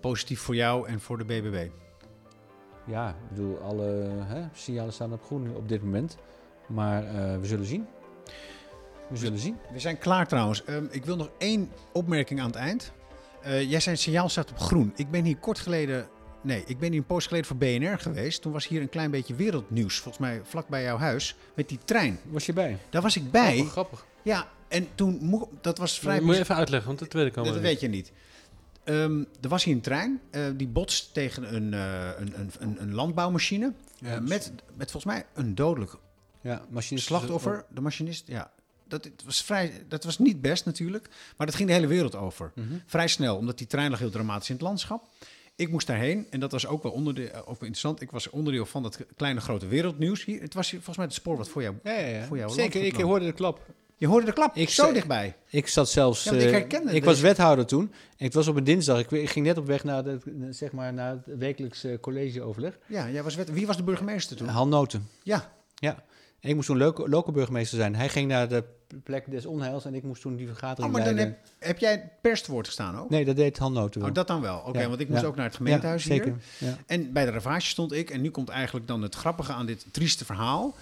[0.00, 1.68] positief voor jou en voor de BBB.
[2.86, 3.84] Ja, ik bedoel, alle
[4.24, 6.16] hè, signalen staan op groen op dit moment.
[6.68, 7.86] Maar eh, we zullen zien.
[9.08, 9.56] We zullen zien.
[9.72, 10.64] We zijn klaar trouwens.
[10.64, 12.92] Ehm, ik wil nog één opmerking aan het eind.
[13.42, 14.92] Eh, jij zei signaal staat op groen.
[14.96, 16.08] Ik ben hier kort geleden,
[16.40, 18.42] nee, ik ben hier een poos geleden voor BNR geweest.
[18.42, 21.78] Toen was hier een klein beetje wereldnieuws, volgens mij vlak bij jouw huis, met die
[21.84, 22.18] trein.
[22.30, 22.78] Was je bij?
[22.90, 23.52] Daar was ik bij.
[23.54, 24.06] Grappig, grappig.
[24.22, 26.20] Ja, en toen, dat was vrij...
[26.20, 27.70] Moet je even uitleggen, want dat weet ik allemaal dat niet.
[27.70, 28.12] weet je niet.
[28.84, 32.82] Ehm, er was hier een trein, eh, die botst tegen een, eh, een, een, een,
[32.82, 33.72] een landbouwmachine.
[33.98, 35.96] Ja, met, met volgens mij een dodelijk
[36.40, 38.26] Ja, slachtoffer, de machinist.
[38.26, 38.50] Ja,
[39.02, 42.14] dat, het was vrij, dat was niet best natuurlijk, maar dat ging de hele wereld
[42.14, 42.52] over.
[42.54, 42.66] Mhm.
[42.86, 45.08] Vrij snel, omdat die trein lag heel dramatisch in het landschap.
[45.56, 48.00] Ik moest daarheen en dat was ook wel, onderdeel, ook wel interessant.
[48.00, 50.40] Ik was onderdeel van dat kleine grote wereldnieuws hier.
[50.40, 51.74] Het was hier volgens mij het spoor wat voor jou.
[51.82, 52.24] Ja, ja, ja.
[52.24, 53.60] Voor jou Zeker, ik hoorde de klap.
[53.96, 55.36] Je hoorde de klap, Ik zo dichtbij.
[55.50, 56.24] Ik zat zelfs.
[56.24, 57.92] Ja, ik eh, herkende ik dus- was wethouder toen.
[58.16, 58.98] En het was op een dinsdag.
[58.98, 60.18] Ik, ik ging net op weg naar, de,
[60.50, 62.78] zeg maar, naar het wekelijkse collegeoverleg.
[62.86, 64.48] Ja, jij was wet, wie was de burgemeester toen?
[64.48, 65.08] Han Noten.
[65.22, 66.04] Ja, Ja.
[66.44, 66.78] En ik moest toen
[67.08, 67.94] loco burgemeester zijn.
[67.94, 68.64] Hij ging naar de
[69.02, 71.90] plek des onheils en ik moest toen die oh, vergadering maar dan heb, heb jij
[71.90, 73.10] het perswoord gestaan ook?
[73.10, 74.08] Nee, dat deed Han Noten wel.
[74.08, 74.58] Oh, dat dan wel.
[74.66, 75.26] Oké, Ja, want ik moest ja.
[75.26, 76.22] ook naar het gemeentehuis ja, hier.
[76.22, 76.38] zeker.
[76.58, 76.76] Ja.
[76.86, 78.10] En bij de ravage stond ik.
[78.10, 80.74] En nu komt eigenlijk dan het grappige aan dit trieste verhaal.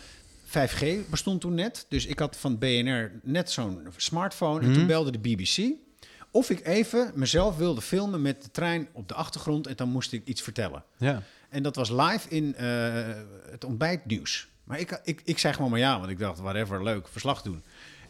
[0.46, 1.86] 5G bestond toen net.
[1.88, 4.60] Dus ik had van BNR net zo'n smartphone.
[4.60, 4.74] En Mhm.
[4.78, 5.72] toen belde de BBC.
[6.30, 9.66] Of ik even mezelf wilde filmen met de trein op de achtergrond.
[9.66, 10.84] En dan moest ik iets vertellen.
[10.96, 11.22] Ja.
[11.48, 12.92] En dat was live in eh,
[13.50, 14.48] het ontbijtnieuws.
[14.64, 17.62] Maar ik, ik, ik zei gewoon maar ja, want ik dacht, whatever, leuk, verslag doen.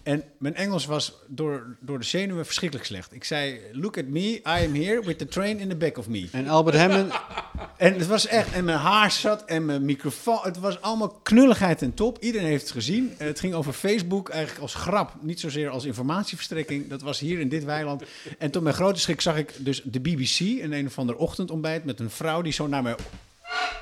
[0.03, 3.15] En mijn Engels was door, door de zenuwen verschrikkelijk slecht.
[3.15, 6.09] Ik zei, look at me, I am here with the train in the back of
[6.09, 6.29] me.
[6.33, 7.13] En Albert Hammond,
[7.83, 10.39] En het was echt, en mijn haar zat en mijn microfoon.
[10.43, 12.19] Het was allemaal knulligheid en top.
[12.21, 13.15] Iedereen heeft het gezien.
[13.19, 16.89] En het ging over Facebook eigenlijk als grap, niet zozeer als informatieverstrekking.
[16.89, 18.03] Dat was hier in dit weiland.
[18.39, 21.85] En tot mijn grote schrik zag ik dus de BBC in een of ander ochtendontbijt
[21.85, 22.95] met een vrouw die zo naar mij,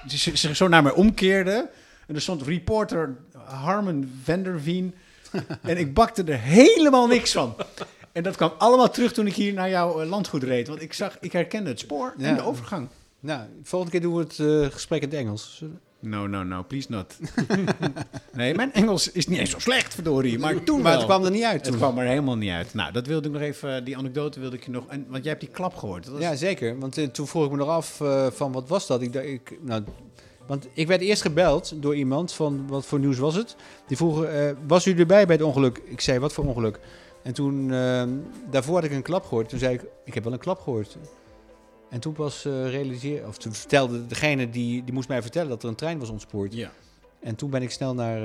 [0.06, 1.70] die zich zo naar mij omkeerde.
[2.10, 4.94] En er stond reporter Harmon Vanderveen.
[5.62, 7.54] en ik bakte er helemaal niks van.
[8.12, 10.68] En dat kwam allemaal terug toen ik hier naar jouw eh, landgoed reed.
[10.68, 12.34] Want ik zag, ik herkende het spoor en Ja.
[12.34, 12.88] de overgang.
[13.20, 15.64] nou, volgende keer doen we het eh, gesprek in het Engels.
[16.00, 17.16] No, no, no, please not.
[18.32, 20.38] nee, mijn Engels is niet eens zo slecht, verdorie.
[20.38, 21.76] Maar toen Maar het kwam er niet uit Het toen.
[21.76, 22.74] kwam er helemaal niet uit.
[22.74, 24.86] Nou, dat wilde ik nog even, die anekdote wilde ik je nog...
[24.88, 26.04] En, want jij hebt die klap gehoord.
[26.04, 26.78] Dat was, Ja, zeker.
[26.78, 29.02] Want eh, toen vroeg ik me nog af eh, van wat was dat?
[29.02, 29.82] Ik, dacht, ik, nou,
[30.50, 33.56] want ik werd eerst gebeld door iemand van wat voor nieuws was het.
[33.86, 35.82] Die vroeg, eh, was u erbij bij het ongeluk?
[35.84, 36.80] Ik zei, wat voor ongeluk?
[37.22, 38.02] En toen, eh,
[38.50, 39.48] daarvoor had ik een klap gehoord.
[39.48, 40.98] Toen zei ik, ik heb wel een klap gehoord.
[41.88, 45.62] En toen pas eh realiseer, of toen vertelde degene die, die moest mij vertellen dat
[45.62, 46.54] er een trein was ontspoord.
[46.54, 46.72] ja.
[47.20, 48.20] En toen ben ik snel naar,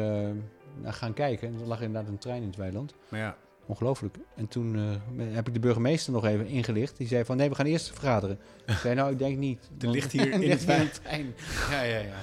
[0.82, 1.48] naar gaan kijken.
[1.48, 2.94] En er lag inderdaad een trein in het weiland.
[3.10, 4.16] Maar ja, Ongelooflijk.
[4.36, 6.97] En toen eh, heb ik de burgemeester nog even ingelicht.
[6.97, 8.39] Die zei van, nee, we gaan eerst vergaderen.
[8.66, 9.70] Ik zei, nou, ik denk niet.
[9.80, 11.34] er ligt hier in het trein.
[11.72, 12.13] Ja, ja, ja.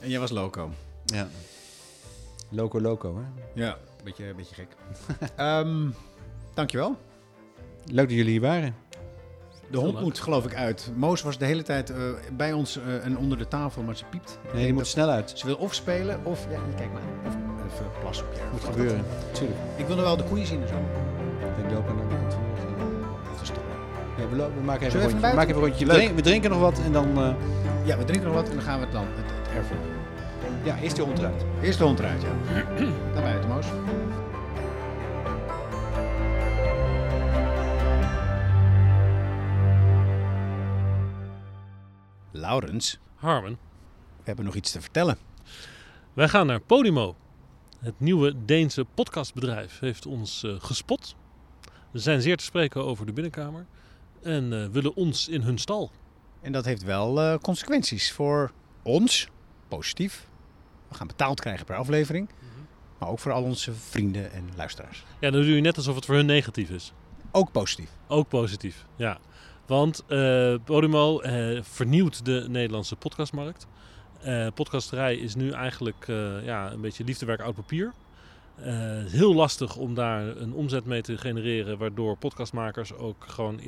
[0.00, 0.70] En jij was loco.
[1.04, 1.28] Ja.
[2.50, 3.24] Loco, loco, hè.
[3.62, 4.68] Ja, beetje, beetje gek.
[5.36, 5.88] Ehm
[6.54, 6.96] dankjewel.
[7.84, 8.74] Leuk dat jullie hier waren.
[9.70, 10.90] De hond moet geloof ik uit.
[10.96, 11.96] Moos was de hele tijd eh,
[12.36, 14.38] bij ons eh, en onder de tafel, maar ze piept.
[14.52, 15.32] Nee, die moet dat- snel uit.
[15.34, 16.46] Ze wil of spelen of...
[16.50, 17.02] Ja, kijk maar.
[17.26, 18.40] Of even plassen op je.
[18.52, 19.04] Moet gebeuren.
[19.32, 19.58] Tuurlijk.
[19.76, 20.74] Ik wil nog wel de koeien zien en zo.
[21.66, 23.30] Ik loop aan de andere kant van de.
[23.32, 23.62] Dat is toch...
[24.16, 25.28] Ja, we, lo- we maken even een rondje.
[25.28, 25.84] We maken even een rondje.
[25.86, 25.96] We, Leuk.
[26.00, 27.18] drinken, we drinken nog wat en dan...
[27.18, 27.34] eh,
[27.84, 29.76] Ja, we drinken nog wat en dan gaan we het dan het, het erfel.
[30.62, 31.44] ja, eerst die hond eruit.
[31.62, 32.28] Eerst de hond eruit, ja.
[33.14, 33.66] Dan bij het, Moos.
[42.30, 43.58] Laurens, Harmen,
[44.16, 45.16] we hebben nog iets te vertellen.
[46.12, 47.16] wij gaan naar Podimo.
[47.78, 51.16] Het nieuwe Deense podcastbedrijf heeft ons eh, gespot.
[51.92, 53.66] Ze zijn zeer te spreken over de binnenkamer
[54.22, 55.90] en eh, willen ons in hun stal.
[56.40, 58.52] En dat heeft wel eh, consequenties voor
[58.82, 59.28] ons.
[59.68, 60.28] Positief.
[60.88, 62.28] We gaan betaald krijgen per aflevering.
[62.98, 65.04] Maar ook voor al onze vrienden en luisteraars.
[65.20, 66.92] Ja, dan doe je net alsof het voor hun negatief is.
[67.30, 67.90] Ook positief.
[68.08, 69.18] Ook positief, ja.
[69.66, 70.04] Want
[70.64, 71.20] Podimo
[71.62, 73.66] vernieuwt de Nederlandse podcastmarkt.
[74.22, 77.92] Eh podcasterij is nu eigenlijk eh, ja, een beetje liefdewerk oud papier.
[78.54, 78.70] Eh,
[79.06, 83.60] heel lastig om daar een omzet mee te genereren, waardoor podcastmakers ook gewoon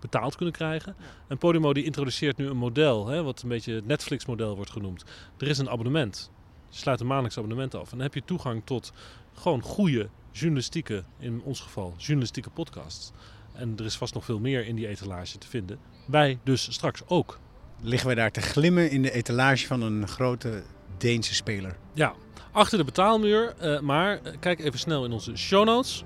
[0.00, 0.96] betaald kunnen krijgen.
[1.28, 5.04] En Podimo die introduceert nu een model, hè, wat een beetje het Netflix-model wordt genoemd.
[5.38, 6.30] Er is een abonnement.
[6.68, 7.82] Je sluit een maandelijks abonnement af.
[7.82, 8.92] En dan heb je toegang tot
[9.34, 13.12] gewoon goede journalistieke, in ons geval journalistieke podcasts.
[13.52, 15.78] En er is vast nog veel meer in die etalage te vinden.
[16.06, 17.38] Wij dus straks ook.
[17.82, 20.62] Liggen we daar te glimmen in de etalage van een grote
[20.98, 21.76] Deense speler?
[21.92, 22.12] Ja,
[22.52, 23.54] achter de betaalmuur.
[23.58, 26.04] eh, maar eh, kijk even snel in onze show notes.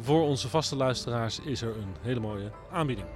[0.00, 3.06] Voor onze vaste luisteraars is er een hele mooie aanbieding.